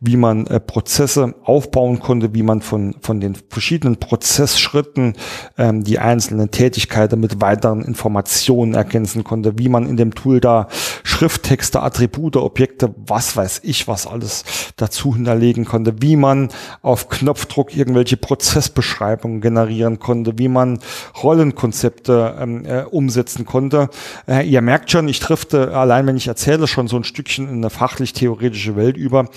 wie 0.00 0.16
man 0.16 0.48
äh, 0.48 0.58
Prozesse 0.58 1.34
aufbauen 1.44 2.00
konnte, 2.00 2.34
wie 2.34 2.42
man 2.42 2.60
von, 2.60 2.96
von 3.02 3.20
den 3.20 3.36
verschiedenen 3.50 3.98
Prozessschritten 3.98 5.14
ähm, 5.56 5.84
die 5.84 6.00
einzelnen 6.00 6.50
Tätigkeiten 6.50 7.20
mit 7.20 7.40
weiteren 7.40 7.84
Informationen 7.84 8.74
ergänzen 8.74 9.22
konnte, 9.22 9.58
wie 9.58 9.68
man 9.68 9.88
in 9.88 9.96
dem 9.96 10.16
Tool 10.16 10.40
da 10.40 10.66
Schrifttexte, 11.04 11.82
Attribute, 11.82 12.36
Objekte, 12.36 12.94
was 13.06 13.36
weiß 13.36 13.60
ich, 13.62 13.86
was 13.86 14.08
alles 14.08 14.44
dazu 14.76 15.14
hinterlegen 15.14 15.64
konnte, 15.64 16.02
wie 16.02 16.16
man 16.16 16.48
auf 16.82 17.08
Knopfdruck 17.08 17.76
irgendwelche 17.76 18.16
Prozessbeschreibungen 18.16 19.40
generieren 19.40 20.00
konnte, 20.00 20.36
wie 20.38 20.48
man 20.48 20.80
Rollenkonzepte 21.28 22.36
ähm, 22.40 22.64
äh, 22.64 22.84
umsetzen 22.84 23.44
konnte. 23.44 23.90
Äh, 24.26 24.48
ihr 24.48 24.62
merkt 24.62 24.90
schon, 24.90 25.08
ich 25.08 25.20
drifte 25.20 25.76
allein, 25.76 26.06
wenn 26.06 26.16
ich 26.16 26.26
erzähle, 26.26 26.66
schon 26.66 26.88
so 26.88 26.96
ein 26.96 27.04
Stückchen 27.04 27.46
in 27.48 27.56
eine 27.56 27.68
fachlich-theoretische 27.68 28.76
Welt 28.76 28.96
über. 28.96 29.28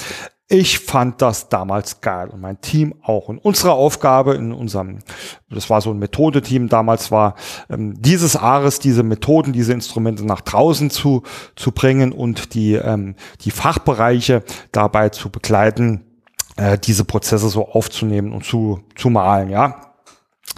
Ich 0.47 0.80
fand 0.80 1.21
das 1.21 1.49
damals 1.49 1.99
geil 1.99 2.30
und 2.30 2.39
mein 2.39 2.62
Team 2.62 2.95
auch. 3.04 3.27
Und 3.27 3.39
unsere 3.39 3.73
Aufgabe 3.73 4.36
in 4.36 4.54
unserem, 4.54 4.99
das 5.49 5.69
war 5.69 5.82
so 5.82 5.91
ein 5.91 5.99
Methodeteam 5.99 6.69
damals, 6.69 7.12
war 7.12 7.36
ähm, 7.69 8.01
dieses 8.01 8.38
Ares, 8.38 8.80
diese 8.80 9.04
Methoden, 9.04 9.51
diese 9.51 9.73
Instrumente 9.73 10.25
nach 10.25 10.41
draußen 10.41 10.89
zu, 10.89 11.23
zu 11.58 11.73
bringen 11.73 12.13
und 12.13 12.54
die, 12.54 12.73
ähm, 12.73 13.15
die 13.41 13.51
Fachbereiche 13.51 14.43
dabei 14.71 15.10
zu 15.10 15.30
begleiten, 15.30 16.06
äh, 16.56 16.77
diese 16.77 17.04
Prozesse 17.04 17.49
so 17.49 17.67
aufzunehmen 17.67 18.32
und 18.32 18.45
zu, 18.45 18.80
zu 18.95 19.10
malen, 19.10 19.49
ja. 19.49 19.90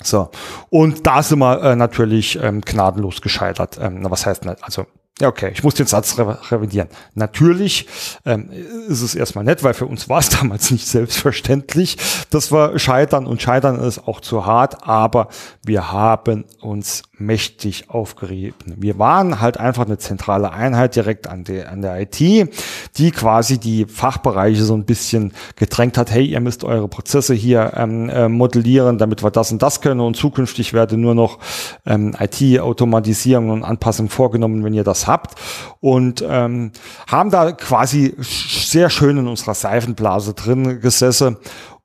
So. 0.01 0.29
Und 0.69 1.05
da 1.05 1.21
sind 1.21 1.39
wir 1.39 1.61
äh, 1.61 1.75
natürlich 1.75 2.39
ähm, 2.41 2.61
gnadenlos 2.61 3.21
gescheitert. 3.21 3.77
Ähm, 3.81 4.05
was 4.09 4.25
heißt 4.25 4.45
nicht? 4.45 4.63
Also 4.63 4.85
ja, 5.21 5.27
okay, 5.27 5.51
ich 5.53 5.63
muss 5.63 5.75
den 5.75 5.85
Satz 5.85 6.17
revidieren. 6.17 6.89
Natürlich 7.13 7.87
ähm, 8.25 8.49
ist 8.87 9.03
es 9.03 9.13
erstmal 9.13 9.43
nett, 9.43 9.63
weil 9.63 9.75
für 9.75 9.85
uns 9.85 10.09
war 10.09 10.19
es 10.19 10.29
damals 10.41 10.71
nicht 10.71 10.87
selbstverständlich, 10.87 11.97
dass 12.31 12.51
wir 12.51 12.79
scheitern 12.79 13.27
und 13.27 13.41
scheitern 13.41 13.79
ist 13.79 14.07
auch 14.07 14.21
zu 14.21 14.47
hart, 14.47 14.87
aber 14.87 15.27
wir 15.63 15.91
haben 15.91 16.45
uns 16.61 17.03
mächtig 17.25 17.89
aufgerieben. 17.89 18.75
Wir 18.77 18.99
waren 18.99 19.41
halt 19.41 19.59
einfach 19.59 19.85
eine 19.85 19.97
zentrale 19.97 20.51
Einheit 20.51 20.95
direkt 20.95 21.27
an 21.27 21.43
der, 21.43 21.71
an 21.71 21.81
der 21.81 21.99
IT, 22.01 22.19
die 22.19 23.11
quasi 23.11 23.57
die 23.57 23.85
Fachbereiche 23.85 24.63
so 24.63 24.75
ein 24.75 24.85
bisschen 24.85 25.33
gedrängt 25.55 25.97
hat, 25.97 26.11
hey, 26.11 26.25
ihr 26.25 26.39
müsst 26.39 26.63
eure 26.63 26.87
Prozesse 26.87 27.33
hier 27.33 27.73
ähm, 27.75 28.09
äh, 28.09 28.29
modellieren, 28.29 28.97
damit 28.97 29.23
wir 29.23 29.31
das 29.31 29.51
und 29.51 29.61
das 29.61 29.81
können. 29.81 29.99
Und 29.99 30.15
zukünftig 30.15 30.73
werde 30.73 30.97
nur 30.97 31.15
noch 31.15 31.39
ähm, 31.85 32.15
IT-Automatisierung 32.19 33.49
und 33.49 33.63
Anpassung 33.63 34.09
vorgenommen, 34.09 34.63
wenn 34.63 34.73
ihr 34.73 34.83
das 34.83 35.07
habt. 35.07 35.39
Und 35.79 36.23
ähm, 36.27 36.71
haben 37.07 37.29
da 37.29 37.51
quasi 37.51 38.15
sehr 38.19 38.89
schön 38.89 39.17
in 39.17 39.27
unserer 39.27 39.53
Seifenblase 39.53 40.33
drin 40.33 40.79
gesessen 40.79 41.37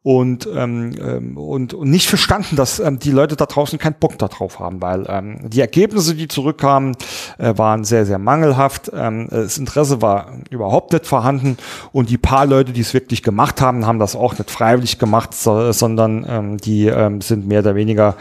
und, 0.08 0.48
ähm, 0.56 0.94
ähm, 0.98 1.36
und, 1.36 1.74
und 1.74 1.90
nicht 1.90 2.08
verstanden, 2.08 2.56
dass 2.56 2.80
ähm, 2.80 2.98
die 2.98 3.10
Leute 3.10 3.36
da 3.36 3.44
draußen 3.44 3.78
keinen 3.78 3.96
Bock 4.00 4.16
darauf 4.16 4.58
haben, 4.58 4.80
weil 4.80 5.04
ähm, 5.06 5.50
die 5.50 5.60
Ergebnisse, 5.60 6.14
die 6.14 6.28
zurückkamen, 6.28 6.96
äh, 7.36 7.52
waren 7.58 7.84
sehr, 7.84 8.06
sehr 8.06 8.18
mangelhaft. 8.18 8.90
Ähm, 8.94 9.28
das 9.30 9.58
Interesse 9.58 10.00
war 10.00 10.32
überhaupt 10.48 10.94
nicht 10.94 11.06
vorhanden 11.06 11.58
und 11.92 12.08
die 12.08 12.16
paar 12.16 12.46
Leute, 12.46 12.72
die 12.72 12.80
es 12.80 12.94
wirklich 12.94 13.22
gemacht 13.22 13.60
haben, 13.60 13.84
haben 13.84 13.98
das 13.98 14.16
auch 14.16 14.38
nicht 14.38 14.50
freiwillig 14.50 14.98
gemacht, 14.98 15.34
so, 15.34 15.72
sondern 15.72 16.24
ähm, 16.26 16.56
die 16.56 16.86
ähm, 16.86 17.20
sind 17.20 17.46
mehr 17.46 17.60
oder 17.60 17.74
weniger 17.74 18.16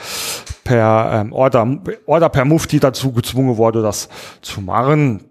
per 0.66 1.22
ähm, 1.22 1.32
Order, 1.32 1.78
Order 2.06 2.28
per 2.28 2.44
Mufti 2.44 2.82
dazu 2.82 3.14
gezwungen 3.14 3.56
worden, 3.56 3.82
das 3.82 4.10
zu 4.42 4.60
machen. 4.60 5.22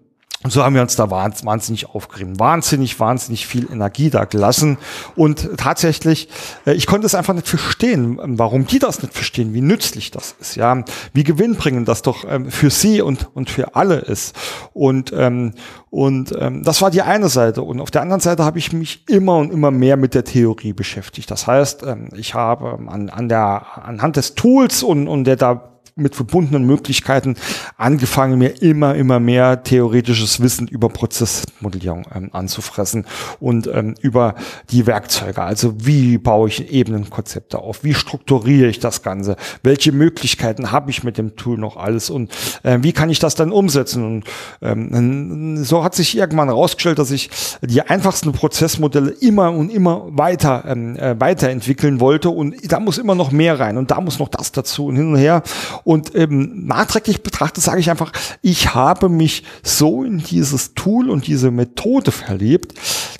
Und 0.43 0.51
so 0.51 0.63
haben 0.63 0.75
wir 0.75 0.83
uns 0.83 0.95
da 0.95 1.09
wahnsinnig 1.09 1.89
aufgerieben, 1.89 2.39
wahnsinnig, 2.39 2.99
wahnsinnig 2.99 3.47
viel 3.47 3.71
Energie 3.71 4.11
da 4.11 4.25
gelassen. 4.25 4.77
Und 5.15 5.49
tatsächlich, 5.57 6.29
äh, 6.67 6.73
ich 6.73 6.85
konnte 6.85 7.07
es 7.07 7.15
einfach 7.15 7.33
nicht 7.33 7.47
verstehen, 7.47 8.19
warum 8.37 8.67
die 8.67 8.77
das 8.77 9.01
nicht 9.01 9.15
verstehen, 9.15 9.55
wie 9.55 9.61
nützlich 9.61 10.11
das 10.11 10.35
ist, 10.39 10.55
ja, 10.55 10.83
wie 11.11 11.23
gewinnbringend 11.23 11.87
das 11.87 12.03
doch 12.03 12.23
ähm, 12.29 12.51
für 12.51 12.69
sie 12.69 13.01
und, 13.01 13.29
und 13.33 13.49
für 13.49 13.75
alle 13.75 13.95
ist. 13.95 14.35
Und, 14.73 15.11
ähm, 15.11 15.53
und 15.89 16.35
ähm, 16.39 16.63
das 16.63 16.83
war 16.83 16.91
die 16.91 17.01
eine 17.01 17.29
Seite. 17.29 17.63
Und 17.63 17.81
auf 17.81 17.89
der 17.89 18.03
anderen 18.03 18.21
Seite 18.21 18.45
habe 18.45 18.59
ich 18.59 18.71
mich 18.71 19.09
immer 19.09 19.37
und 19.37 19.51
immer 19.51 19.71
mehr 19.71 19.97
mit 19.97 20.13
der 20.13 20.23
Theorie 20.23 20.73
beschäftigt. 20.73 21.31
Das 21.31 21.47
heißt, 21.47 21.81
ähm, 21.81 22.09
ich 22.15 22.35
habe 22.35 22.77
an, 22.87 23.09
an 23.09 23.27
der, 23.27 23.65
anhand 23.83 24.17
des 24.17 24.35
Tools 24.35 24.83
und, 24.83 25.07
und 25.07 25.23
der 25.23 25.35
da 25.35 25.76
mit 25.97 26.15
verbundenen 26.15 26.65
Möglichkeiten 26.65 27.35
angefangen, 27.77 28.37
mir 28.37 28.61
immer, 28.61 28.95
immer 28.95 29.19
mehr 29.19 29.63
theoretisches 29.63 30.41
Wissen 30.41 30.67
über 30.67 30.89
Prozessmodellierung 30.89 32.05
ähm, 32.13 32.29
anzufressen 32.33 33.05
und 33.39 33.67
ähm, 33.67 33.95
über 34.01 34.35
die 34.69 34.85
Werkzeuge. 34.85 35.41
Also 35.41 35.73
wie 35.77 36.17
baue 36.17 36.49
ich 36.49 36.71
Ebenenkonzepte 36.71 37.59
auf? 37.59 37.83
Wie 37.83 37.93
strukturiere 37.93 38.69
ich 38.69 38.79
das 38.79 39.01
Ganze? 39.01 39.35
Welche 39.63 39.91
Möglichkeiten 39.91 40.71
habe 40.71 40.91
ich 40.91 41.03
mit 41.03 41.17
dem 41.17 41.35
Tool 41.35 41.57
noch 41.57 41.77
alles? 41.77 42.09
Und 42.09 42.31
äh, 42.63 42.79
wie 42.81 42.93
kann 42.93 43.09
ich 43.09 43.19
das 43.19 43.35
dann 43.35 43.51
umsetzen? 43.51 44.03
Und 44.03 44.23
ähm, 44.61 45.63
so 45.63 45.83
hat 45.83 45.95
sich 45.95 46.17
irgendwann 46.17 46.47
herausgestellt, 46.47 46.99
dass 46.99 47.11
ich 47.11 47.29
die 47.61 47.81
einfachsten 47.81 48.31
Prozessmodelle 48.31 49.11
immer 49.11 49.51
und 49.51 49.69
immer 49.69 50.05
weiter 50.09 50.63
ähm, 50.67 50.95
äh, 50.97 51.19
weiterentwickeln 51.19 51.99
wollte. 51.99 52.29
Und 52.29 52.55
da 52.71 52.79
muss 52.79 52.97
immer 52.97 53.15
noch 53.15 53.31
mehr 53.31 53.59
rein 53.59 53.77
und 53.77 53.91
da 53.91 54.01
muss 54.01 54.19
noch 54.19 54.29
das 54.29 54.51
dazu 54.51 54.87
und 54.87 54.95
hin 54.95 55.13
und 55.13 55.17
her. 55.17 55.43
Und 55.87 56.13
ähm, 56.15 56.65
nachträglich 56.65 57.23
betrachtet 57.23 57.63
sage 57.63 57.79
ich 57.79 57.89
einfach, 57.89 58.11
ich 58.41 58.75
habe 58.75 59.07
mich 59.07 59.45
so 59.63 60.03
in 60.03 60.17
dieses 60.17 60.73
Tool 60.73 61.09
und 61.09 61.27
diese 61.27 61.49
Methode 61.49 62.11
verliebt, 62.11 62.73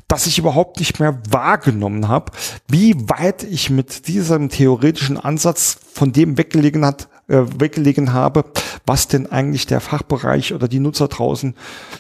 dass 0.10 0.28
ich 0.28 0.38
überhaupt 0.38 0.80
nicht 0.80 1.00
mehr 1.00 1.18
wahrgenommen 1.30 2.10
habe, 2.10 2.34
wie 2.68 2.94
weit 3.08 3.44
ich 3.44 3.70
mit 3.70 4.10
diesem 4.10 4.50
theoretischen 4.50 5.18
Ansatz 5.18 5.80
von 5.94 6.12
dem 6.12 6.38
weggelegen 6.38 6.86
hat, 6.86 7.08
äh, 7.30 7.44
weggelegen 7.58 8.12
habe, 8.12 8.44
was 8.86 9.08
denn 9.08 9.28
eigentlich 9.28 9.66
der 9.66 9.80
Fachbereich 9.80 10.54
oder 10.54 10.68
die 10.68 10.82
Nutzer 10.82 11.08
draußen 11.08 11.56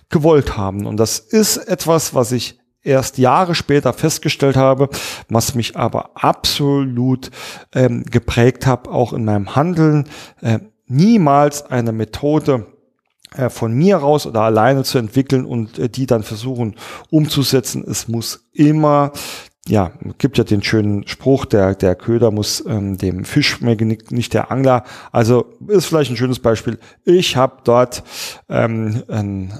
gewollt 0.10 0.58
haben. 0.58 0.86
Und 0.86 0.98
das 0.98 1.18
ist 1.18 1.56
etwas, 1.56 2.14
was 2.14 2.34
ich 2.34 2.60
erst 2.88 3.18
Jahre 3.18 3.54
später 3.54 3.94
festgestellt 3.94 4.56
habe, 4.56 4.90
was 5.30 5.54
mich 5.54 5.76
aber 5.76 6.12
absolut 6.16 7.30
ähm, 7.76 8.04
geprägt 8.04 8.66
hat, 8.66 8.88
auch 8.88 9.14
in 9.14 9.26
meinem 9.26 9.56
Handeln. 9.56 10.10
Äh, 10.42 10.60
niemals 10.88 11.66
eine 11.70 11.92
Methode 11.92 12.66
äh, 13.36 13.50
von 13.50 13.74
mir 13.74 13.98
raus 13.98 14.26
oder 14.26 14.42
alleine 14.42 14.84
zu 14.84 14.98
entwickeln 14.98 15.46
und 15.46 15.78
äh, 15.78 15.90
die 15.90 16.06
dann 16.06 16.24
versuchen 16.24 16.76
umzusetzen. 17.10 17.84
Es 17.88 18.08
muss 18.08 18.48
immer 18.54 19.12
ja, 19.68 19.92
gibt 20.18 20.38
ja 20.38 20.44
den 20.44 20.64
schönen 20.64 21.08
Spruch, 21.08 21.46
der, 21.46 21.76
der 21.76 21.96
Köder 21.96 22.32
muss 22.32 22.64
ähm, 22.68 22.98
dem 22.98 23.26
Fisch 23.26 23.50
schmecken, 23.50 23.98
nicht 24.10 24.34
der 24.34 24.52
Angler. 24.52 24.84
Also 25.12 25.46
ist 25.68 25.86
vielleicht 25.86 26.12
ein 26.12 26.18
schönes 26.18 26.40
Beispiel. 26.40 26.80
Ich 27.06 27.36
habe 27.36 27.58
dort 27.64 28.04
ähm, 28.50 29.04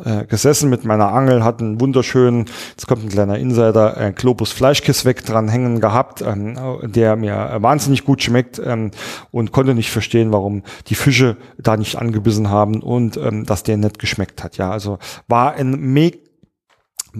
äh, 0.06 0.26
gesessen 0.26 0.70
mit 0.70 0.86
meiner 0.86 1.12
Angel, 1.14 1.44
hatte 1.44 1.66
einen 1.66 1.82
wunderschönen, 1.82 2.46
jetzt 2.72 2.88
kommt 2.88 3.04
ein 3.04 3.10
kleiner 3.10 3.38
Insider, 3.38 3.98
ein 3.98 4.16
Globus 4.16 4.52
Fleischkiss 4.52 5.06
weg 5.06 5.26
dran 5.26 5.50
hängen 5.50 5.82
gehabt, 5.82 6.22
ähm, 6.22 6.58
der 6.84 7.16
mir 7.16 7.58
wahnsinnig 7.60 8.06
gut 8.06 8.24
schmeckt 8.24 8.62
ähm, 8.64 8.92
und 9.32 9.52
konnte 9.52 9.74
nicht 9.74 9.92
verstehen, 9.92 10.32
warum 10.32 10.64
die 10.88 10.96
Fische 10.96 11.38
da 11.58 11.76
nicht 11.76 11.98
angebissen 11.98 12.50
haben 12.50 12.82
und 12.82 13.18
ähm, 13.18 13.46
dass 13.46 13.64
der 13.64 13.78
nicht 13.78 14.00
geschmeckt 14.00 14.44
hat. 14.44 14.58
Ja, 14.58 14.72
also 14.72 15.00
war 15.28 15.54
ein 15.54 15.72
mega 15.72 16.18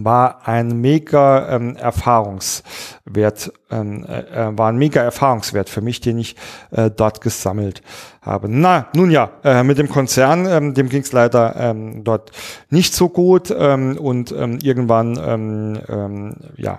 war 0.04 0.46
ein 0.46 0.80
mega 0.80 1.48
ähm, 1.48 1.76
Erfahrungswert, 1.76 3.52
ähm, 3.70 4.04
äh, 4.04 4.20
äh, 4.20 4.58
war 4.58 4.68
ein 4.68 4.78
mega 4.78 5.02
Erfahrungswert 5.02 5.68
für 5.68 5.80
mich, 5.80 6.00
den 6.00 6.18
ich 6.18 6.36
äh, 6.70 6.90
dort 6.90 7.20
gesammelt 7.20 7.82
habe. 8.22 8.48
Na, 8.48 8.88
nun 8.94 9.10
ja, 9.10 9.30
äh, 9.44 9.62
mit 9.62 9.78
dem 9.78 9.88
Konzern, 9.88 10.46
ähm, 10.46 10.74
dem 10.74 10.88
ging 10.88 11.02
es 11.02 11.12
leider 11.12 11.56
ähm, 11.56 12.04
dort 12.04 12.30
nicht 12.70 12.94
so 12.94 13.08
gut 13.08 13.54
ähm, 13.56 13.96
und 13.98 14.32
ähm, 14.32 14.58
irgendwann, 14.62 15.18
ähm, 15.22 15.80
ähm, 15.88 16.36
ja, 16.56 16.78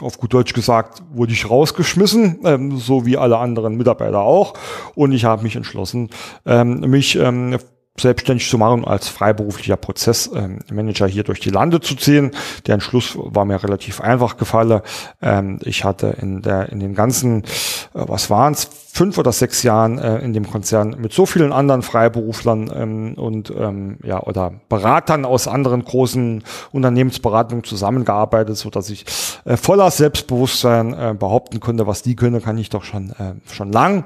auf 0.00 0.18
gut 0.18 0.32
Deutsch 0.32 0.54
gesagt, 0.54 1.02
wurde 1.12 1.32
ich 1.32 1.50
rausgeschmissen, 1.50 2.38
ähm, 2.44 2.78
so 2.78 3.04
wie 3.04 3.18
alle 3.18 3.36
anderen 3.36 3.76
Mitarbeiter 3.76 4.20
auch. 4.20 4.54
Und 4.94 5.12
ich 5.12 5.24
habe 5.24 5.42
mich 5.42 5.54
entschlossen, 5.54 6.08
ähm, 6.46 6.80
mich 6.80 7.16
ähm, 7.16 7.58
selbstständig 7.98 8.48
zu 8.48 8.56
machen, 8.58 8.84
als 8.84 9.08
freiberuflicher 9.08 9.76
Prozessmanager 9.76 11.06
hier 11.06 11.24
durch 11.24 11.40
die 11.40 11.50
Lande 11.50 11.80
zu 11.80 11.94
ziehen. 11.94 12.30
Der 12.66 12.74
Entschluss 12.74 13.16
war 13.16 13.44
mir 13.44 13.62
relativ 13.62 14.00
einfach 14.00 14.36
gefallen. 14.36 14.80
Ähm, 15.20 15.58
ich 15.62 15.84
hatte 15.84 16.16
in 16.20 16.42
der 16.42 16.70
in 16.70 16.80
den 16.80 16.94
ganzen, 16.94 17.42
äh, 17.42 17.44
was 17.92 18.30
waren 18.30 18.54
es, 18.54 18.68
fünf 18.94 19.16
oder 19.16 19.32
sechs 19.32 19.62
Jahren 19.62 19.98
äh, 19.98 20.18
in 20.18 20.34
dem 20.34 20.48
Konzern 20.48 20.96
mit 20.98 21.14
so 21.14 21.24
vielen 21.24 21.50
anderen 21.50 21.80
Freiberuflern 21.80 22.70
ähm, 22.74 23.14
und 23.14 23.50
ähm, 23.50 23.96
ja 24.04 24.22
oder 24.22 24.52
Beratern 24.68 25.24
aus 25.24 25.48
anderen 25.48 25.82
großen 25.82 26.44
Unternehmensberatungen 26.72 27.64
zusammengearbeitet, 27.64 28.58
so 28.58 28.68
dass 28.68 28.90
ich 28.90 29.06
äh, 29.46 29.56
voller 29.56 29.90
Selbstbewusstsein 29.90 30.92
äh, 30.92 31.14
behaupten 31.18 31.58
konnte, 31.58 31.86
was 31.86 32.02
die 32.02 32.16
können, 32.16 32.42
kann 32.42 32.58
ich 32.58 32.68
doch 32.68 32.84
schon 32.84 33.10
äh, 33.12 33.32
schon 33.50 33.72
lang. 33.72 34.04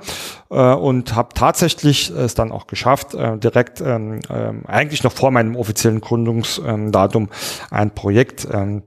Äh, 0.50 0.74
und 0.74 1.16
habe 1.16 1.30
tatsächlich 1.34 2.10
es 2.10 2.36
dann 2.36 2.52
auch 2.52 2.68
geschafft, 2.68 3.14
äh, 3.14 3.36
direkt 3.38 3.80
ähm, 3.80 4.20
äh, 4.28 4.52
eigentlich 4.68 5.02
noch 5.02 5.12
vor 5.12 5.32
meinem 5.32 5.56
offiziellen 5.56 6.00
Gründungsdatum 6.00 7.28
ein 7.70 7.90
Projekt 7.90 8.46
ähm, 8.52 8.84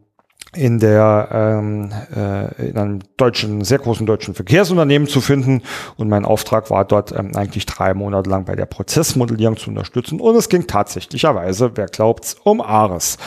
in 0.55 0.79
der 0.79 1.29
ähm, 1.31 1.91
äh, 2.15 2.69
in 2.69 2.77
einem 2.77 2.99
deutschen 3.17 3.63
sehr 3.63 3.77
großen 3.77 4.05
deutschen 4.05 4.33
Verkehrsunternehmen 4.33 5.07
zu 5.07 5.21
finden. 5.21 5.61
Und 5.95 6.09
mein 6.09 6.25
Auftrag 6.25 6.69
war 6.71 6.85
dort 6.85 7.11
ähm, 7.11 7.35
eigentlich 7.35 7.65
drei 7.65 7.93
Monate 7.93 8.29
lang 8.29 8.45
bei 8.45 8.55
der 8.55 8.65
Prozessmodellierung 8.65 9.57
zu 9.57 9.69
unterstützen. 9.69 10.19
Und 10.19 10.35
es 10.35 10.49
ging 10.49 10.65
tatsächlicherweise 10.65 11.71
wer 11.75 11.85
glaubt's 11.85 12.35
um 12.43 12.61
Ares 12.61 13.17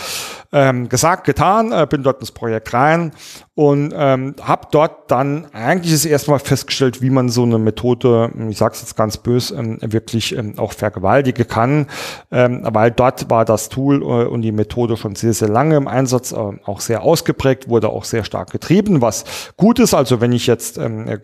ähm, 0.53 0.88
gesagt, 0.88 1.24
getan, 1.24 1.72
äh, 1.72 1.86
bin 1.88 2.03
dort 2.03 2.20
ins 2.20 2.30
Projekt 2.30 2.72
rein 2.74 3.12
und 3.55 3.92
ähm, 3.96 4.34
habe 4.40 4.68
dort 4.70 5.11
dann 5.11 5.46
eigentlich 5.53 5.92
das 5.92 6.05
erste 6.05 6.30
Mal 6.30 6.38
festgestellt, 6.38 7.03
wie 7.03 7.11
man 7.11 7.28
so 7.28 7.42
eine 7.42 7.59
Methode, 7.59 8.30
ich 8.48 8.59
sage 8.59 8.74
es 8.74 8.82
jetzt 8.82 8.96
ganz 8.96 9.16
böse, 9.16 9.55
ähm, 9.57 9.78
wirklich 9.80 10.36
ähm, 10.36 10.59
auch 10.59 10.72
vergewaltigen 10.72 11.46
kann, 11.48 11.86
ähm, 12.30 12.62
weil 12.70 12.90
dort 12.90 13.30
war 13.30 13.44
das 13.44 13.68
Tool 13.68 14.03
äh, 14.03 14.26
und 14.26 14.42
die 14.42 14.53
Methode 14.53 14.96
schon 14.96 15.14
sehr, 15.14 15.32
sehr 15.32 15.48
lange 15.48 15.76
im 15.76 15.88
Einsatz, 15.88 16.32
äh, 16.32 16.36
auch 16.36 16.80
sehr 16.80 17.03
ausgeprägt, 17.03 17.68
wurde 17.68 17.88
auch 17.88 18.05
sehr 18.05 18.24
stark 18.24 18.50
getrieben, 18.50 19.00
was 19.00 19.24
gut 19.57 19.78
ist. 19.78 19.94
Also 19.94 20.20
wenn 20.20 20.32
ich 20.32 20.46
jetzt 20.46 20.78
ähm, 20.78 21.09
äh, 21.09 21.18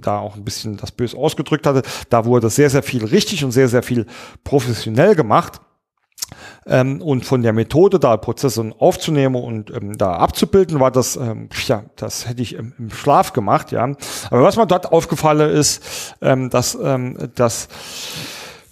da 0.00 0.18
auch 0.18 0.36
ein 0.36 0.44
bisschen 0.44 0.76
das 0.76 0.92
böse 0.92 1.16
ausgedrückt 1.16 1.66
hatte, 1.66 1.82
da 2.10 2.24
wurde 2.24 2.48
sehr, 2.50 2.70
sehr 2.70 2.82
viel 2.82 3.04
richtig 3.04 3.44
und 3.44 3.50
sehr, 3.50 3.68
sehr 3.68 3.82
viel 3.82 4.06
professionell 4.44 5.14
gemacht. 5.14 5.60
Ähm, 6.66 7.00
und 7.00 7.24
von 7.24 7.42
der 7.42 7.52
Methode, 7.52 7.98
da 7.98 8.16
Prozesse 8.16 8.72
aufzunehmen 8.78 9.36
und 9.36 9.70
ähm, 9.74 9.96
da 9.96 10.16
abzubilden, 10.16 10.80
war 10.80 10.90
das, 10.90 11.16
ähm, 11.16 11.48
ja, 11.66 11.84
das 11.96 12.28
hätte 12.28 12.42
ich 12.42 12.54
im, 12.54 12.74
im, 12.78 12.90
Schlaf 12.90 13.32
gemacht, 13.32 13.72
ja. 13.72 13.84
Aber 14.30 14.42
was 14.42 14.56
mir 14.56 14.66
dort 14.66 14.92
aufgefallen 14.92 15.50
ist, 15.50 16.14
ähm, 16.20 16.50
dass, 16.50 16.76
ähm, 16.82 17.16
dass 17.34 17.68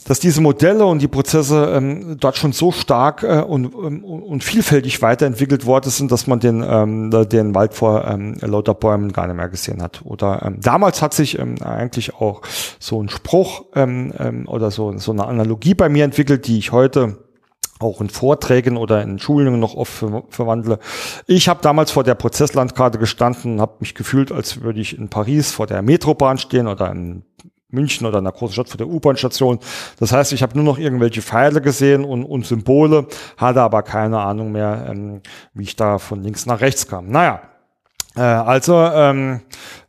dass 0.09 0.21
diese 0.21 0.41
Modelle 0.41 0.87
und 0.87 1.03
die 1.03 1.09
Prozesse 1.09 1.73
ähm, 1.75 2.17
dort 2.21 2.37
schon 2.37 2.53
so 2.53 2.71
stark 2.71 3.25
äh, 3.25 3.41
und, 3.41 3.67
und 3.67 4.45
vielfältig 4.45 5.03
weiterentwickelt 5.03 5.67
worden 5.67 5.91
sind, 5.91 6.13
dass 6.13 6.29
man 6.29 6.39
den, 6.39 6.61
den 7.11 7.55
Wald 7.57 7.75
vor 7.75 8.17
lauter 8.41 8.75
Bäumen 8.75 9.11
gar 9.13 9.27
nicht 9.27 9.35
mehr 9.35 9.49
gesehen 9.49 9.83
hat. 9.83 10.03
Oder 10.05 10.53
damals 10.61 11.03
hat 11.03 11.13
sich 11.13 11.41
eigentlich 11.41 12.15
auch 12.15 12.43
so 12.79 13.03
ein 13.03 13.09
Spruch 13.09 13.65
oder 13.73 14.71
so, 14.71 14.97
so 14.97 15.11
eine 15.11 15.27
Analogie 15.27 15.75
bei 15.75 15.89
mir 15.89 16.05
entwickelt, 16.05 16.47
die 16.47 16.59
ich 16.59 16.71
heute 16.71 17.26
auch 17.79 18.01
in 18.01 18.09
Vorträgen 18.09 18.77
oder 18.77 19.03
in 19.03 19.19
Schulungen 19.19 19.61
noch 19.61 19.75
oft 19.75 19.93
ver 19.93 20.25
verwandle. 20.29 20.79
Ich 21.27 21.49
habe 21.49 21.61
damals 21.63 21.91
vor 21.91 22.05
der 22.05 22.15
Prozesslandkarte 22.15 22.99
gestanden 22.99 23.55
und 23.55 23.61
habe 23.61 23.77
mich 23.81 23.95
gefühlt, 23.95 24.33
als 24.33 24.63
würde 24.63 24.81
ich 24.81 24.97
in 24.97 25.09
Paris 25.09 25.53
vor 25.53 25.67
der 25.67 25.83
Metrobahn 25.83 26.39
stehen 26.39 26.67
oder 26.67 26.91
in 26.91 27.25
München 27.69 28.07
oder 28.07 28.19
in 28.19 28.27
einer 28.27 28.37
großen 28.37 28.55
Stadt 28.55 28.69
vor 28.69 28.79
der 28.79 28.89
U-Bahn-Station. 28.89 29.59
Das 29.99 30.13
heißt, 30.13 30.33
ich 30.33 30.43
habe 30.43 30.55
nur 30.55 30.65
noch 30.65 30.79
irgendwelche 30.79 31.21
Pfeile 31.21 31.61
gesehen 31.61 32.05
und, 32.05 32.25
und 32.25 32.47
Symbole, 32.47 33.07
hatte 33.37 33.61
aber 33.61 33.83
keine 33.83 34.21
Ahnung 34.21 34.53
mehr, 34.53 34.87
ähm, 34.89 35.21
wie 35.53 35.65
ich 35.65 35.77
da 35.77 35.99
von 35.99 36.23
links 36.23 36.47
nach 36.47 36.61
rechts 36.61 36.87
kam. 36.87 37.09
Naja, 37.09 37.43
äh, 38.17 38.21
also, 38.21 38.75
ähm, 38.75 39.43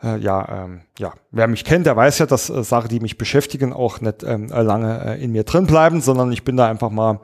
äh, 0.04 0.18
ja, 0.20 0.66
ähm, 0.66 0.82
ja, 1.00 1.14
wer 1.32 1.48
mich 1.48 1.66
kennt, 1.66 1.86
der 1.86 1.96
weiß 1.96 2.20
ja, 2.20 2.26
dass 2.26 2.50
äh, 2.50 2.64
Sachen, 2.64 2.90
die 2.90 3.00
mich 3.00 3.18
beschäftigen, 3.18 3.74
auch 3.74 4.02
nicht 4.02 4.24
ähm, 4.24 4.48
lange 4.48 5.18
äh, 5.18 5.24
in 5.24 5.32
mir 5.32 5.44
drin 5.44 5.66
bleiben, 5.66 6.02
sondern 6.02 6.32
ich 6.32 6.44
bin 6.44 6.58
da 6.58 6.68
einfach 6.70 6.90
mal 6.90 7.20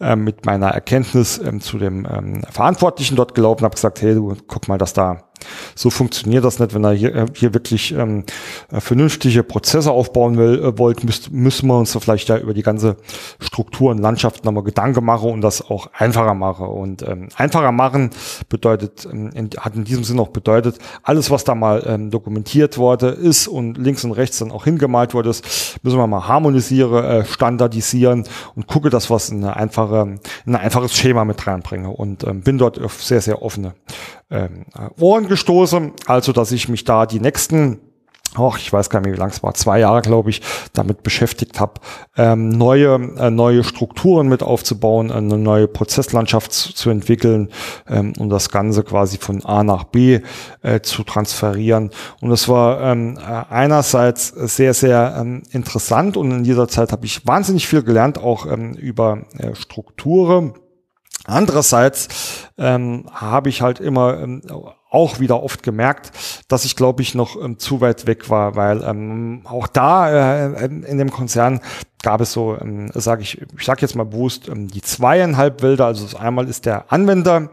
äh, 0.00 0.16
mit 0.16 0.46
meiner 0.46 0.68
Erkenntnis 0.68 1.38
ähm, 1.38 1.60
zu 1.60 1.78
dem 1.78 2.06
ähm, 2.06 2.42
Verantwortlichen 2.50 3.16
dort 3.16 3.34
gelaufen, 3.34 3.64
habe 3.64 3.74
gesagt, 3.74 4.02
hey, 4.02 4.14
du 4.14 4.36
guck 4.46 4.68
mal, 4.68 4.78
dass 4.78 4.92
da 4.92 5.24
So 5.74 5.90
funktioniert 5.90 6.44
das 6.44 6.58
nicht, 6.58 6.74
wenn 6.74 6.84
ihr 6.84 6.92
hier, 6.92 7.14
äh, 7.14 7.26
hier 7.34 7.54
wirklich 7.54 7.92
ähm, 7.92 8.24
äh, 8.70 8.80
vernünftige 8.80 9.42
Prozesse 9.42 9.90
aufbauen 9.90 10.36
will, 10.36 10.62
äh, 10.62 10.78
wollt, 10.78 11.04
müsst, 11.04 11.32
müssen 11.32 11.66
wir 11.68 11.78
uns 11.78 11.92
so 11.92 12.00
vielleicht 12.00 12.28
ja 12.28 12.38
über 12.38 12.54
die 12.54 12.62
ganze 12.62 12.96
Struktur 13.40 13.90
und 13.90 13.98
Landschaft 13.98 14.44
nochmal 14.44 14.64
Gedanken 14.64 15.04
machen 15.04 15.30
und 15.30 15.40
das 15.40 15.62
auch 15.62 15.88
einfacher 15.92 16.34
machen. 16.34 16.66
Und 16.66 17.02
ähm, 17.02 17.28
einfacher 17.36 17.72
machen 17.72 18.10
bedeutet, 18.48 19.08
ähm, 19.10 19.30
in, 19.34 19.50
hat 19.58 19.74
in 19.74 19.84
diesem 19.84 20.04
Sinne 20.04 20.22
auch 20.22 20.28
bedeutet, 20.28 20.78
alles, 21.02 21.30
was 21.30 21.44
da 21.44 21.54
mal 21.54 21.82
ähm, 21.86 22.10
dokumentiert 22.12 22.78
wurde, 22.78 23.08
ist 23.08 23.48
und 23.48 23.76
links 23.76 24.04
und 24.04 24.12
rechts 24.12 24.38
dann 24.38 24.52
auch 24.52 24.64
hingemalt 24.64 25.14
wurde, 25.14 25.30
ist, 25.30 25.78
müssen 25.82 25.98
wir 25.98 26.06
mal 26.06 26.28
harmonisieren, 26.28 27.04
äh, 27.04 27.24
standardisieren 27.24 28.24
und 28.54 28.66
gucke, 28.66 28.90
dass 28.90 29.10
was 29.10 29.30
in 29.30 29.42
eine 29.42 29.56
einfache, 29.56 30.18
in 30.46 30.54
ein 30.54 30.60
einfaches 30.60 30.94
Schema 30.94 31.24
mit 31.24 31.46
reinbringe. 31.46 31.90
Und 31.90 32.24
ähm, 32.24 32.42
bin 32.42 32.58
dort 32.58 32.80
auf 32.80 33.02
sehr, 33.02 33.20
sehr 33.20 33.42
offene 33.42 33.74
ähm, 34.30 34.66
Ohren 34.98 35.28
gestoßen, 35.28 35.92
also 36.06 36.32
dass 36.32 36.52
ich 36.52 36.68
mich 36.68 36.84
da 36.84 37.06
die 37.06 37.20
nächsten 37.20 37.80
auch 38.34 38.56
ich 38.56 38.72
weiß 38.72 38.90
gar 38.90 39.00
nicht, 39.00 39.12
wie 39.12 39.18
lang 39.18 39.30
es 39.30 39.42
war, 39.42 39.54
zwei 39.54 39.80
Jahre, 39.80 40.02
glaube 40.02 40.30
ich, 40.30 40.42
damit 40.72 41.02
beschäftigt 41.02 41.60
habe, 41.60 41.74
ähm, 42.16 42.48
neue, 42.48 42.94
äh, 43.18 43.30
neue 43.30 43.64
Strukturen 43.64 44.28
mit 44.28 44.42
aufzubauen, 44.42 45.10
eine 45.10 45.38
neue 45.38 45.68
Prozesslandschaft 45.68 46.52
zu, 46.52 46.74
zu 46.74 46.90
entwickeln, 46.90 47.48
ähm, 47.88 48.12
um 48.18 48.28
das 48.30 48.50
Ganze 48.50 48.84
quasi 48.84 49.18
von 49.18 49.44
A 49.44 49.62
nach 49.64 49.84
B 49.84 50.20
äh, 50.62 50.80
zu 50.80 51.04
transferieren. 51.04 51.90
Und 52.20 52.30
das 52.30 52.48
war 52.48 52.80
ähm, 52.80 53.18
äh, 53.18 53.52
einerseits 53.52 54.28
sehr, 54.28 54.74
sehr 54.74 55.16
ähm, 55.18 55.42
interessant 55.50 56.16
und 56.16 56.30
in 56.30 56.44
dieser 56.44 56.68
Zeit 56.68 56.92
habe 56.92 57.04
ich 57.04 57.26
wahnsinnig 57.26 57.68
viel 57.68 57.82
gelernt, 57.82 58.18
auch 58.18 58.46
ähm, 58.46 58.72
über 58.74 59.24
äh, 59.38 59.54
Strukturen 59.54 60.54
Andererseits 61.24 62.48
ähm, 62.58 63.06
habe 63.12 63.48
ich 63.48 63.62
halt 63.62 63.78
immer 63.78 64.18
ähm, 64.18 64.42
auch 64.92 65.20
wieder 65.20 65.42
oft 65.42 65.62
gemerkt, 65.62 66.12
dass 66.48 66.64
ich 66.64 66.76
glaube 66.76 67.02
ich 67.02 67.14
noch 67.14 67.40
ähm, 67.42 67.58
zu 67.58 67.80
weit 67.80 68.06
weg 68.06 68.28
war, 68.30 68.56
weil 68.56 68.82
ähm, 68.82 69.42
auch 69.44 69.66
da 69.66 70.46
äh, 70.46 70.64
in 70.64 70.98
dem 70.98 71.10
Konzern 71.10 71.60
gab 72.02 72.20
es 72.20 72.32
so, 72.32 72.56
ähm, 72.60 72.90
sage 72.94 73.22
ich, 73.22 73.40
ich 73.58 73.64
sage 73.64 73.82
jetzt 73.82 73.94
mal 73.94 74.04
bewusst, 74.04 74.48
ähm, 74.48 74.68
die 74.68 74.82
zweieinhalb 74.82 75.62
Wälder. 75.62 75.86
Also 75.86 76.16
einmal 76.16 76.48
ist 76.48 76.66
der 76.66 76.92
Anwender 76.92 77.50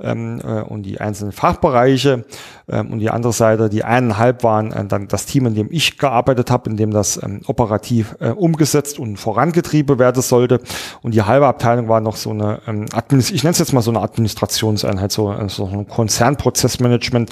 ähm, 0.00 0.40
äh, 0.42 0.62
und 0.62 0.82
die 0.82 1.00
einzelnen 1.00 1.32
Fachbereiche 1.32 2.24
ähm, 2.68 2.92
und 2.92 2.98
die 3.00 3.10
andere 3.10 3.32
Seite, 3.32 3.68
die 3.68 3.84
eineinhalb 3.84 4.42
waren 4.44 4.72
äh, 4.72 4.84
dann 4.84 5.08
das 5.08 5.26
Team, 5.26 5.46
in 5.46 5.54
dem 5.54 5.68
ich 5.70 5.98
gearbeitet 5.98 6.50
habe, 6.50 6.70
in 6.70 6.76
dem 6.76 6.90
das 6.90 7.22
ähm, 7.22 7.42
operativ 7.46 8.16
äh, 8.20 8.30
umgesetzt 8.30 8.98
und 8.98 9.16
vorangetrieben 9.16 9.98
werden 9.98 10.22
sollte. 10.22 10.60
Und 11.02 11.14
die 11.14 11.22
halbe 11.22 11.46
Abteilung 11.46 11.88
war 11.88 12.00
noch 12.00 12.16
so 12.16 12.30
eine, 12.30 12.60
ähm, 12.66 12.86
Administ 12.92 13.30
ich 13.30 13.42
nenne 13.42 13.52
es 13.52 13.58
jetzt 13.58 13.72
mal 13.72 13.82
so 13.82 13.90
eine 13.90 14.00
Administrationseinheit, 14.00 15.12
so, 15.12 15.32
äh, 15.32 15.48
so 15.48 15.66
ein 15.66 15.86
Konzernprozessmanagement, 15.86 17.30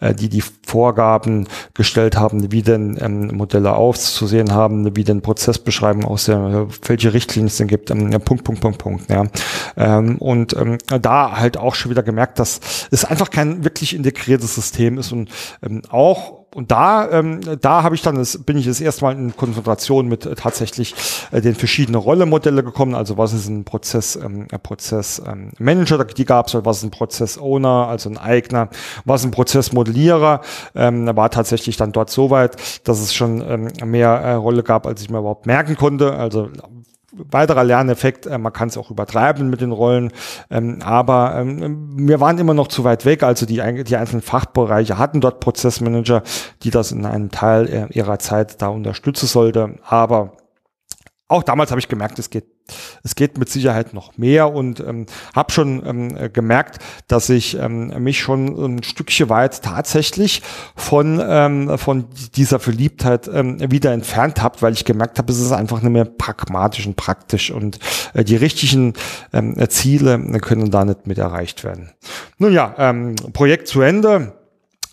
äh, 0.00 0.14
die 0.14 0.28
die 0.28 0.42
Vorgaben 0.66 1.48
gestellt 1.74 2.16
haben, 2.16 2.52
wie 2.52 2.62
denn 2.62 2.98
ähm, 3.00 3.28
Modelle 3.36 3.74
aufzusehen 3.74 4.52
haben, 4.52 4.96
wie 4.96 5.04
denn 5.04 5.22
Prozessbeschreibungen 5.22 6.09
aus 6.10 6.24
der, 6.26 6.68
welche 6.84 7.12
Richtlinien 7.12 7.46
es 7.46 7.56
denn 7.56 7.68
gibt, 7.68 7.90
ähm, 7.90 8.10
Punkt, 8.24 8.44
Punkt, 8.44 8.60
Punkt, 8.60 8.78
Punkt, 8.78 9.10
ja. 9.10 9.26
Ähm, 9.76 10.18
und 10.18 10.54
ähm, 10.54 10.78
da 10.86 11.36
halt 11.36 11.56
auch 11.56 11.74
schon 11.74 11.90
wieder 11.90 12.02
gemerkt, 12.02 12.38
dass 12.38 12.60
es 12.90 13.04
einfach 13.04 13.30
kein 13.30 13.64
wirklich 13.64 13.94
integriertes 13.94 14.54
System 14.54 14.98
ist 14.98 15.12
und 15.12 15.30
ähm, 15.62 15.82
auch 15.90 16.39
und 16.52 16.72
da, 16.72 17.08
ähm, 17.10 17.40
da 17.60 17.84
habe 17.84 17.94
ich 17.94 18.02
dann, 18.02 18.16
das, 18.16 18.38
bin 18.38 18.56
ich 18.56 18.66
das 18.66 18.80
erste 18.80 19.04
Mal 19.04 19.12
in 19.12 19.36
Konfrontation 19.36 20.08
mit 20.08 20.26
äh, 20.26 20.34
tatsächlich 20.34 20.94
äh, 21.30 21.40
den 21.40 21.54
verschiedenen 21.54 22.00
Rollemodelle 22.00 22.64
gekommen. 22.64 22.96
Also 22.96 23.16
was 23.16 23.32
ist 23.32 23.48
ein 23.48 23.64
Prozess, 23.64 24.16
ähm, 24.16 24.48
Prozess 24.62 25.22
ähm, 25.24 25.52
Manager, 25.58 26.04
die 26.04 26.24
gab 26.24 26.48
es, 26.48 26.54
was 26.54 26.78
ist 26.78 26.82
ein 26.82 26.90
Prozess 26.90 27.38
Owner, 27.38 27.86
also 27.86 28.10
ein 28.10 28.18
Eigner, 28.18 28.68
was 29.04 29.20
ist 29.20 29.28
ein 29.28 29.30
Prozessmodellierer. 29.30 30.40
Ähm, 30.74 31.08
war 31.14 31.30
tatsächlich 31.30 31.76
dann 31.76 31.92
dort 31.92 32.10
so 32.10 32.30
weit, 32.30 32.56
dass 32.82 33.00
es 33.00 33.14
schon 33.14 33.42
ähm, 33.48 33.88
mehr 33.88 34.10
äh, 34.10 34.32
Rolle 34.32 34.64
gab, 34.64 34.88
als 34.88 35.02
ich 35.02 35.10
mir 35.10 35.18
überhaupt 35.18 35.46
merken 35.46 35.76
konnte. 35.76 36.14
Also 36.14 36.48
weiterer 37.30 37.64
Lerneffekt, 37.64 38.26
äh, 38.26 38.38
man 38.38 38.52
kann 38.52 38.68
es 38.68 38.76
auch 38.76 38.90
übertreiben 38.90 39.50
mit 39.50 39.60
den 39.60 39.72
Rollen, 39.72 40.12
ähm, 40.50 40.78
aber 40.82 41.34
ähm, 41.36 42.08
wir 42.08 42.20
waren 42.20 42.38
immer 42.38 42.54
noch 42.54 42.68
zu 42.68 42.84
weit 42.84 43.04
weg, 43.04 43.22
also 43.22 43.46
die, 43.46 43.62
die 43.84 43.96
einzelnen 43.96 44.22
Fachbereiche 44.22 44.98
hatten 44.98 45.20
dort 45.20 45.40
Prozessmanager, 45.40 46.22
die 46.62 46.70
das 46.70 46.92
in 46.92 47.06
einem 47.06 47.30
Teil 47.30 47.68
äh, 47.68 47.86
ihrer 47.92 48.18
Zeit 48.18 48.60
da 48.62 48.68
unterstützen 48.68 49.26
sollte, 49.26 49.76
aber 49.84 50.32
auch 51.28 51.44
damals 51.44 51.70
habe 51.70 51.78
ich 51.78 51.88
gemerkt, 51.88 52.18
es 52.18 52.30
geht, 52.30 52.59
es 53.02 53.14
geht 53.14 53.38
mit 53.38 53.48
Sicherheit 53.48 53.94
noch 53.94 54.18
mehr 54.18 54.52
und 54.52 54.80
ähm, 54.80 55.06
habe 55.34 55.52
schon 55.52 55.82
ähm, 55.86 56.32
gemerkt, 56.32 56.78
dass 57.08 57.28
ich 57.28 57.56
ähm, 57.58 57.88
mich 58.02 58.20
schon 58.20 58.48
ein 58.48 58.82
Stückchen 58.82 59.28
weit 59.28 59.62
tatsächlich 59.62 60.42
von, 60.76 61.20
ähm, 61.22 61.78
von 61.78 62.06
dieser 62.34 62.58
Verliebtheit 62.58 63.28
ähm, 63.32 63.58
wieder 63.70 63.92
entfernt 63.92 64.42
habe, 64.42 64.60
weil 64.62 64.72
ich 64.72 64.84
gemerkt 64.84 65.18
habe, 65.18 65.32
es 65.32 65.40
ist 65.40 65.52
einfach 65.52 65.82
nicht 65.82 65.92
mehr 65.92 66.04
pragmatisch 66.04 66.86
und 66.86 66.96
praktisch 66.96 67.50
und 67.50 67.78
äh, 68.14 68.24
die 68.24 68.36
richtigen 68.36 68.94
ähm, 69.32 69.56
Ziele 69.68 70.18
können 70.40 70.70
da 70.70 70.84
nicht 70.84 71.06
mit 71.06 71.18
erreicht 71.18 71.64
werden. 71.64 71.90
Nun 72.38 72.52
ja, 72.52 72.74
ähm, 72.78 73.16
Projekt 73.32 73.68
zu 73.68 73.80
Ende 73.80 74.39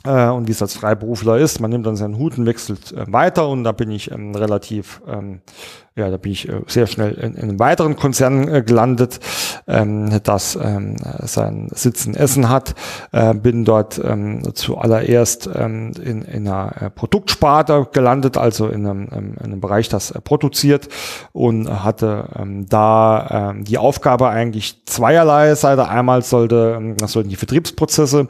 äh, 0.07 0.29
und 0.29 0.47
wie 0.47 0.51
es 0.51 0.61
als 0.61 0.75
Freiberufler 0.75 1.37
ist, 1.37 1.59
man 1.59 1.71
nimmt 1.71 1.85
dann 1.85 1.95
seinen 1.95 2.17
Hut 2.17 2.37
und 2.37 2.45
wechselt 2.45 2.93
äh, 2.93 3.11
weiter 3.11 3.49
und 3.49 3.63
da 3.63 3.71
bin 3.71 3.91
ich 3.91 4.11
ähm, 4.11 4.33
relativ 4.33 5.01
ähm, 5.07 5.41
ja, 5.97 6.11
da 6.11 6.17
bin 6.17 6.31
ich 6.31 6.47
äh, 6.47 6.61
sehr 6.67 6.85
schnell 6.85 7.13
in, 7.13 7.33
in 7.33 7.41
einem 7.41 7.59
weiteren 7.59 7.95
Konzern 7.95 8.47
äh, 8.47 8.61
gelandet, 8.61 9.19
ähm, 9.67 10.21
das 10.23 10.55
ähm, 10.61 10.95
seinen 11.23 11.69
Sitz 11.73 12.05
in 12.05 12.13
Essen 12.13 12.49
hat. 12.49 12.75
Äh, 13.11 13.33
bin 13.33 13.65
dort 13.65 13.99
ähm, 14.03 14.43
zuallererst 14.53 15.49
ähm, 15.55 15.93
in, 15.99 16.21
in 16.21 16.47
einer 16.47 16.81
äh, 16.81 16.89
Produktsparte 16.91 17.87
gelandet, 17.91 18.37
also 18.37 18.67
in 18.67 18.85
einem, 18.85 19.09
ähm, 19.11 19.35
in 19.39 19.45
einem 19.45 19.59
Bereich, 19.59 19.89
das 19.89 20.13
produziert 20.23 20.87
und 21.31 21.67
hatte 21.83 22.29
ähm, 22.37 22.67
da 22.69 23.49
ähm, 23.51 23.63
die 23.63 23.79
Aufgabe 23.79 24.29
eigentlich 24.29 24.85
zweierlei 24.85 25.55
Seite. 25.55 25.87
Einmal 25.87 26.21
sollte, 26.21 26.75
ähm, 26.77 26.95
sollten 27.07 27.29
die 27.29 27.35
Vertriebsprozesse 27.35 28.27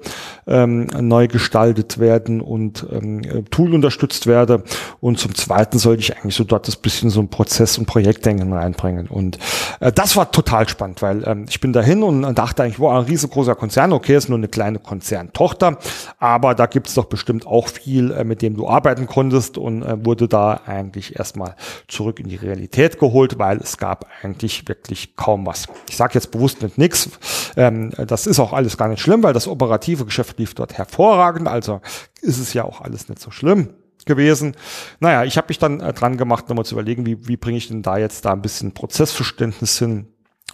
ähm, 0.48 0.88
neu 1.02 1.28
gestaltet 1.68 2.00
werden 2.00 2.42
und 2.42 2.86
ähm, 2.92 3.46
Tool 3.50 3.74
unterstützt 3.74 4.28
werden 4.28 4.64
und 5.02 5.20
zum 5.20 5.36
Zweiten 5.36 5.80
sollte 5.80 6.02
ich 6.02 6.16
eigentlich 6.16 6.36
so 6.36 6.44
dort 6.44 6.68
das 6.68 6.76
bisschen 6.76 7.10
so 7.10 7.20
ein 7.20 7.30
Prozess 7.30 7.78
und 7.78 7.86
Projektdenken 7.86 8.54
reinbringen. 8.54 9.08
Und 9.08 9.38
äh, 9.80 9.92
das 9.92 10.16
war 10.16 10.32
total 10.32 10.68
spannend, 10.70 11.02
weil 11.02 11.28
ähm, 11.28 11.46
ich 11.50 11.60
bin 11.60 11.74
dahin 11.74 12.04
und 12.04 12.36
dachte 12.36 12.64
eigentlich, 12.64 12.80
wow, 12.80 12.94
ein 12.94 13.06
riesengroßer 13.06 13.56
Konzern, 13.56 13.94
okay, 13.94 14.16
ist 14.16 14.30
nur 14.30 14.38
eine 14.38 14.48
kleine 14.48 14.80
Konzerntochter, 14.80 15.78
aber 16.20 16.56
da 16.56 16.66
gibt 16.66 16.88
es 16.88 16.94
doch 16.94 17.06
bestimmt 17.06 17.46
auch 17.46 17.68
viel, 17.68 18.12
äh, 18.12 18.24
mit 18.24 18.42
dem 18.42 18.56
du 18.56 18.68
arbeiten 18.68 19.08
konntest 19.08 19.58
und 19.58 19.84
äh, 19.84 20.06
wurde 20.06 20.28
da 20.28 20.62
eigentlich 20.66 21.18
erstmal 21.18 21.56
zurück 21.88 22.20
in 22.20 22.30
die 22.30 22.36
Realität 22.36 23.00
geholt, 23.00 23.40
weil 23.40 23.58
es 23.58 23.78
gab 23.78 24.06
eigentlich 24.22 24.68
wirklich 24.68 25.16
kaum 25.16 25.46
was. 25.46 25.66
Ich 25.90 25.98
sage 25.98 26.14
jetzt 26.16 26.32
bewusst 26.32 26.62
nicht 26.62 26.78
nichts. 26.78 27.10
Ähm, 27.56 27.92
das 27.98 28.28
ist 28.28 28.40
auch 28.40 28.54
alles 28.54 28.78
gar 28.78 28.88
nicht 28.88 29.02
schlimm, 29.02 29.24
weil 29.24 29.34
das 29.34 29.48
operative 29.48 30.06
Geschäft 30.06 30.40
lief 30.40 30.54
dort 30.54 30.78
hervorragend, 30.78 31.48
also 31.58 31.82
ist 32.22 32.40
es 32.40 32.54
ja 32.54 32.64
auch 32.64 32.82
alles 32.82 33.10
nicht 33.10 33.20
so 33.20 33.32
schlimm 33.32 33.74
gewesen. 34.06 34.56
Naja, 35.00 35.24
ich 35.26 35.38
habe 35.38 35.48
mich 35.50 35.60
dann 35.60 35.82
äh, 35.82 35.94
dran 35.94 36.18
gemacht, 36.18 36.50
nochmal 36.50 36.66
zu 36.66 36.76
überlegen, 36.76 37.06
wie, 37.06 37.28
wie 37.28 37.38
bringe 37.38 37.58
ich 37.58 37.68
denn 37.68 37.84
da 37.84 37.98
jetzt 37.98 38.26
da 38.26 38.32
ein 38.32 38.42
bisschen 38.42 38.74
Prozessverständnis 38.74 39.78
hin 39.78 40.08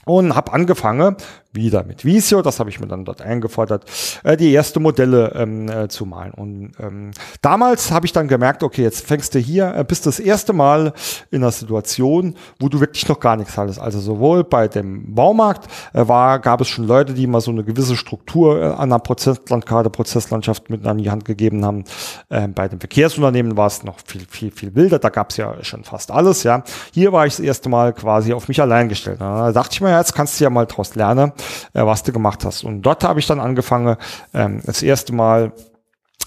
und 0.05 0.35
habe 0.35 0.53
angefangen, 0.53 1.17
wieder 1.53 1.83
mit 1.83 2.03
Visio, 2.03 2.41
das 2.41 2.59
habe 2.59 2.69
ich 2.69 2.79
mir 2.79 2.87
dann 2.87 3.05
dort 3.05 3.21
eingefordert, 3.21 3.85
äh, 4.23 4.35
die 4.35 4.51
erste 4.51 4.79
Modelle 4.79 5.33
ähm, 5.35 5.69
äh, 5.69 5.87
zu 5.87 6.05
malen. 6.05 6.33
Und 6.33 6.71
ähm, 6.79 7.11
damals 7.41 7.91
habe 7.91 8.05
ich 8.05 8.11
dann 8.11 8.27
gemerkt, 8.27 8.63
okay, 8.63 8.81
jetzt 8.81 9.05
fängst 9.05 9.35
du 9.35 9.39
hier, 9.39 9.75
äh, 9.75 9.83
bist 9.83 10.05
das 10.07 10.19
erste 10.19 10.51
Mal 10.51 10.93
in 11.29 11.43
einer 11.43 11.51
Situation, 11.51 12.35
wo 12.59 12.69
du 12.69 12.79
wirklich 12.79 13.07
noch 13.07 13.19
gar 13.19 13.37
nichts 13.37 13.55
hattest. 13.55 13.79
Also 13.79 13.99
sowohl 13.99 14.43
bei 14.43 14.67
dem 14.67 15.13
Baumarkt 15.13 15.67
äh, 15.93 16.07
war, 16.07 16.39
gab 16.39 16.59
es 16.61 16.67
schon 16.67 16.87
Leute, 16.87 17.13
die 17.13 17.27
mal 17.27 17.41
so 17.41 17.51
eine 17.51 17.63
gewisse 17.63 17.95
Struktur 17.95 18.59
äh, 18.59 18.65
an 18.65 18.91
einer 18.91 18.99
Prozesslandkarte, 18.99 19.91
Prozesslandschaft 19.91 20.71
mit 20.71 20.85
an 20.87 20.97
die 20.97 21.11
Hand 21.11 21.23
gegeben 21.25 21.63
haben. 21.63 21.83
Äh, 22.29 22.47
bei 22.47 22.67
den 22.67 22.79
Verkehrsunternehmen 22.79 23.55
war 23.55 23.67
es 23.67 23.83
noch 23.83 23.99
viel, 24.05 24.25
viel, 24.27 24.51
viel 24.51 24.73
wilder. 24.73 24.97
Da 24.97 25.09
gab 25.09 25.29
es 25.29 25.37
ja 25.37 25.63
schon 25.63 25.83
fast 25.83 26.09
alles. 26.09 26.41
Ja, 26.41 26.63
hier 26.91 27.13
war 27.13 27.27
ich 27.27 27.33
das 27.33 27.45
erste 27.45 27.69
Mal 27.69 27.93
quasi 27.93 28.33
auf 28.33 28.47
mich 28.47 28.59
allein 28.59 28.89
gestellt. 28.89 29.21
Da 29.21 29.51
dachte 29.51 29.73
ich 29.73 29.81
mir, 29.81 29.92
jetzt 29.99 30.15
kannst 30.15 30.39
du 30.39 30.43
ja 30.43 30.49
mal 30.49 30.65
draus 30.65 30.95
lernen 30.95 31.31
äh, 31.73 31.85
was 31.85 32.03
du 32.03 32.11
gemacht 32.11 32.45
hast. 32.45 32.63
Und 32.63 32.81
dort 32.81 33.03
habe 33.03 33.19
ich 33.19 33.27
dann 33.27 33.39
angefangen, 33.39 33.97
ähm, 34.33 34.61
das 34.65 34.81
erste 34.81 35.13
Mal 35.13 35.53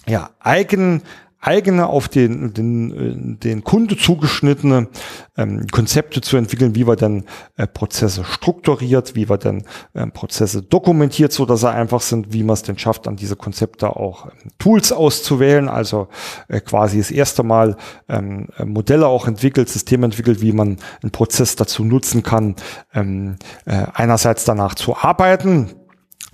ja, 0.07 0.31
eigen, 0.39 1.03
eigene 1.41 1.87
auf 1.87 2.09
den, 2.09 2.53
den, 2.55 3.39
den 3.39 3.63
Kunde 3.63 3.97
zugeschnittene 3.97 4.89
ähm, 5.37 5.67
Konzepte 5.71 6.21
zu 6.21 6.37
entwickeln, 6.37 6.75
wie 6.75 6.87
wir 6.87 6.97
dann 6.97 7.25
äh, 7.57 7.67
Prozesse 7.67 8.25
strukturiert, 8.25 9.15
wie 9.15 9.29
wir 9.29 9.39
dann 9.39 9.63
äh, 9.95 10.07
Prozesse 10.07 10.63
dokumentiert, 10.63 11.33
so 11.33 11.47
dass 11.47 11.61
sie 11.61 11.71
einfach 11.71 12.01
sind, 12.01 12.33
wie 12.33 12.43
man 12.43 12.55
es 12.55 12.63
denn 12.63 12.79
schafft, 12.79 13.07
an 13.07 13.17
diese 13.17 13.37
Konzepte 13.37 13.97
auch 13.97 14.27
ähm, 14.27 14.51
Tools 14.59 14.93
auszuwählen, 14.93 15.69
also 15.69 16.09
äh, 16.49 16.61
quasi 16.61 16.99
das 16.99 17.11
erste 17.11 17.43
Mal 17.43 17.77
ähm, 18.09 18.49
Modelle 18.65 19.07
auch 19.07 19.29
entwickelt, 19.29 19.69
Systeme 19.69 20.07
entwickelt, 20.07 20.41
wie 20.41 20.53
man 20.53 20.79
einen 21.03 21.13
Prozess 21.13 21.55
dazu 21.55 21.85
nutzen 21.85 22.23
kann, 22.23 22.57
ähm, 22.95 23.37
äh, 23.67 23.85
einerseits 23.95 24.45
danach 24.45 24.75
zu 24.75 24.97
arbeiten, 24.97 25.76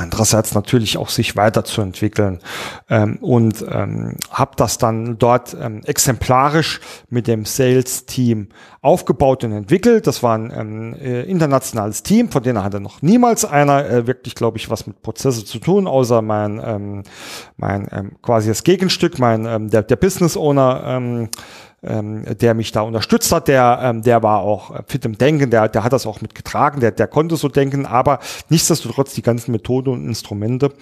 andererseits 0.02 0.54
natürlich 0.54 0.98
auch 0.98 1.08
sich 1.08 1.36
weiterzuentwickeln 1.36 2.40
ähm, 2.90 3.18
und 3.20 3.64
ähm, 3.70 4.16
habe 4.30 4.52
das 4.56 4.78
dann 4.78 5.18
dort 5.18 5.56
ähm, 5.58 5.82
exemplarisch 5.84 6.80
mit 7.08 7.26
dem 7.26 7.44
Sales-Team 7.44 8.48
aufgebaut 8.80 9.44
und 9.44 9.52
entwickelt. 9.52 10.06
Das 10.06 10.22
war 10.22 10.36
ein 10.36 10.52
ähm, 10.54 10.94
äh, 10.94 11.22
internationales 11.22 12.02
Team, 12.02 12.30
von 12.30 12.42
denen 12.42 12.62
hatte 12.62 12.80
noch 12.80 13.00
niemals 13.00 13.44
einer 13.44 13.88
äh, 13.88 14.06
wirklich, 14.06 14.34
glaube 14.34 14.58
ich, 14.58 14.68
was 14.70 14.86
mit 14.86 15.02
Prozesse 15.02 15.44
zu 15.44 15.58
tun, 15.58 15.86
außer 15.86 16.20
mein, 16.20 16.60
ähm, 16.64 17.02
mein 17.56 17.88
ähm, 17.92 18.12
quasi 18.22 18.48
das 18.48 18.64
Gegenstück, 18.64 19.18
mein 19.18 19.46
ähm, 19.46 19.70
der, 19.70 19.82
der 19.82 19.96
Business 19.96 20.36
Owner. 20.36 20.82
Ähm, 20.84 21.28
ähm, 21.82 22.24
der 22.40 22.54
mich 22.54 22.72
da 22.72 22.82
unterstützt 22.82 23.32
hat, 23.32 23.48
der, 23.48 23.80
ähm, 23.82 24.02
der 24.02 24.22
war 24.22 24.40
auch 24.40 24.74
äh, 24.74 24.82
fit 24.86 25.04
im 25.04 25.18
Denken, 25.18 25.50
der, 25.50 25.68
der 25.68 25.84
hat 25.84 25.92
das 25.92 26.06
auch 26.06 26.20
mitgetragen, 26.20 26.80
der, 26.80 26.92
der 26.92 27.08
konnte 27.08 27.36
so 27.36 27.48
denken, 27.48 27.86
aber 27.86 28.20
nichtsdestotrotz 28.48 29.14
die 29.14 29.22
ganzen 29.22 29.52
Methoden 29.52 29.90
und 29.90 30.06
Instrumente 30.06 30.72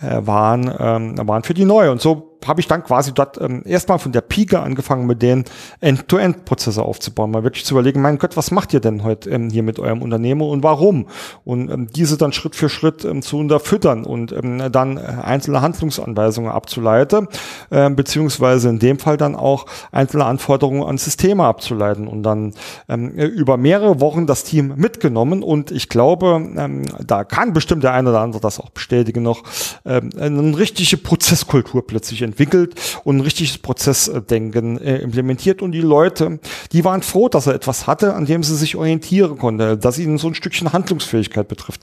äh, 0.00 0.18
waren, 0.20 0.72
ähm, 0.78 1.16
waren 1.26 1.42
für 1.42 1.54
die 1.54 1.64
neu. 1.64 1.90
Und 1.90 2.00
so 2.00 2.29
habe 2.46 2.60
ich 2.60 2.68
dann 2.68 2.84
quasi 2.84 3.12
dort 3.12 3.40
ähm, 3.40 3.62
erstmal 3.64 3.98
von 3.98 4.12
der 4.12 4.20
Pike 4.20 4.60
angefangen, 4.60 5.06
mit 5.06 5.22
den 5.22 5.44
End-to-End-Prozesse 5.80 6.82
aufzubauen, 6.82 7.30
mal 7.30 7.44
wirklich 7.44 7.64
zu 7.64 7.74
überlegen, 7.74 8.00
mein 8.00 8.18
Gott, 8.18 8.36
was 8.36 8.50
macht 8.50 8.72
ihr 8.72 8.80
denn 8.80 9.02
heute 9.04 9.30
ähm, 9.30 9.50
hier 9.50 9.62
mit 9.62 9.78
eurem 9.78 10.02
Unternehmen 10.02 10.42
und 10.42 10.62
warum? 10.62 11.06
Und 11.44 11.70
ähm, 11.70 11.88
diese 11.94 12.16
dann 12.16 12.32
Schritt 12.32 12.56
für 12.56 12.68
Schritt 12.68 13.04
ähm, 13.04 13.22
zu 13.22 13.38
unterfüttern 13.38 14.04
und 14.04 14.32
ähm, 14.32 14.70
dann 14.72 14.96
äh, 14.96 15.00
einzelne 15.00 15.60
Handlungsanweisungen 15.62 16.50
abzuleiten, 16.50 17.28
äh, 17.70 17.90
beziehungsweise 17.90 18.68
in 18.68 18.78
dem 18.78 18.98
Fall 18.98 19.16
dann 19.16 19.36
auch 19.36 19.66
einzelne 19.92 20.24
Anforderungen 20.24 20.82
an 20.82 20.98
Systeme 20.98 21.44
abzuleiten 21.44 22.06
und 22.08 22.22
dann 22.22 22.54
ähm, 22.88 23.10
über 23.10 23.56
mehrere 23.56 24.00
Wochen 24.00 24.26
das 24.26 24.44
Team 24.44 24.74
mitgenommen 24.76 25.42
und 25.42 25.70
ich 25.70 25.88
glaube, 25.88 26.42
ähm, 26.56 26.82
da 27.04 27.24
kann 27.24 27.52
bestimmt 27.52 27.82
der 27.82 27.92
eine 27.92 28.10
oder 28.10 28.20
andere 28.20 28.40
das 28.40 28.60
auch 28.60 28.70
bestätigen 28.70 29.22
noch, 29.22 29.42
ähm, 29.84 30.10
eine 30.18 30.56
richtige 30.58 30.96
Prozesskultur 30.96 31.86
plötzlich 31.86 32.22
entwickelt 32.30 32.74
und 33.04 33.16
ein 33.16 33.20
richtiges 33.20 33.58
Prozessdenken 33.58 34.80
äh, 34.80 34.98
implementiert. 34.98 35.62
Und 35.62 35.72
die 35.72 35.80
Leute, 35.80 36.38
die 36.72 36.84
waren 36.84 37.02
froh, 37.02 37.28
dass 37.28 37.46
er 37.46 37.54
etwas 37.54 37.86
hatte, 37.86 38.14
an 38.14 38.26
dem 38.26 38.42
sie 38.42 38.56
sich 38.56 38.76
orientieren 38.76 39.38
konnte, 39.38 39.76
dass 39.76 39.98
ihnen 39.98 40.18
so 40.18 40.28
ein 40.28 40.34
Stückchen 40.34 40.72
Handlungsfähigkeit 40.72 41.48
betrifft. 41.48 41.80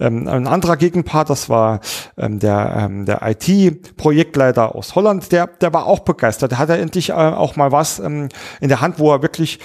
Ähm, 0.00 0.28
ein 0.28 0.46
anderer 0.46 0.76
Gegenpart, 0.76 1.30
das 1.30 1.48
war 1.48 1.80
ähm, 2.16 2.38
der, 2.38 2.74
ähm, 2.78 3.04
der 3.06 3.20
IT-Projektleiter 3.22 4.74
aus 4.74 4.94
Holland, 4.94 5.32
der, 5.32 5.46
der 5.46 5.72
war 5.72 5.86
auch 5.86 6.00
begeistert. 6.00 6.52
Der 6.52 6.58
hatte 6.58 6.78
endlich 6.78 7.10
äh, 7.10 7.12
auch 7.12 7.56
mal 7.56 7.72
was 7.72 7.98
in 7.98 8.28
der 8.60 8.80
Hand, 8.80 8.98
wo 8.98 9.12
er 9.12 9.22
wirklich 9.22 9.58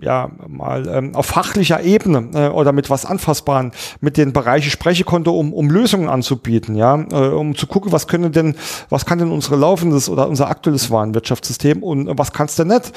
ja 0.00 0.30
mal 0.46 1.10
auf 1.14 1.26
fachlicher 1.26 1.82
Ebene 1.82 2.30
äh, 2.34 2.48
oder 2.48 2.72
mit 2.72 2.90
was 2.90 3.04
Anfassbaren 3.04 3.72
mit 4.00 4.16
den 4.16 4.32
Bereichen 4.32 4.70
sprechen 4.70 5.04
konnte, 5.04 5.30
um, 5.30 5.52
um 5.52 5.70
Lösungen 5.70 6.08
anzubieten, 6.08 6.74
ja, 6.74 6.94
um 6.94 7.54
zu 7.56 7.66
gucken, 7.66 7.92
was 7.92 8.06
können 8.06 8.32
denn, 8.32 8.54
was 8.88 9.06
kann 9.10 9.18
denn 9.18 9.32
unsere 9.32 9.56
laufendes 9.56 10.08
oder 10.08 10.28
unser 10.28 10.48
aktuelles 10.48 10.88
Warenwirtschaftssystem 10.88 11.82
und 11.82 12.16
was 12.16 12.32
kannst 12.32 12.60
du 12.60 12.64
nicht? 12.64 12.92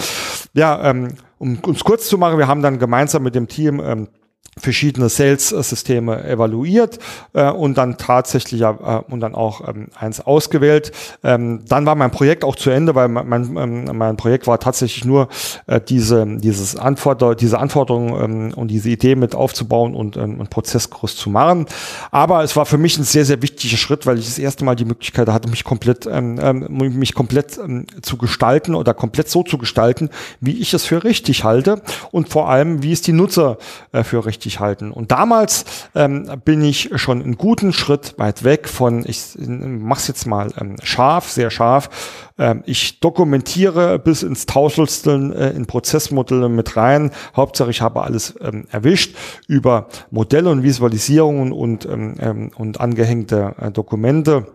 Ja, 0.54 0.92
ähm, 0.92 1.16
um 1.40 1.58
uns 1.66 1.84
kurz 1.84 2.08
zu 2.08 2.20
machen, 2.20 2.38
wir 2.38 2.48
haben 2.48 2.62
dann 2.62 2.78
gemeinsam 2.78 3.24
mit 3.24 3.34
dem 3.34 3.48
Team 3.48 3.82
ähm, 3.84 4.10
verschiedene 4.58 5.10
Sales-Systeme 5.10 6.24
evaluiert 6.24 7.00
äh, 7.34 7.50
und 7.50 7.78
dann 7.78 7.98
tatsächlich 7.98 8.62
äh, 8.62 8.74
und 9.10 9.20
dann 9.20 9.36
auch 9.36 9.68
ähm, 9.68 9.88
eins 9.96 10.20
ausgewählt. 10.20 10.92
Ähm, 11.24 11.62
dann 11.68 11.86
war 11.86 11.96
mein 11.96 12.12
Projekt 12.12 12.44
auch 12.44 12.56
zu 12.56 12.70
Ende, 12.70 12.96
weil 12.96 13.08
mein, 13.08 13.28
mein, 13.28 13.58
ähm, 13.58 13.98
mein 13.98 14.18
Projekt 14.18 14.48
war 14.48 14.60
tatsächlich 14.60 15.06
nur 15.06 15.28
äh, 15.68 15.80
diese, 15.82 16.26
dieses 16.38 16.76
Anforder 16.76 17.36
diese 17.36 17.60
Anforderungen 17.60 18.24
ähm, 18.24 18.54
und 18.56 18.70
diese 18.70 18.90
Idee 18.90 19.16
mit 19.16 19.36
aufzubauen 19.36 19.96
und 19.96 20.18
ähm, 20.18 20.40
einen 20.40 20.48
Prozesskurs 20.48 21.16
zu 21.16 21.30
machen. 21.30 21.66
Aber 22.12 22.44
es 22.44 22.56
war 22.56 22.66
für 22.66 22.78
mich 22.78 22.98
ein 22.98 23.04
sehr, 23.04 23.26
sehr 23.26 23.42
wichtiger 23.42 23.78
Schritt, 23.78 24.06
weil 24.06 24.20
ich 24.20 24.26
das 24.26 24.40
erste 24.40 24.66
Mal 24.66 24.76
die 24.76 24.86
Möglichkeit 24.86 25.30
hatte, 25.30 25.50
mich 25.50 25.64
komplett, 25.64 26.06
ähm, 26.06 26.40
ähm, 26.42 26.68
mich 26.98 27.14
komplett 27.14 27.58
ähm, 27.58 27.86
zu 28.02 28.18
gestalten 28.18 28.76
oder 28.76 28.94
komplett 28.94 29.30
so 29.30 29.44
zu 29.44 29.58
gestalten, 29.58 30.10
wie 30.40 30.60
ich 30.60 30.74
es 30.74 30.86
für 30.86 31.04
richtig 31.04 31.44
halte 31.44 31.82
und 32.12 32.30
vor 32.30 32.50
allem, 32.50 32.84
wie 32.84 32.92
es 32.92 33.02
die 33.02 33.14
Nutzer 33.14 33.58
äh, 33.92 34.04
für 34.04 34.26
richtig 34.26 34.43
richtig 34.44 34.60
halten. 34.60 34.92
Und 34.92 35.12
damals 35.12 35.66
ähm, 35.96 36.30
bin 36.44 36.64
ich 36.64 36.90
schon 36.96 37.22
einen 37.22 37.38
guten 37.38 37.74
Schritt 37.74 38.16
weit 38.18 38.44
weg 38.44 38.68
von, 38.68 39.06
ich 39.08 39.36
mach's 39.38 40.08
jetzt 40.08 40.26
mal 40.26 40.52
ähm, 40.60 40.76
scharf, 40.84 41.30
sehr 41.30 41.50
scharf. 41.50 42.32
Ähm, 42.38 42.64
ich 42.66 43.00
dokumentiere 43.00 44.00
bis 44.00 44.24
ins 44.24 44.46
Tausendstel 44.46 45.34
äh, 45.34 45.50
in 45.52 45.66
Prozessmodelle 45.66 46.50
mit 46.50 46.76
rein. 46.76 47.12
Hauptsache 47.36 47.70
ich 47.70 47.82
habe 47.82 48.04
alles 48.04 48.36
ähm, 48.42 48.66
erwischt 48.72 49.16
über 49.48 49.88
Modelle 50.12 50.50
und 50.50 50.64
Visualisierungen 50.64 51.52
und, 51.52 51.86
ähm, 51.86 52.16
ähm 52.20 52.52
und 52.56 52.80
angehängte 52.80 53.56
äh, 53.60 53.72
Dokumente 53.72 54.48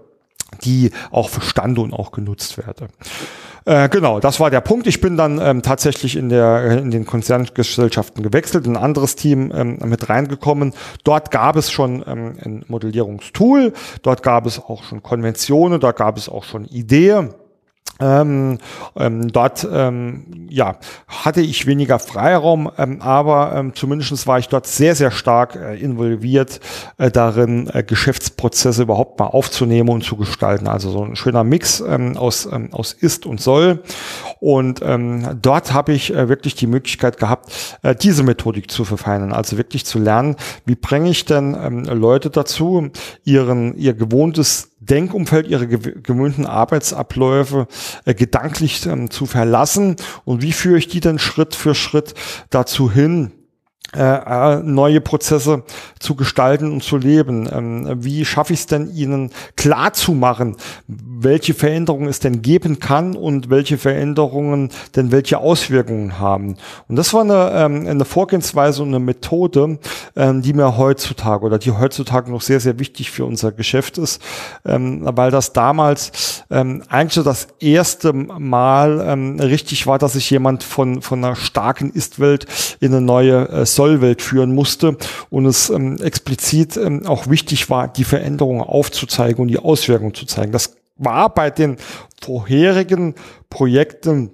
die 0.65 0.93
auch 1.11 1.29
verstanden 1.29 1.81
und 1.81 1.93
auch 1.93 2.11
genutzt 2.11 2.57
werden. 2.57 2.89
Äh, 3.69 3.91
genau, 3.91 4.19
das 4.19 4.41
war 4.41 4.49
der 4.49 4.63
Punkt. 4.63 4.87
Ich 4.87 5.03
bin 5.03 5.19
dann 5.19 5.39
ähm, 5.39 5.61
tatsächlich 5.61 6.17
in, 6.17 6.31
der, 6.31 6.63
äh, 6.63 6.79
in 6.79 6.91
den 6.91 7.05
Konzerngesellschaften 7.05 8.23
gewechselt, 8.23 8.67
in 8.67 8.79
ein 8.79 8.83
anderes 8.83 9.15
Team 9.15 9.53
ähm, 9.55 9.79
mit 9.85 10.09
reingekommen. 10.09 10.73
Dort 11.05 11.31
gab 11.31 11.55
es 11.55 11.71
schon 11.71 12.03
ähm, 12.07 12.39
ein 12.43 12.65
Modellierungstool, 12.69 13.75
dort 14.01 14.23
gab 14.23 14.47
es 14.47 14.59
auch 14.59 14.85
schon 14.85 15.03
Konventionen, 15.03 15.81
dort 15.81 15.99
gab 15.99 16.17
es 16.17 16.31
auch 16.31 16.45
schon 16.45 16.65
Ideen. 16.65 17.35
Ähm, 18.01 18.59
ähm, 18.97 19.33
dort 19.33 19.67
ähm, 19.71 20.47
ja, 20.51 20.77
hatte 21.09 21.41
ich 21.41 21.67
weniger 21.67 21.99
Freiraum, 21.99 22.71
ähm, 22.79 23.03
aber 23.03 23.53
ähm, 23.57 23.75
zumindest 23.75 24.27
war 24.27 24.39
ich 24.39 24.49
dort 24.49 24.67
sehr, 24.67 24.95
sehr 24.95 25.11
stark 25.11 25.57
äh, 25.57 25.77
involviert 25.77 26.61
äh, 26.99 27.11
darin, 27.11 27.69
äh, 27.73 27.83
Geschäftsprozesse 27.83 28.83
überhaupt 28.83 29.19
mal 29.19 29.27
aufzunehmen 29.27 29.89
und 29.89 30.05
zu 30.05 30.17
gestalten. 30.17 30.69
Also 30.69 30.91
so 30.91 31.05
ein 31.05 31.17
schöner 31.17 31.43
Mix 31.45 31.81
ähm, 31.81 32.17
aus, 32.17 32.49
ähm, 32.51 32.73
aus 32.73 32.93
Ist 32.93 33.27
und 33.27 33.41
Soll. 33.41 33.83
Und 34.41 34.81
ähm, 34.83 35.39
dort 35.43 35.73
habe 35.73 35.93
ich 35.93 36.15
äh, 36.15 36.29
wirklich 36.29 36.55
die 36.55 36.69
Möglichkeit 36.69 37.19
gehabt, 37.19 37.79
äh, 37.83 37.95
diese 37.97 38.23
Methodik 38.23 38.71
zu 38.71 38.85
verfeinern. 38.85 39.33
Also 39.33 39.57
wirklich 39.57 39.85
zu 39.85 39.99
lernen, 39.99 40.37
wie 40.65 40.77
bringe 40.77 41.11
ich 41.11 41.25
denn 41.25 41.57
ähm, 41.61 41.85
Leute 41.85 42.31
dazu, 42.31 42.91
ihren, 43.25 43.77
ihr 43.77 43.95
gewohntes 43.95 44.71
Denkumfeld, 44.81 45.49
ihre 45.49 45.67
gewöhnten 45.67 46.47
Arbeitsabläufe 46.47 47.67
äh, 48.05 48.15
gedanklich 48.15 48.85
ähm, 48.87 49.11
zu 49.11 49.27
verlassen? 49.27 49.97
Und 50.25 50.43
wie 50.43 50.53
führe 50.53 50.79
ich 50.79 50.89
die 50.89 51.01
dann 51.01 51.19
Schritt 51.19 51.55
für 51.55 51.75
Schritt 51.75 52.15
dazu 52.51 52.91
hin, 52.91 53.33
äh, 53.97 54.03
äh, 54.03 54.63
neue 54.63 55.01
Prozesse 55.01 55.63
zu 55.99 56.15
gestalten 56.15 56.73
und 56.73 56.83
zu 56.83 56.99
leben. 56.99 57.49
Ähm, 57.51 58.05
wie 58.05 58.27
schaffe 58.27 58.53
ich 58.53 58.61
es 58.61 58.67
denn, 58.67 58.95
ihnen 58.95 59.31
klar 59.57 59.95
zu 59.95 60.13
machen, 60.13 60.57
welche 60.87 61.55
Veränderungen 61.55 62.07
es 62.07 62.21
denn 62.21 62.43
geben 62.43 62.81
kann 62.81 63.17
und 63.17 63.49
welche 63.49 63.79
Veränderungen 63.79 64.69
denn 64.95 65.11
welche 65.11 65.39
Auswirkungen 65.39 66.19
haben? 66.19 66.57
Und 66.89 66.97
das 66.97 67.15
war 67.15 67.23
eine, 67.23 67.51
ähm, 67.55 67.87
eine 67.87 68.05
Vorgehensweise 68.05 68.83
und 68.83 68.89
eine 68.89 68.99
Methode, 68.99 69.79
ähm, 70.17 70.43
die 70.43 70.53
mir 70.53 70.77
heutzutage 70.77 71.47
oder 71.47 71.59
die 71.59 71.73
heutzutage 71.73 72.31
noch 72.31 72.43
sehr, 72.43 72.61
sehr 72.61 72.79
wichtig 72.79 73.11
für 73.11 73.25
unser 73.25 73.53
Geschäft 73.53 73.97
ist, 73.97 74.21
ähm, 74.67 75.01
weil 75.03 75.31
das 75.31 75.55
damals 75.55 76.45
ähm, 76.51 76.83
eigentlich 76.91 77.15
so 77.15 77.23
das 77.23 77.49
erste 77.59 78.13
Mal 78.13 79.03
ähm, 79.07 79.41
richtig 79.41 79.87
war, 79.87 79.99
dass 79.99 80.13
sich 80.13 80.29
jemand 80.29 80.63
von, 80.63 81.01
von 81.01 81.25
einer 81.25 81.37
starken 81.37 81.91
Ist-Welt 81.91 82.47
in 82.81 82.93
eine 82.93 83.01
neue 83.01 83.49
äh, 83.49 83.65
Sollwelt 83.79 84.23
führen 84.23 84.57
musste 84.57 84.97
und 85.31 85.47
es 85.47 85.71
ähm, 85.71 85.99
explizit 86.03 86.77
ähm, 86.77 87.07
auch 87.07 87.31
wichtig 87.31 87.71
war, 87.71 87.87
die 87.87 88.03
Veränderungen 88.03 88.61
aufzuzeigen 88.61 89.43
und 89.43 89.49
die 89.49 89.61
Auswirkungen 89.61 90.15
zu 90.15 90.27
zeigen. 90.27 90.51
Das 90.51 90.75
war 90.97 91.33
bei 91.33 91.51
den 91.51 91.77
vorherigen 92.21 93.15
Projekten 93.51 94.33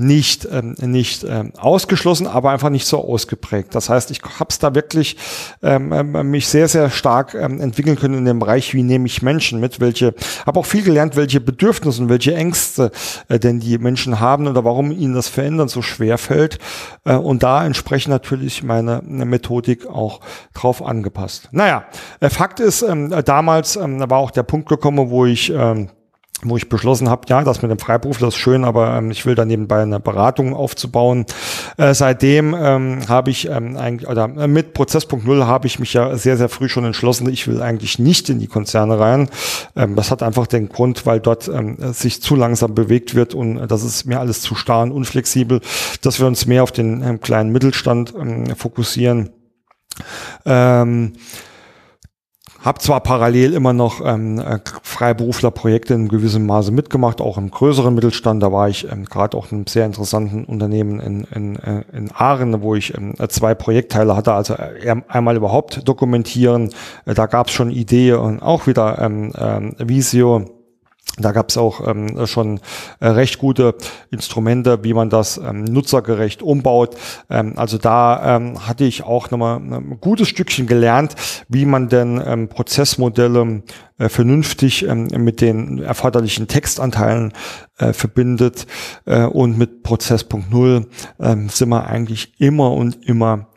nicht, 0.00 0.48
ähm, 0.50 0.74
nicht 0.80 1.24
ähm, 1.24 1.52
ausgeschlossen, 1.56 2.26
aber 2.26 2.50
einfach 2.50 2.70
nicht 2.70 2.86
so 2.86 3.04
ausgeprägt. 3.04 3.74
Das 3.74 3.90
heißt, 3.90 4.10
ich 4.10 4.22
habe 4.22 4.48
es 4.48 4.58
da 4.58 4.74
wirklich 4.74 5.16
ähm, 5.62 5.92
ähm, 5.92 6.30
mich 6.30 6.48
sehr, 6.48 6.68
sehr 6.68 6.90
stark 6.90 7.34
ähm, 7.34 7.60
entwickeln 7.60 7.96
können 7.96 8.14
in 8.14 8.24
dem 8.24 8.38
Bereich, 8.38 8.72
wie 8.74 8.82
nehme 8.82 9.06
ich 9.06 9.22
Menschen 9.22 9.60
mit, 9.60 9.78
welche, 9.78 10.14
habe 10.46 10.58
auch 10.58 10.66
viel 10.66 10.82
gelernt, 10.82 11.16
welche 11.16 11.40
Bedürfnisse 11.40 12.02
und 12.02 12.08
welche 12.08 12.34
Ängste 12.34 12.90
äh, 13.28 13.38
denn 13.38 13.60
die 13.60 13.78
Menschen 13.78 14.20
haben 14.20 14.48
oder 14.48 14.64
warum 14.64 14.90
ihnen 14.90 15.14
das 15.14 15.28
Verändern 15.28 15.68
so 15.68 15.82
schwer 15.82 16.16
fällt. 16.16 16.58
Äh, 17.04 17.14
und 17.14 17.42
da 17.42 17.64
entsprechend 17.64 18.10
natürlich 18.10 18.62
meine 18.62 19.02
Methodik 19.04 19.86
auch 19.86 20.20
drauf 20.54 20.82
angepasst. 20.82 21.48
Naja, 21.52 21.84
äh, 22.20 22.30
Fakt 22.30 22.58
ist, 22.60 22.82
ähm, 22.82 23.14
damals 23.24 23.76
ähm, 23.76 24.00
war 24.08 24.18
auch 24.18 24.30
der 24.30 24.44
Punkt 24.44 24.68
gekommen, 24.68 25.10
wo 25.10 25.26
ich 25.26 25.52
ähm, 25.54 25.90
wo 26.42 26.56
ich 26.56 26.68
beschlossen 26.68 27.08
habe, 27.08 27.22
ja, 27.28 27.44
das 27.44 27.62
mit 27.62 27.70
dem 27.70 27.78
Freiberufler 27.78 28.28
ist 28.28 28.36
schön, 28.36 28.64
aber 28.64 28.96
ähm, 28.96 29.10
ich 29.10 29.26
will 29.26 29.34
da 29.34 29.44
nebenbei 29.44 29.82
eine 29.82 30.00
Beratung 30.00 30.54
aufzubauen. 30.54 31.26
Äh, 31.76 31.94
seitdem 31.94 32.54
ähm, 32.58 33.08
habe 33.08 33.30
ich 33.30 33.48
ähm, 33.48 33.76
eigentlich, 33.76 34.08
oder 34.08 34.24
äh, 34.24 34.46
mit 34.46 34.74
Prozess.0 34.74 35.46
habe 35.46 35.66
ich 35.66 35.78
mich 35.78 35.92
ja 35.92 36.16
sehr, 36.16 36.36
sehr 36.36 36.48
früh 36.48 36.68
schon 36.68 36.84
entschlossen, 36.84 37.28
ich 37.28 37.46
will 37.46 37.62
eigentlich 37.62 37.98
nicht 37.98 38.28
in 38.28 38.38
die 38.38 38.46
Konzerne 38.46 38.98
rein. 38.98 39.28
Ähm, 39.76 39.96
das 39.96 40.10
hat 40.10 40.22
einfach 40.22 40.46
den 40.46 40.68
Grund, 40.68 41.06
weil 41.06 41.20
dort 41.20 41.48
ähm, 41.48 41.76
sich 41.92 42.22
zu 42.22 42.36
langsam 42.36 42.74
bewegt 42.74 43.14
wird 43.14 43.34
und 43.34 43.58
äh, 43.58 43.66
das 43.66 43.82
ist 43.82 44.06
mir 44.06 44.20
alles 44.20 44.40
zu 44.40 44.54
starr 44.54 44.82
und 44.82 44.92
unflexibel, 44.92 45.60
dass 46.02 46.20
wir 46.20 46.26
uns 46.26 46.46
mehr 46.46 46.62
auf 46.62 46.72
den 46.72 47.02
ähm, 47.02 47.20
kleinen 47.20 47.50
Mittelstand 47.50 48.14
ähm, 48.18 48.54
fokussieren. 48.56 49.30
Ähm, 50.46 51.12
habe 52.60 52.78
zwar 52.78 53.00
parallel 53.00 53.54
immer 53.54 53.72
noch 53.72 54.04
ähm, 54.04 54.38
äh, 54.38 54.58
Freiberuflerprojekte 54.82 55.94
in 55.94 56.08
gewissem 56.08 56.46
Maße 56.46 56.72
mitgemacht, 56.72 57.20
auch 57.20 57.38
im 57.38 57.50
größeren 57.50 57.94
Mittelstand. 57.94 58.42
Da 58.42 58.52
war 58.52 58.68
ich 58.68 58.90
ähm, 58.90 59.06
gerade 59.06 59.36
auch 59.36 59.50
in 59.50 59.58
einem 59.58 59.66
sehr 59.66 59.86
interessanten 59.86 60.44
Unternehmen 60.44 61.00
in, 61.00 61.24
in, 61.34 61.56
äh, 61.56 61.84
in 61.92 62.10
Aaren, 62.12 62.60
wo 62.60 62.74
ich 62.74 62.94
ähm, 62.96 63.14
zwei 63.28 63.54
Projektteile 63.54 64.14
hatte. 64.14 64.34
Also 64.34 64.54
äh, 64.54 64.94
einmal 65.08 65.36
überhaupt 65.36 65.88
dokumentieren. 65.88 66.70
Äh, 67.06 67.14
da 67.14 67.26
gab 67.26 67.46
es 67.46 67.54
schon 67.54 67.70
Idee 67.70 68.12
und 68.12 68.42
auch 68.42 68.66
wieder 68.66 69.00
ähm, 69.00 69.32
ähm, 69.38 69.74
Visio 69.78 70.59
da 71.18 71.32
gab 71.32 71.48
es 71.50 71.56
auch 71.56 71.86
ähm, 71.86 72.26
schon 72.26 72.60
äh, 73.00 73.08
recht 73.08 73.38
gute 73.38 73.74
Instrumente, 74.10 74.84
wie 74.84 74.94
man 74.94 75.10
das 75.10 75.38
ähm, 75.38 75.64
nutzergerecht 75.64 76.42
umbaut. 76.42 76.96
Ähm, 77.28 77.54
also 77.56 77.78
da 77.78 78.36
ähm, 78.36 78.66
hatte 78.66 78.84
ich 78.84 79.02
auch 79.02 79.30
nochmal 79.30 79.56
ein 79.56 79.98
gutes 80.00 80.28
Stückchen 80.28 80.66
gelernt, 80.66 81.14
wie 81.48 81.66
man 81.66 81.88
denn 81.88 82.22
ähm, 82.24 82.48
Prozessmodelle 82.48 83.62
äh, 83.98 84.08
vernünftig 84.08 84.86
ähm, 84.86 85.08
mit 85.18 85.40
den 85.40 85.82
erforderlichen 85.82 86.48
Textanteilen 86.48 87.32
äh, 87.78 87.92
verbindet. 87.92 88.66
Äh, 89.04 89.24
und 89.24 89.58
mit 89.58 89.82
Prozess.0 89.82 90.86
ähm, 91.18 91.48
sind 91.48 91.68
wir 91.68 91.86
eigentlich 91.86 92.40
immer 92.40 92.72
und 92.72 93.04
immer 93.06 93.48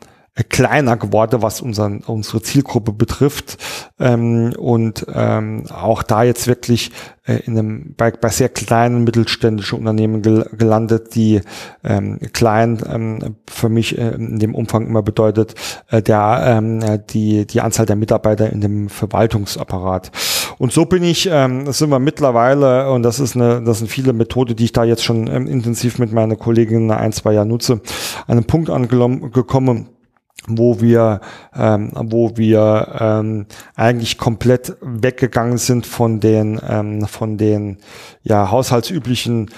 kleiner 0.42 0.96
geworden, 0.96 1.42
was 1.42 1.60
unseren, 1.60 2.00
unsere 2.00 2.42
Zielgruppe 2.42 2.92
betrifft. 2.92 3.56
Ähm, 4.00 4.52
und 4.58 5.06
ähm, 5.12 5.66
auch 5.70 6.02
da 6.02 6.24
jetzt 6.24 6.48
wirklich 6.48 6.90
äh, 7.24 7.36
in 7.44 7.56
einem, 7.56 7.94
bei, 7.96 8.10
bei 8.10 8.28
sehr 8.30 8.48
kleinen 8.48 9.04
mittelständischen 9.04 9.78
Unternehmen 9.78 10.22
gel 10.22 10.44
gelandet, 10.58 11.14
die 11.14 11.40
ähm, 11.84 12.18
klein 12.32 12.78
ähm, 12.90 13.36
für 13.48 13.68
mich 13.68 13.96
äh, 13.96 14.10
in 14.10 14.40
dem 14.40 14.56
Umfang 14.56 14.86
immer 14.86 15.02
bedeutet, 15.02 15.54
äh, 15.88 16.02
der, 16.02 16.42
ähm, 16.44 16.80
die, 17.10 17.46
die 17.46 17.60
Anzahl 17.60 17.86
der 17.86 17.96
Mitarbeiter 17.96 18.50
in 18.50 18.60
dem 18.60 18.88
Verwaltungsapparat. 18.88 20.10
Und 20.58 20.72
so 20.72 20.84
bin 20.84 21.04
ich, 21.04 21.28
ähm, 21.30 21.70
sind 21.72 21.90
wir 21.90 22.00
mittlerweile, 22.00 22.90
und 22.90 23.04
das 23.04 23.20
ist 23.20 23.36
eine, 23.36 23.62
das 23.62 23.78
sind 23.78 23.88
viele 23.88 24.12
Methoden, 24.12 24.56
die 24.56 24.64
ich 24.64 24.72
da 24.72 24.82
jetzt 24.84 25.04
schon 25.04 25.28
ähm, 25.28 25.46
intensiv 25.46 25.98
mit 25.98 26.12
meiner 26.12 26.36
Kollegin 26.36 26.90
ein, 26.90 27.12
zwei 27.12 27.32
Jahr 27.32 27.44
nutze, 27.44 27.74
an 28.26 28.38
einem 28.38 28.44
Punkt 28.44 28.70
angekommen, 28.70 29.88
wo 30.46 30.80
wir, 30.80 31.20
ähm, 31.54 31.90
wo 31.94 32.36
wir 32.36 32.96
ähm, 33.00 33.46
eigentlich 33.74 34.18
komplett 34.18 34.76
weggegangen 34.80 35.58
sind 35.58 35.86
von 35.86 36.20
den, 36.20 36.60
ähm, 36.68 37.06
von 37.06 37.38
den 37.38 37.78
ja, 38.22 38.50
haushaltsüblichen 38.50 39.50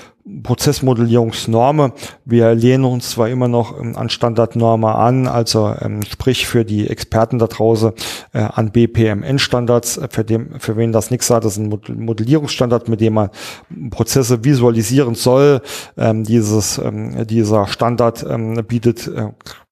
Prozessmodellierungsnormen. 0.42 1.92
Wir 2.24 2.52
lehnen 2.54 2.84
uns 2.84 3.10
zwar 3.10 3.28
immer 3.28 3.46
noch 3.46 3.80
ähm, 3.80 3.96
an 3.96 4.10
Standardnormen 4.10 4.90
an, 4.90 5.28
also 5.28 5.72
ähm, 5.80 6.02
sprich 6.02 6.46
für 6.46 6.64
die 6.64 6.88
Experten 6.88 7.38
da 7.38 7.46
draußen 7.46 7.92
äh, 8.32 8.38
an 8.40 8.72
BPMN-Standards, 8.72 10.00
für, 10.10 10.24
dem, 10.24 10.58
für 10.58 10.76
wen 10.76 10.90
das 10.90 11.10
nichts 11.12 11.30
hat, 11.30 11.44
das 11.44 11.56
ist 11.56 11.58
ein 11.58 11.80
Modellierungsstandard, 11.98 12.88
mit 12.88 13.00
dem 13.00 13.14
man 13.14 13.30
Prozesse 13.90 14.44
visualisieren 14.44 15.14
soll. 15.14 15.62
Ähm, 15.96 16.24
dieses, 16.24 16.78
ähm, 16.78 17.24
dieser 17.26 17.68
Standard 17.68 18.26
ähm, 18.28 18.64
bietet 18.66 19.06
äh, 19.06 19.28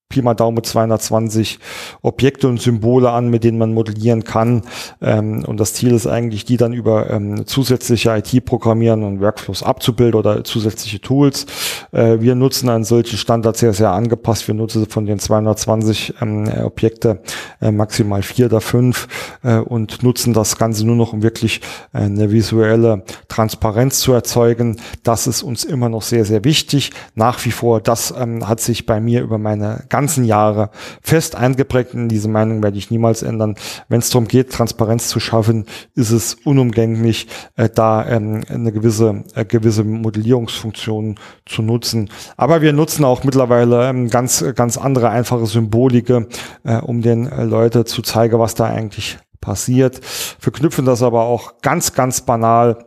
Pi 0.08 0.22
mal 0.22 0.34
Daumen 0.34 0.62
220 0.62 1.58
Objekte 2.02 2.46
und 2.46 2.60
Symbole 2.60 3.10
an, 3.10 3.30
mit 3.30 3.42
denen 3.42 3.58
man 3.58 3.74
modellieren 3.74 4.22
kann. 4.22 4.62
Ähm, 5.00 5.44
und 5.44 5.58
das 5.58 5.74
Ziel 5.74 5.92
ist 5.92 6.06
eigentlich, 6.06 6.44
die 6.44 6.56
dann 6.56 6.72
über 6.72 7.10
ähm, 7.10 7.46
zusätzliche 7.46 8.16
IT-Programmieren 8.16 9.02
und 9.02 9.20
Workflows 9.20 9.62
abzubilden 9.62 10.18
oder 10.18 10.44
zusätzliche 10.44 11.00
Tools. 11.00 11.46
Äh, 11.92 12.20
wir 12.20 12.34
nutzen 12.34 12.68
einen 12.68 12.84
solchen 12.84 13.18
Standard 13.18 13.56
sehr, 13.56 13.72
sehr 13.72 13.90
angepasst. 13.90 14.46
Wir 14.46 14.54
nutzen 14.54 14.86
von 14.86 15.06
den 15.06 15.18
220 15.18 16.14
ähm, 16.20 16.48
Objekte 16.62 17.20
äh, 17.60 17.72
maximal 17.72 18.22
vier 18.22 18.46
oder 18.46 18.60
fünf 18.60 19.08
äh, 19.42 19.56
und 19.56 20.02
nutzen 20.02 20.32
das 20.32 20.58
Ganze 20.58 20.86
nur 20.86 20.96
noch, 20.96 21.12
um 21.12 21.22
wirklich 21.22 21.60
äh, 21.92 21.98
eine 21.98 22.30
visuelle 22.30 23.04
Transparenz 23.28 24.00
zu 24.00 24.12
erzeugen. 24.12 24.80
Das 25.02 25.26
ist 25.26 25.42
uns 25.42 25.64
immer 25.64 25.88
noch 25.88 26.02
sehr, 26.02 26.24
sehr 26.24 26.44
wichtig. 26.44 26.90
Nach 27.14 27.44
wie 27.44 27.50
vor, 27.50 27.80
das 27.80 28.14
ähm, 28.16 28.46
hat 28.46 28.60
sich 28.60 28.86
bei 28.86 29.00
mir 29.00 29.22
über 29.22 29.38
meine 29.38 29.84
ganzen 29.94 30.24
Jahre 30.24 30.70
fest 31.02 31.36
eingeprägt. 31.36 31.94
In 31.94 32.08
diese 32.08 32.26
Meinung 32.26 32.64
werde 32.64 32.76
ich 32.76 32.90
niemals 32.90 33.22
ändern. 33.22 33.54
Wenn 33.88 34.00
es 34.00 34.10
darum 34.10 34.26
geht, 34.26 34.50
Transparenz 34.50 35.06
zu 35.06 35.20
schaffen, 35.20 35.66
ist 35.94 36.10
es 36.10 36.34
unumgänglich, 36.34 37.28
äh, 37.54 37.68
da 37.72 38.04
ähm, 38.04 38.42
eine 38.48 38.72
gewisse, 38.72 39.22
äh, 39.36 39.44
gewisse 39.44 39.84
Modellierungsfunktion 39.84 41.14
zu 41.46 41.62
nutzen. 41.62 42.10
Aber 42.36 42.60
wir 42.60 42.72
nutzen 42.72 43.04
auch 43.04 43.22
mittlerweile 43.22 43.88
ähm, 43.88 44.10
ganz, 44.10 44.44
ganz 44.56 44.76
andere 44.78 45.10
einfache 45.10 45.46
Symbolike, 45.46 46.26
äh, 46.64 46.78
um 46.78 47.00
den 47.00 47.28
äh, 47.28 47.44
Leute 47.44 47.84
zu 47.84 48.02
zeigen, 48.02 48.40
was 48.40 48.56
da 48.56 48.64
eigentlich 48.64 49.18
passiert. 49.40 50.00
Verknüpfen 50.04 50.86
das 50.86 51.04
aber 51.04 51.22
auch 51.22 51.60
ganz, 51.62 51.92
ganz 51.92 52.22
banal 52.22 52.84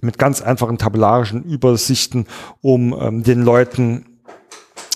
mit 0.00 0.18
ganz 0.18 0.40
einfachen 0.40 0.78
tabellarischen 0.78 1.42
Übersichten, 1.42 2.26
um 2.60 2.94
ähm, 2.96 3.24
den 3.24 3.42
Leuten 3.42 4.13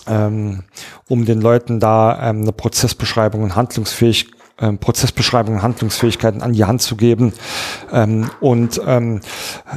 ähm, 0.08 0.64
um 1.08 1.24
den 1.24 1.40
Leuten 1.40 1.80
da 1.80 2.30
ähm, 2.30 2.42
eine 2.42 2.52
Prozessbeschreibung 2.52 3.42
und 3.42 3.56
handlungsfähig 3.56 4.30
ähm, 4.60 4.78
Prozessbeschreibungen, 4.78 5.62
Handlungsfähigkeiten 5.62 6.42
an 6.42 6.52
die 6.52 6.64
Hand 6.64 6.82
zu 6.82 6.96
geben 6.96 7.32
ähm, 7.92 8.30
und 8.40 8.80
ähm, 8.86 9.20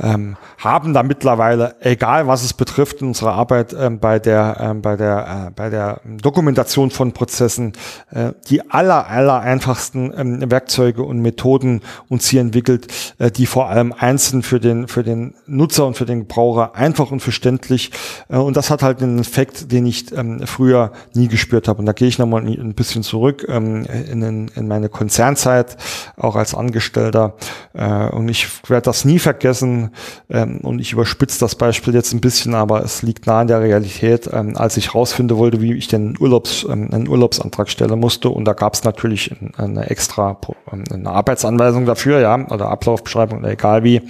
ähm, 0.02 0.38
haben 0.58 0.94
da 0.94 1.04
mittlerweile, 1.04 1.76
egal 1.82 2.28
was 2.28 2.44
es 2.44 2.54
betrifft, 2.54 3.02
in 3.02 3.08
unserer 3.08 3.34
Arbeit 3.34 3.74
ähm, 3.78 4.00
bei 4.00 4.20
der 4.20 4.58
ähm, 4.60 4.82
bei 4.82 4.96
der 4.96 5.48
äh, 5.48 5.52
bei 5.56 5.70
der 5.70 6.02
Dokumentation 6.06 6.92
von 6.92 7.12
Prozessen 7.12 7.74
äh, 8.12 8.34
die 8.50 8.70
aller 8.70 9.08
aller 9.08 9.40
einfachsten 9.42 10.14
ähm, 10.16 10.52
Werkzeuge 10.52 11.04
und 11.04 11.20
Methoden 11.22 11.82
uns 12.10 12.28
hier 12.28 12.42
entwickelt, 12.42 12.88
äh, 13.18 13.32
die 13.32 13.46
vor 13.46 13.70
allem 13.70 13.94
einzeln 13.98 14.44
für 14.44 14.60
den 14.60 14.88
für 14.88 15.04
den 15.04 15.34
Nutzer 15.46 15.88
und 15.88 15.98
für 15.98 16.06
den 16.06 16.22
Gebraucher 16.22 16.76
einfach 16.76 17.12
und 17.12 17.22
verständlich 17.22 17.92
äh, 18.30 18.38
und 18.38 18.58
das 18.58 18.70
hat 18.70 18.84
halt 18.84 19.02
einen 19.02 19.20
Effekt, 19.20 19.72
den 19.72 19.86
ich 19.86 20.12
ähm, 20.16 20.46
früher 20.46 20.92
nie 21.14 21.28
gespürt 21.28 21.68
habe. 21.68 21.80
Und 21.80 21.86
da 21.86 21.94
gehe 21.94 22.08
ich 22.08 22.20
nochmal 22.20 22.44
ein 22.44 22.74
bisschen 22.74 23.04
zurück 23.04 23.46
ähm, 23.50 23.86
in, 23.86 24.22
in, 24.22 24.48
in 24.50 24.68
meine 24.72 24.88
Konzernzeit, 24.88 25.76
auch 26.16 26.38
als 26.38 26.56
Angestellter. 26.56 27.34
Äh, 27.74 28.08
und 28.08 28.30
ich 28.30 28.48
werde 28.70 28.86
das 28.86 29.04
nie 29.04 29.20
vergessen. 29.20 29.92
Ähm, 30.30 30.60
und 30.62 30.80
ich 30.80 30.94
überspitze 30.94 31.40
das 31.42 31.56
Beispiel 31.56 31.94
jetzt 31.94 32.14
ein 32.14 32.22
bisschen, 32.22 32.56
aber 32.56 32.84
es 32.84 33.02
liegt 33.02 33.28
nah 33.28 33.42
in 33.42 33.50
der 33.50 33.60
Realität, 33.60 34.30
ähm, 34.32 34.56
als 34.56 34.78
ich 34.78 34.96
rausfinden 34.96 35.38
wollte, 35.38 35.62
wie 35.62 35.74
ich 35.74 35.90
den 35.90 36.16
Urlaubs, 36.18 36.66
ähm, 36.70 36.90
einen 36.94 37.10
Urlaubsantrag 37.10 37.70
stellen 37.70 38.00
musste. 38.00 38.30
Und 38.30 38.46
da 38.46 38.54
gab 38.54 38.74
es 38.74 38.86
natürlich 38.86 39.36
eine 39.58 39.90
extra 39.90 40.38
ähm, 40.72 40.86
eine 40.90 41.10
Arbeitsanweisung 41.10 41.86
dafür, 41.86 42.20
ja, 42.20 42.48
oder 42.50 42.70
Ablaufbeschreibung 42.70 43.44
egal 43.44 43.84
wie. 43.84 44.02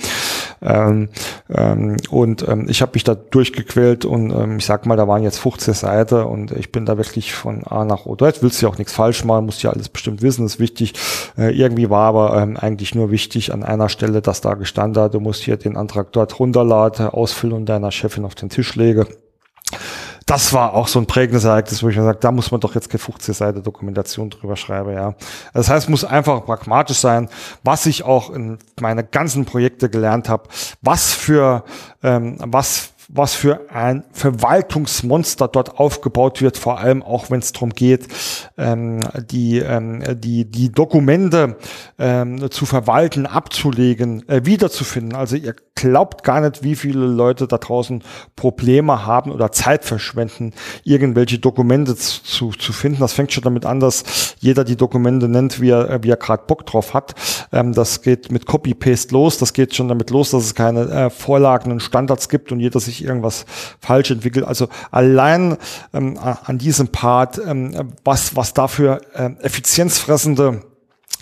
Ähm, 0.62 1.10
ähm, 1.50 1.98
und 2.12 2.48
ähm, 2.48 2.68
ich 2.70 2.82
habe 2.84 2.92
mich 2.94 3.04
da 3.04 3.16
durchgequält 3.16 4.06
und 4.06 4.30
ähm, 4.32 4.58
ich 4.58 4.66
sag 4.66 4.86
mal, 4.86 4.96
da 4.96 5.08
waren 5.08 5.24
jetzt 5.24 5.40
15 5.40 5.74
Seiten 5.74 6.24
und 6.24 6.52
ich 6.52 6.72
bin 6.72 6.86
da 6.86 6.98
wirklich 6.98 7.34
von 7.34 7.64
A 7.66 7.84
nach 7.84 8.06
O. 8.06 8.16
Dort 8.16 8.44
willst 8.44 8.62
du 8.62 8.68
ja 8.68 8.72
auch 8.72 8.78
nichts 8.78 8.94
falsch 8.94 9.26
machen, 9.26 9.46
musst 9.46 9.64
ja 9.64 9.72
alles 9.72 9.90
bestimmt 9.90 10.22
wissen, 10.22 10.48
ist 10.54 10.60
wichtig. 10.60 10.94
Äh, 11.38 11.56
irgendwie 11.56 11.90
war 11.90 12.08
aber 12.08 12.42
ähm, 12.42 12.58
eigentlich 12.58 12.96
nur 12.96 13.12
wichtig 13.12 13.54
an 13.54 13.64
einer 13.64 13.90
Stelle, 13.90 14.22
dass 14.22 14.42
da 14.42 14.54
gestanden 14.54 15.04
hat, 15.04 15.14
du 15.14 15.20
musst 15.20 15.44
hier 15.44 15.58
den 15.58 15.78
Antrag 15.78 16.12
dort 16.12 16.40
runterladen, 16.40 17.08
ausfüllen 17.08 17.56
und 17.56 17.66
deiner 17.68 17.92
Chefin 17.92 18.26
auf 18.26 18.36
den 18.36 18.50
Tisch 18.50 18.76
legen 18.76 19.08
das 20.32 20.54
war 20.54 20.76
auch 20.76 20.88
so 20.88 20.98
ein 20.98 21.08
prägendes 21.08 21.44
Ereignis, 21.44 21.84
wo 21.84 21.90
ich 21.90 21.98
mir 21.98 22.04
sage, 22.04 22.20
da 22.20 22.32
muss 22.32 22.52
man 22.52 22.62
doch 22.62 22.74
jetzt 22.74 22.90
keine 22.90 23.00
50 23.00 23.36
Seite 23.36 23.62
Dokumentation 23.62 24.30
drüber 24.30 24.56
schreiben, 24.56 24.94
ja. 24.94 25.14
Das 25.54 25.70
heißt, 25.70 25.90
muss 25.90 26.06
einfach 26.06 26.46
pragmatisch 26.46 27.00
sein, 27.00 27.28
was 27.64 27.86
ich 27.86 28.04
auch 28.04 28.30
in 28.30 28.58
meine 28.80 29.04
ganzen 29.04 29.44
Projekte 29.44 29.90
gelernt 29.90 30.30
habe, 30.30 30.48
was 30.82 31.12
für, 31.12 31.66
ähm, 32.02 32.38
was 32.40 32.94
was 33.14 33.34
für 33.34 33.70
ein 33.70 34.04
Verwaltungsmonster 34.12 35.48
dort 35.48 35.80
aufgebaut 35.80 36.42
wird, 36.42 36.58
vor 36.58 36.80
allem 36.80 37.04
auch 37.04 37.30
wenn 37.30 37.40
es 37.40 37.52
darum 37.52 37.72
geht, 37.72 38.08
ähm, 38.58 39.00
die, 39.30 39.60
ähm, 39.60 40.02
die, 40.20 40.46
die 40.46 40.72
Dokumente 40.72 41.58
ähm, 42.00 42.50
zu 42.52 42.66
verwalten, 42.66 43.26
abzulegen, 43.26 44.28
äh, 44.30 44.46
wiederzufinden. 44.46 45.16
Also 45.16 45.36
ihr 45.36 45.56
glaubt 45.76 46.24
gar 46.24 46.42
nicht, 46.42 46.64
wie 46.64 46.76
viele 46.76 47.06
Leute 47.06 47.48
da 47.48 47.58
draußen 47.58 48.04
Probleme 48.36 49.06
haben 49.06 49.32
oder 49.32 49.52
Zeit 49.52 49.84
verschwenden, 49.84 50.54
irgendwelche 50.84 51.40
Dokumente 51.40 51.96
zu, 51.96 52.52
zu 52.52 52.72
finden. 52.72 53.00
Das 53.00 53.14
fängt 53.14 53.34
schon 53.34 53.44
damit 53.44 53.66
an, 53.66 53.80
dass 53.80 54.36
jeder 54.40 54.64
die 54.64 54.78
Dokumente 54.78 55.28
nennt, 55.28 55.60
wie 55.60 55.72
er, 55.72 56.04
wie 56.04 56.10
er 56.10 56.18
gerade 56.18 56.44
Bock 56.48 56.66
drauf 56.66 56.94
hat. 56.94 57.16
Ähm, 57.52 57.74
das 57.74 58.02
geht 58.02 58.32
mit 58.32 58.46
Copy-Paste 58.46 59.14
los. 59.14 59.38
Das 59.38 59.54
geht 59.54 59.76
schon 59.76 59.88
damit 59.88 60.12
los, 60.12 60.32
dass 60.32 60.44
es 60.44 60.56
keine 60.56 60.82
äh, 60.82 61.10
Vorlagen 61.10 61.72
und 61.72 61.82
Standards 61.82 62.30
gibt 62.30 62.52
und 62.52 62.60
jeder 62.60 62.80
sich 62.80 63.01
irgendwas 63.04 63.46
falsch 63.80 64.12
entwickelt. 64.12 64.46
Also 64.46 64.68
allein 64.92 65.58
ähm, 65.94 66.18
an 66.18 66.58
diesem 66.58 66.90
Part, 66.90 67.40
ähm, 67.46 67.94
was, 68.04 68.36
was 68.36 68.54
dafür 68.54 69.02
äh, 69.14 69.32
effizienzfressende 69.42 70.62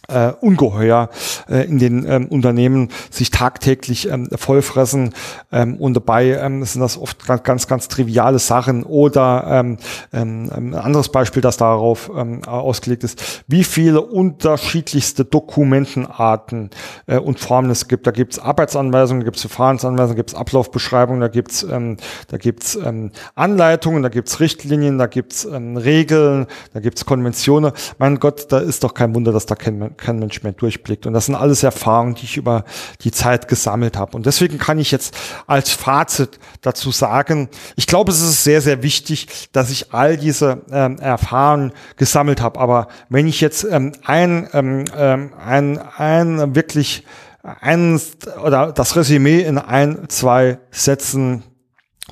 äh, 0.09 0.33
ungeheuer 0.41 1.09
äh, 1.49 1.65
in 1.65 1.79
den 1.79 2.05
ähm, 2.07 2.27
Unternehmen 2.27 2.89
sich 3.09 3.31
tagtäglich 3.31 4.09
ähm, 4.09 4.29
vollfressen 4.35 5.13
ähm, 5.51 5.75
und 5.77 5.93
dabei 5.93 6.31
ähm, 6.31 6.63
sind 6.63 6.81
das 6.81 6.97
oft 6.97 7.25
ganz, 7.25 7.43
ganz, 7.43 7.67
ganz 7.67 7.87
triviale 7.87 8.39
Sachen 8.39 8.83
oder 8.83 9.45
ähm, 9.47 9.77
ähm, 10.13 10.49
ein 10.53 10.75
anderes 10.75 11.09
Beispiel, 11.09 11.41
das 11.41 11.57
darauf 11.57 12.11
ähm, 12.15 12.43
ausgelegt 12.43 13.03
ist, 13.03 13.43
wie 13.47 13.63
viele 13.63 14.01
unterschiedlichste 14.01 15.25
Dokumentenarten 15.25 16.69
äh, 17.07 17.17
und 17.17 17.39
Formen 17.39 17.69
es 17.71 17.87
gibt. 17.87 18.07
Da 18.07 18.11
gibt 18.11 18.33
es 18.33 18.39
Arbeitsanweisungen, 18.39 19.21
da 19.21 19.25
gibt 19.25 19.37
es 19.37 19.41
Verfahrensanweisungen, 19.41 20.15
da 20.15 20.19
gibt 20.19 20.31
es 20.31 20.35
Ablaufbeschreibungen, 20.35 21.21
da 21.21 21.27
gibt 21.27 21.51
es 21.51 21.63
ähm, 21.63 21.97
da 22.27 22.37
gibt's, 22.37 22.75
ähm, 22.75 23.11
Anleitungen, 23.35 24.03
da 24.03 24.09
gibt 24.09 24.29
es 24.29 24.39
Richtlinien, 24.39 24.97
da 24.97 25.07
gibt 25.07 25.33
es 25.33 25.45
ähm, 25.45 25.77
Regeln, 25.77 26.47
da 26.73 26.79
gibt 26.79 26.97
es 26.97 27.05
Konventionen. 27.05 27.71
Mein 27.97 28.19
Gott, 28.19 28.51
da 28.51 28.59
ist 28.59 28.83
doch 28.83 28.93
kein 28.93 29.15
Wunder, 29.15 29.31
dass 29.31 29.45
da 29.45 29.55
kein 29.55 29.95
kein 29.99 30.19
Mensch 30.19 30.43
mehr 30.43 30.51
durchblickt. 30.51 31.05
Und 31.05 31.13
das 31.13 31.27
sind 31.27 31.35
alles 31.35 31.63
Erfahrungen, 31.63 32.15
die 32.15 32.25
ich 32.25 32.37
über 32.37 32.65
die 33.01 33.11
Zeit 33.11 33.47
gesammelt 33.47 33.97
habe. 33.97 34.15
Und 34.15 34.25
deswegen 34.25 34.57
kann 34.57 34.79
ich 34.79 34.91
jetzt 34.91 35.15
als 35.47 35.71
Fazit 35.71 36.39
dazu 36.61 36.91
sagen, 36.91 37.49
ich 37.75 37.87
glaube, 37.87 38.11
es 38.11 38.21
ist 38.21 38.43
sehr, 38.43 38.61
sehr 38.61 38.83
wichtig, 38.83 39.49
dass 39.51 39.69
ich 39.69 39.93
all 39.93 40.17
diese 40.17 40.61
ähm, 40.71 40.99
Erfahrungen 40.99 41.73
gesammelt 41.97 42.41
habe. 42.41 42.59
Aber 42.59 42.87
wenn 43.09 43.27
ich 43.27 43.41
jetzt 43.41 43.63
ähm, 43.63 43.93
ein, 44.05 44.47
ähm, 44.53 44.85
ähm 44.95 45.31
ein, 45.39 45.79
ein 45.97 46.55
wirklich 46.55 47.03
ein 47.41 47.99
oder 48.43 48.71
das 48.71 48.95
Resümee 48.95 49.41
in 49.41 49.57
ein, 49.57 50.09
zwei 50.09 50.59
Sätzen 50.71 51.43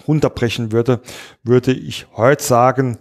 runterbrechen 0.07 0.71
würde, 0.71 1.01
würde 1.43 1.73
ich 1.73 2.07
heute 2.15 2.43
sagen, 2.43 2.97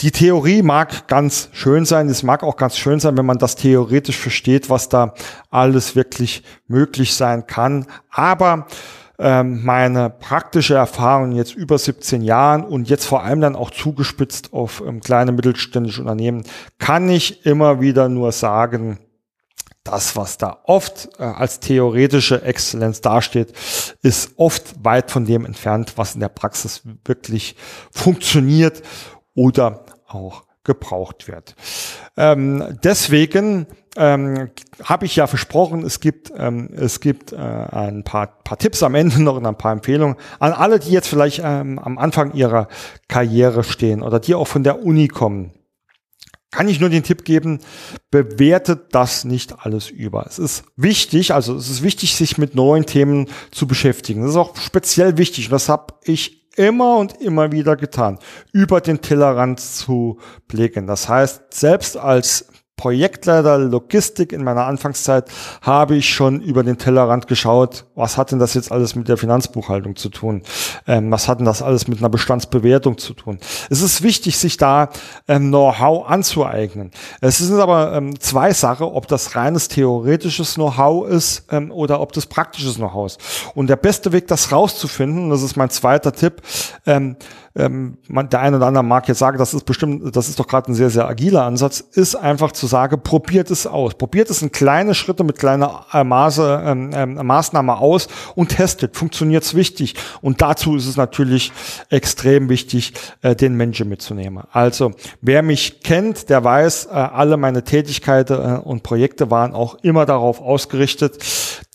die 0.00 0.12
Theorie 0.12 0.62
mag 0.62 1.08
ganz 1.08 1.50
schön 1.52 1.84
sein. 1.84 2.08
Es 2.08 2.22
mag 2.22 2.42
auch 2.42 2.56
ganz 2.56 2.76
schön 2.78 3.00
sein, 3.00 3.18
wenn 3.18 3.26
man 3.26 3.38
das 3.38 3.56
theoretisch 3.56 4.16
versteht, 4.16 4.70
was 4.70 4.88
da 4.88 5.14
alles 5.50 5.94
wirklich 5.94 6.42
möglich 6.68 7.14
sein 7.14 7.46
kann. 7.46 7.86
Aber 8.10 8.66
ähm, 9.18 9.62
meine 9.62 10.08
praktische 10.08 10.74
Erfahrung 10.74 11.32
jetzt 11.32 11.54
über 11.54 11.76
17 11.76 12.22
Jahren 12.22 12.64
und 12.64 12.88
jetzt 12.88 13.04
vor 13.04 13.22
allem 13.22 13.42
dann 13.42 13.56
auch 13.56 13.70
zugespitzt 13.70 14.54
auf 14.54 14.82
ähm, 14.86 15.00
kleine 15.00 15.32
mittelständische 15.32 16.00
Unternehmen, 16.00 16.44
kann 16.78 17.10
ich 17.10 17.44
immer 17.44 17.82
wieder 17.82 18.08
nur 18.08 18.32
sagen, 18.32 18.98
das, 19.84 20.16
was 20.16 20.38
da 20.38 20.58
oft 20.64 21.10
äh, 21.18 21.24
als 21.24 21.60
theoretische 21.60 22.42
Exzellenz 22.42 23.02
dasteht, 23.02 23.52
ist 24.02 24.32
oft 24.36 24.82
weit 24.82 25.10
von 25.10 25.26
dem 25.26 25.44
entfernt, 25.44 25.92
was 25.96 26.14
in 26.14 26.20
der 26.20 26.28
Praxis 26.28 26.82
wirklich 27.04 27.56
funktioniert 27.90 28.82
oder 29.34 29.84
auch 30.10 30.44
gebraucht 30.64 31.26
wird. 31.26 31.56
Ähm, 32.16 32.78
deswegen 32.84 33.66
ähm, 33.96 34.50
habe 34.84 35.06
ich 35.06 35.16
ja 35.16 35.26
versprochen, 35.26 35.82
es 35.84 36.00
gibt, 36.00 36.30
ähm, 36.36 36.68
es 36.76 37.00
gibt 37.00 37.32
äh, 37.32 37.36
ein 37.36 38.04
paar, 38.04 38.26
paar 38.44 38.58
Tipps 38.58 38.82
am 38.82 38.94
Ende 38.94 39.22
noch 39.22 39.36
und 39.36 39.46
ein 39.46 39.58
paar 39.58 39.72
Empfehlungen 39.72 40.16
an 40.38 40.52
alle, 40.52 40.78
die 40.78 40.90
jetzt 40.90 41.08
vielleicht 41.08 41.40
ähm, 41.42 41.78
am 41.78 41.98
Anfang 41.98 42.34
ihrer 42.34 42.68
Karriere 43.08 43.64
stehen 43.64 44.02
oder 44.02 44.20
die 44.20 44.34
auch 44.34 44.46
von 44.46 44.62
der 44.62 44.84
Uni 44.84 45.08
kommen. 45.08 45.52
Kann 46.52 46.68
ich 46.68 46.80
nur 46.80 46.90
den 46.90 47.04
Tipp 47.04 47.24
geben, 47.24 47.60
bewertet 48.10 48.88
das 48.92 49.24
nicht 49.24 49.64
alles 49.64 49.88
über. 49.88 50.26
Es 50.26 50.40
ist 50.40 50.64
wichtig, 50.76 51.32
also 51.32 51.54
es 51.54 51.70
ist 51.70 51.82
wichtig, 51.84 52.16
sich 52.16 52.38
mit 52.38 52.56
neuen 52.56 52.86
Themen 52.86 53.28
zu 53.52 53.68
beschäftigen. 53.68 54.22
Das 54.22 54.32
ist 54.32 54.36
auch 54.36 54.56
speziell 54.56 55.16
wichtig 55.16 55.46
und 55.46 55.52
das 55.52 55.68
habe 55.68 55.94
ich 56.02 56.39
immer 56.56 56.96
und 56.98 57.20
immer 57.20 57.52
wieder 57.52 57.76
getan, 57.76 58.18
über 58.52 58.80
den 58.80 59.00
Tellerrand 59.00 59.60
zu 59.60 60.18
blicken. 60.48 60.86
Das 60.86 61.08
heißt, 61.08 61.42
selbst 61.52 61.96
als 61.96 62.46
Projektleiter 62.80 63.58
Logistik 63.58 64.32
in 64.32 64.42
meiner 64.42 64.64
Anfangszeit 64.64 65.28
habe 65.60 65.96
ich 65.96 66.08
schon 66.08 66.40
über 66.40 66.62
den 66.62 66.78
Tellerrand 66.78 67.26
geschaut, 67.26 67.84
was 67.94 68.16
hat 68.16 68.32
denn 68.32 68.38
das 68.38 68.54
jetzt 68.54 68.72
alles 68.72 68.94
mit 68.94 69.06
der 69.06 69.18
Finanzbuchhaltung 69.18 69.96
zu 69.96 70.08
tun? 70.08 70.40
Ähm, 70.86 71.10
was 71.10 71.28
hat 71.28 71.40
denn 71.40 71.44
das 71.44 71.60
alles 71.60 71.88
mit 71.88 71.98
einer 71.98 72.08
Bestandsbewertung 72.08 72.96
zu 72.96 73.12
tun? 73.12 73.38
Es 73.68 73.82
ist 73.82 74.00
wichtig, 74.00 74.38
sich 74.38 74.56
da 74.56 74.88
ähm, 75.28 75.48
Know-how 75.48 76.08
anzueignen. 76.08 76.90
Es 77.20 77.36
sind 77.36 77.60
aber 77.60 77.92
ähm, 77.92 78.18
zwei 78.18 78.54
Sachen, 78.54 78.86
ob 78.86 79.06
das 79.08 79.36
reines 79.36 79.68
theoretisches 79.68 80.54
Know-how 80.54 81.06
ist 81.06 81.48
ähm, 81.50 81.72
oder 81.72 82.00
ob 82.00 82.14
das 82.14 82.24
praktisches 82.24 82.76
Know-how 82.76 83.08
ist. 83.08 83.20
Und 83.54 83.66
der 83.66 83.76
beste 83.76 84.12
Weg, 84.12 84.26
das 84.26 84.52
rauszufinden, 84.52 85.28
das 85.28 85.42
ist 85.42 85.54
mein 85.54 85.68
zweiter 85.68 86.12
Tipp, 86.12 86.40
ähm, 87.60 87.98
der 88.08 88.40
eine 88.40 88.56
oder 88.56 88.66
andere 88.66 88.84
mag 88.84 89.08
jetzt 89.08 89.18
sagen, 89.18 89.38
das 89.38 89.54
ist 89.54 89.64
bestimmt, 89.64 90.14
das 90.14 90.28
ist 90.28 90.38
doch 90.38 90.46
gerade 90.46 90.70
ein 90.70 90.74
sehr, 90.74 90.90
sehr 90.90 91.06
agiler 91.08 91.44
Ansatz, 91.44 91.80
ist 91.80 92.14
einfach 92.14 92.52
zu 92.52 92.66
sagen, 92.66 93.00
probiert 93.02 93.50
es 93.50 93.66
aus. 93.66 93.94
Probiert 93.94 94.30
es 94.30 94.42
in 94.42 94.52
kleine 94.52 94.94
Schritte 94.94 95.24
mit 95.24 95.38
kleiner 95.38 95.86
äh, 95.92 96.04
Maße, 96.04 96.62
ähm, 96.64 96.90
ähm, 96.94 97.14
Maßnahme 97.26 97.78
aus 97.78 98.08
und 98.34 98.48
testet. 98.48 98.96
Funktioniert 98.96 99.44
es 99.44 99.54
wichtig. 99.54 99.94
Und 100.20 100.42
dazu 100.42 100.76
ist 100.76 100.86
es 100.86 100.96
natürlich 100.96 101.52
extrem 101.88 102.48
wichtig, 102.48 102.92
äh, 103.22 103.36
den 103.36 103.54
Menschen 103.56 103.88
mitzunehmen. 103.88 104.44
Also, 104.52 104.92
wer 105.20 105.42
mich 105.42 105.82
kennt, 105.82 106.28
der 106.28 106.44
weiß, 106.44 106.86
äh, 106.86 106.90
alle 106.90 107.36
meine 107.36 107.64
Tätigkeiten 107.64 108.34
äh, 108.34 108.58
und 108.58 108.82
Projekte 108.82 109.30
waren 109.30 109.54
auch 109.54 109.76
immer 109.82 110.06
darauf 110.06 110.40
ausgerichtet, 110.40 111.18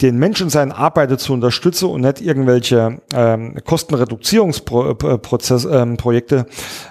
den 0.01 0.17
Menschen 0.17 0.49
seine 0.49 0.75
Arbeit 0.75 1.19
zu 1.19 1.33
unterstützen 1.33 1.89
und 1.89 2.01
nicht 2.01 2.21
irgendwelche 2.21 3.01
ähm, 3.13 3.55
Kostenreduzierungsprozesse 3.63 5.69
ähm, 5.69 5.97
Projekte 5.97 6.45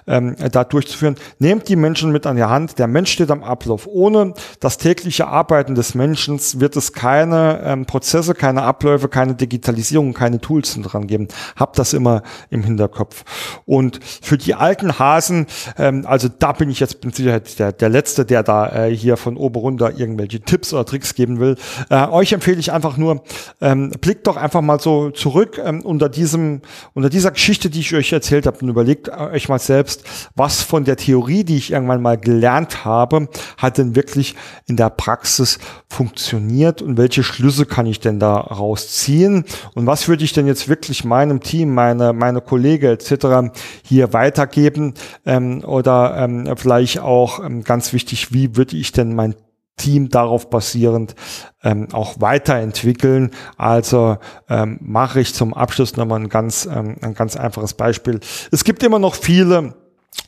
ähm, 0.06 0.36
da 0.52 0.64
durchzuführen. 0.64 1.16
Nehmt 1.38 1.68
die 1.68 1.76
Menschen 1.76 2.12
mit 2.12 2.26
an 2.26 2.36
die 2.36 2.44
Hand. 2.44 2.78
Der 2.78 2.86
Mensch 2.86 3.12
steht 3.12 3.30
am 3.30 3.42
Ablauf. 3.42 3.86
Ohne 3.86 4.34
das 4.60 4.78
tägliche 4.78 5.26
Arbeiten 5.26 5.74
des 5.74 5.94
Menschen 5.94 6.40
wird 6.60 6.76
es 6.76 6.92
keine 6.92 7.60
ähm, 7.64 7.86
Prozesse, 7.86 8.34
keine 8.34 8.62
Abläufe, 8.62 9.08
keine 9.08 9.34
Digitalisierung, 9.34 10.14
keine 10.14 10.40
Tools 10.40 10.78
dran 10.80 11.06
geben. 11.06 11.28
Habt 11.56 11.78
das 11.78 11.92
immer 11.92 12.22
im 12.50 12.62
Hinterkopf. 12.62 13.24
Und 13.64 14.00
für 14.02 14.38
die 14.38 14.54
alten 14.54 14.98
Hasen, 14.98 15.46
ähm, 15.78 16.04
also 16.06 16.28
da 16.28 16.52
bin 16.52 16.70
ich 16.70 16.80
jetzt 16.80 17.04
mit 17.04 17.16
Sicherheit 17.16 17.58
der, 17.58 17.72
der 17.72 17.88
Letzte, 17.88 18.24
der 18.24 18.42
da 18.42 18.86
äh, 18.86 18.94
hier 18.94 19.16
von 19.16 19.36
oben 19.36 19.56
runter 19.56 19.92
irgendwelche 19.96 20.40
Tipps 20.40 20.72
oder 20.72 20.84
Tricks 20.84 21.14
geben 21.14 21.40
will. 21.40 21.56
Äh, 21.90 22.06
euch 22.08 22.32
empfehle 22.32 22.58
ich 22.58 22.72
einfach 22.72 22.83
nur, 22.96 23.22
ähm, 23.60 23.90
blickt 24.00 24.26
doch 24.26 24.36
einfach 24.36 24.60
mal 24.60 24.78
so 24.80 25.10
zurück 25.10 25.60
ähm, 25.64 25.80
unter 25.82 26.08
diesem, 26.08 26.60
unter 26.92 27.10
dieser 27.10 27.30
Geschichte, 27.30 27.70
die 27.70 27.80
ich 27.80 27.94
euch 27.94 28.12
erzählt 28.12 28.46
habe 28.46 28.58
und 28.60 28.68
überlegt 28.68 29.08
euch 29.08 29.48
mal 29.48 29.58
selbst, 29.58 30.04
was 30.34 30.62
von 30.62 30.84
der 30.84 30.96
Theorie, 30.96 31.44
die 31.44 31.56
ich 31.56 31.72
irgendwann 31.72 32.02
mal 32.02 32.18
gelernt 32.18 32.84
habe, 32.84 33.28
hat 33.56 33.78
denn 33.78 33.96
wirklich 33.96 34.36
in 34.66 34.76
der 34.76 34.90
Praxis 34.90 35.58
funktioniert 35.88 36.82
und 36.82 36.96
welche 36.96 37.22
Schlüsse 37.22 37.66
kann 37.66 37.86
ich 37.86 38.00
denn 38.00 38.20
da 38.20 38.36
rausziehen 38.36 39.44
und 39.74 39.86
was 39.86 40.08
würde 40.08 40.24
ich 40.24 40.32
denn 40.32 40.46
jetzt 40.46 40.68
wirklich 40.68 41.04
meinem 41.04 41.40
Team, 41.40 41.74
meine, 41.74 42.12
meine 42.12 42.40
Kollegen 42.40 42.86
etc. 42.86 43.54
hier 43.82 44.12
weitergeben 44.12 44.94
ähm, 45.26 45.64
oder 45.64 46.16
ähm, 46.18 46.54
vielleicht 46.56 47.00
auch 47.00 47.44
ähm, 47.44 47.64
ganz 47.64 47.92
wichtig, 47.92 48.32
wie 48.32 48.56
würde 48.56 48.76
ich 48.76 48.92
denn 48.92 49.14
mein 49.14 49.34
Team 49.76 50.08
darauf 50.08 50.50
basierend 50.50 51.14
ähm, 51.62 51.88
auch 51.92 52.20
weiterentwickeln. 52.20 53.30
Also 53.56 54.18
ähm, 54.48 54.78
mache 54.80 55.20
ich 55.20 55.34
zum 55.34 55.54
Abschluss 55.54 55.96
nochmal 55.96 56.20
ein 56.20 56.28
ganz, 56.28 56.66
ähm, 56.66 56.96
ein 57.00 57.14
ganz 57.14 57.36
einfaches 57.36 57.74
Beispiel. 57.74 58.20
Es 58.50 58.64
gibt 58.64 58.82
immer 58.82 58.98
noch 58.98 59.14
viele 59.14 59.74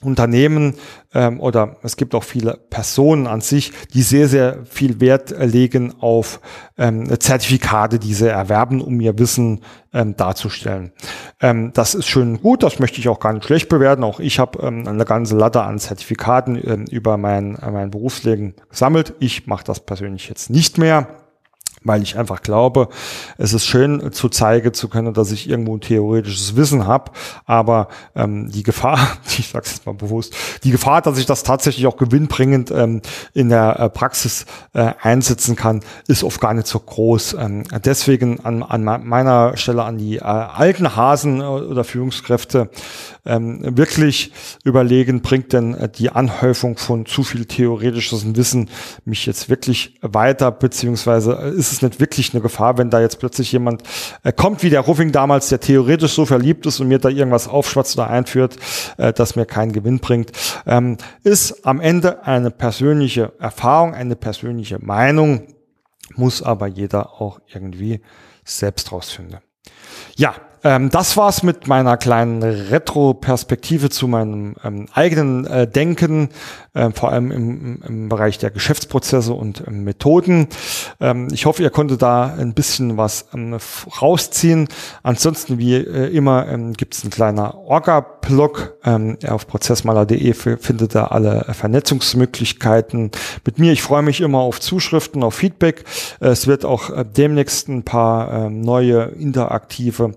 Unternehmen 0.03 0.74
ähm, 1.14 1.41
oder 1.41 1.76
es 1.82 1.97
gibt 1.97 2.14
auch 2.14 2.22
viele 2.22 2.59
Personen 2.70 3.26
an 3.26 3.41
sich, 3.41 3.72
die 3.95 4.03
sehr, 4.03 4.28
sehr 4.28 4.64
viel 4.66 5.01
Wert 5.01 5.34
legen 5.39 5.95
auf 6.01 6.41
ähm, 6.76 7.09
Zertifikate, 7.18 7.99
die 7.99 8.14
sie 8.14 8.28
erwerben, 8.28 8.80
um 8.80 9.01
ihr 9.01 9.18
Wissen 9.18 9.62
ähm, 9.93 10.16
darzustellen. 10.16 10.93
Ähm, 11.41 11.72
das 11.72 11.95
ist 11.95 12.07
schön 12.07 12.41
gut, 12.41 12.62
das 12.62 12.78
möchte 12.78 12.99
ich 12.99 13.09
auch 13.09 13.20
gar 13.20 13.32
nicht 13.32 13.47
schlecht 13.47 13.68
bewerten. 13.68 14.05
Auch 14.05 14.20
ich 14.20 14.39
habe 14.39 14.59
ähm, 14.66 14.87
eine 14.87 15.05
ganze 15.05 15.37
Latte 15.37 15.62
an 15.62 15.78
Zertifikaten 15.78 16.61
ähm, 16.62 16.84
über 16.91 17.16
mein, 17.16 17.59
mein 17.61 17.91
Berufsleben 17.91 18.55
gesammelt. 18.68 19.14
Ich 19.18 19.47
mache 19.47 19.64
das 19.64 19.80
persönlich 19.80 20.28
jetzt 20.28 20.51
nicht 20.51 20.78
mehr 20.78 21.09
weil 21.87 22.03
ich 22.03 22.18
einfach 22.18 22.43
glaube, 22.43 22.89
es 23.39 23.53
ist 23.53 23.66
schön 23.66 24.12
zu 24.12 24.28
zeigen 24.28 24.74
zu 24.74 24.89
können, 24.89 25.14
dass 25.14 25.32
ich 25.32 25.49
irgendwo 25.49 25.76
ein 25.76 25.80
theoretisches 25.80 26.57
Wissen 26.57 26.87
habe, 26.87 27.12
aber 27.45 27.89
ähm, 28.14 28.51
die 28.51 28.62
Gefahr, 28.62 28.99
ich 29.39 29.49
sage 29.49 29.66
es 29.66 29.72
jetzt 29.72 29.87
mal 29.87 29.95
bewusst, 29.95 30.34
die 30.64 30.70
Gefahr, 30.70 31.03
dass 31.03 31.18
ich 31.18 31.26
das 31.26 31.43
tatsächlich 31.43 31.87
auch 31.87 31.97
gewinnbringend 31.97 32.70
ähm, 32.70 33.03
in 33.34 33.49
der 33.49 33.78
äh, 33.78 33.91
Praxis 33.91 34.47
äh, 34.72 34.93
einsetzen 35.01 35.57
kann, 35.57 35.80
ist 36.09 36.24
oft 36.24 36.41
gar 36.41 36.55
nicht 36.55 36.66
so 36.66 36.78
groß. 36.78 37.37
Ähm, 37.39 37.64
deswegen 37.84 38.41
an, 38.41 38.62
an 38.62 38.84
meiner 38.84 39.57
Stelle 39.57 39.84
an 39.84 39.99
die 39.99 40.16
äh, 40.16 40.22
alten 40.22 40.97
Hasen 40.97 41.41
äh, 41.41 41.45
oder 41.45 41.84
Führungskräfte 41.84 42.70
ähm, 43.24 43.76
wirklich 43.76 44.32
überlegen, 44.64 45.20
bringt 45.20 45.53
denn 45.53 45.74
äh, 45.74 45.89
die 45.89 46.11
Anhäufung 46.11 46.76
von 46.76 47.07
zu 47.07 47.22
viel 47.22 47.45
theoretisches 47.45 48.37
Wissen 48.37 48.70
mich 49.05 49.26
jetzt 49.26 49.49
wirklich 49.49 49.95
weiter, 50.01 50.51
beziehungsweise 50.51 51.39
äh, 51.41 51.51
ist 51.51 51.72
es 51.72 51.76
nicht 51.83 52.01
wirklich 52.01 52.33
eine 52.33 52.43
Gefahr, 52.43 52.79
wenn 52.79 52.91
da 52.91 53.01
jetzt 53.01 53.18
plötzlich 53.18 53.53
jemand 53.53 53.83
äh, 54.22 54.33
kommt, 54.33 54.62
wie 54.62 54.70
der 54.70 54.81
Ruffing 54.81 55.12
damals, 55.12 55.49
der 55.49 55.61
theoretisch 55.61 56.14
so 56.14 56.27
verliebt 56.27 56.66
ist 56.66 56.81
und 56.81 56.89
mir 56.89 56.99
da 56.99 57.09
irgendwas 57.09 57.49
aufschwatzt 57.49 57.97
oder 57.97 58.09
einführt, 58.09 58.57
äh, 58.99 59.12
das 59.12 59.37
mir 59.37 59.47
keinen 59.47 59.72
Gewinn 59.72 60.01
bringt, 60.01 60.33
ähm, 60.66 60.97
ist 61.22 61.66
am 61.66 61.81
Ende 61.81 62.24
eine 62.24 62.51
persönliche 62.51 63.33
Erfahrung, 63.39 63.95
eine 63.95 64.16
persönliche 64.16 64.79
Meinung, 64.79 65.49
muss 66.14 66.43
aber 66.43 66.66
jeder 66.66 67.20
auch 67.20 67.41
irgendwie 67.47 68.01
selbst 68.45 68.93
rausfinden. 68.93 69.39
Ja, 70.16 70.35
ähm, 70.66 70.90
das 70.90 71.16
war's 71.16 71.44
mit 71.44 71.68
meiner 71.68 71.96
kleinen 71.96 72.42
Retro-Perspektive 72.42 73.88
zu 73.88 74.08
meinem 74.08 74.56
ähm, 74.64 74.86
eigenen 74.92 75.46
äh, 75.46 75.68
Denken, 75.68 76.30
äh, 76.74 76.90
vor 76.90 77.12
allem 77.12 77.30
im, 77.30 77.82
im, 77.86 78.08
Bereich 78.08 78.38
der 78.38 78.50
Geschäftsprozesse 78.50 79.32
und 79.32 79.62
ähm, 79.66 79.84
Methoden. 79.84 80.48
Ähm, 81.00 81.28
ich 81.30 81.46
hoffe, 81.46 81.62
ihr 81.62 81.70
konntet 81.70 82.02
da 82.02 82.34
ein 82.36 82.52
bisschen 82.52 82.96
was 82.96 83.28
ähm, 83.32 83.56
rausziehen. 84.02 84.66
Ansonsten, 85.04 85.58
wie 85.58 85.76
äh, 85.76 86.08
immer, 86.12 86.48
ähm, 86.48 86.72
gibt 86.72 86.94
es 86.94 87.04
ein 87.04 87.10
kleiner 87.10 87.56
Orga-Blog. 87.58 88.74
auf 89.28 89.46
prozessmaler.de 89.46 90.34
findet 90.34 90.96
ihr 90.96 91.12
alle 91.12 91.46
Vernetzungsmöglichkeiten 91.52 93.12
mit 93.44 93.60
mir. 93.60 93.72
Ich 93.72 93.82
freue 93.82 94.02
mich 94.02 94.20
immer 94.20 94.38
auf 94.38 94.58
Zuschriften, 94.58 95.22
auf 95.22 95.34
Feedback. 95.34 95.84
Es 96.18 96.48
wird 96.48 96.64
auch 96.64 96.90
äh, 96.90 97.04
demnächst 97.04 97.68
ein 97.68 97.84
paar 97.84 98.50
neue 98.50 99.04
interaktive 99.04 100.14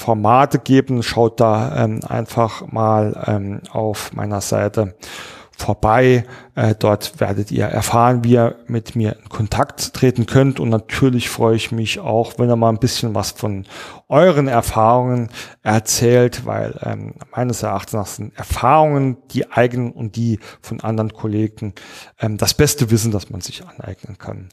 Formate 0.00 0.58
geben. 0.58 1.02
Schaut 1.02 1.40
da 1.40 1.84
ähm, 1.84 2.00
einfach 2.08 2.66
mal 2.72 3.22
ähm, 3.26 3.60
auf 3.70 4.12
meiner 4.12 4.40
Seite 4.40 4.94
vorbei. 5.60 6.24
Äh, 6.54 6.74
dort 6.76 7.20
werdet 7.20 7.52
ihr 7.52 7.66
erfahren, 7.66 8.24
wie 8.24 8.32
ihr 8.32 8.56
mit 8.66 8.96
mir 8.96 9.16
in 9.22 9.28
Kontakt 9.28 9.94
treten 9.94 10.26
könnt. 10.26 10.58
Und 10.58 10.70
natürlich 10.70 11.28
freue 11.28 11.54
ich 11.54 11.70
mich 11.70 12.00
auch, 12.00 12.38
wenn 12.38 12.48
ihr 12.48 12.56
mal 12.56 12.70
ein 12.70 12.78
bisschen 12.78 13.14
was 13.14 13.30
von 13.30 13.66
euren 14.08 14.48
Erfahrungen 14.48 15.28
erzählt, 15.62 16.46
weil 16.46 16.78
ähm, 16.82 17.14
meines 17.34 17.62
Erachtens 17.62 18.16
sind 18.16 18.36
Erfahrungen, 18.36 19.18
die 19.30 19.50
eigenen 19.52 19.92
und 19.92 20.16
die 20.16 20.40
von 20.62 20.80
anderen 20.80 21.12
Kollegen, 21.12 21.74
ähm, 22.18 22.38
das 22.38 22.54
beste 22.54 22.90
Wissen, 22.90 23.12
das 23.12 23.30
man 23.30 23.40
sich 23.42 23.62
aneignen 23.64 24.18
kann. 24.18 24.48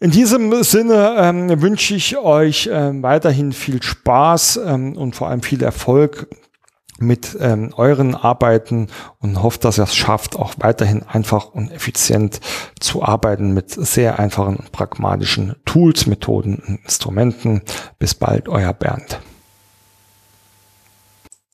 In 0.00 0.12
diesem 0.12 0.62
Sinne 0.62 1.16
ähm, 1.18 1.60
wünsche 1.60 1.94
ich 1.94 2.16
euch 2.16 2.68
ähm, 2.72 3.02
weiterhin 3.02 3.52
viel 3.52 3.82
Spaß 3.82 4.60
ähm, 4.64 4.96
und 4.96 5.16
vor 5.16 5.28
allem 5.28 5.42
viel 5.42 5.62
Erfolg 5.62 6.28
mit 7.00 7.36
ähm, 7.40 7.72
euren 7.76 8.14
Arbeiten 8.14 8.88
und 9.18 9.42
hoffe, 9.42 9.58
dass 9.60 9.78
ihr 9.78 9.84
es 9.84 9.94
schafft, 9.94 10.36
auch 10.36 10.54
weiterhin 10.58 11.02
einfach 11.02 11.46
und 11.46 11.70
effizient 11.72 12.40
zu 12.80 13.02
arbeiten 13.02 13.54
mit 13.54 13.70
sehr 13.70 14.18
einfachen 14.18 14.56
und 14.56 14.72
pragmatischen 14.72 15.56
Tools, 15.64 16.06
Methoden 16.06 16.56
und 16.56 16.80
Instrumenten. 16.84 17.62
Bis 17.98 18.14
bald, 18.14 18.48
euer 18.48 18.72
Bernd. 18.72 19.20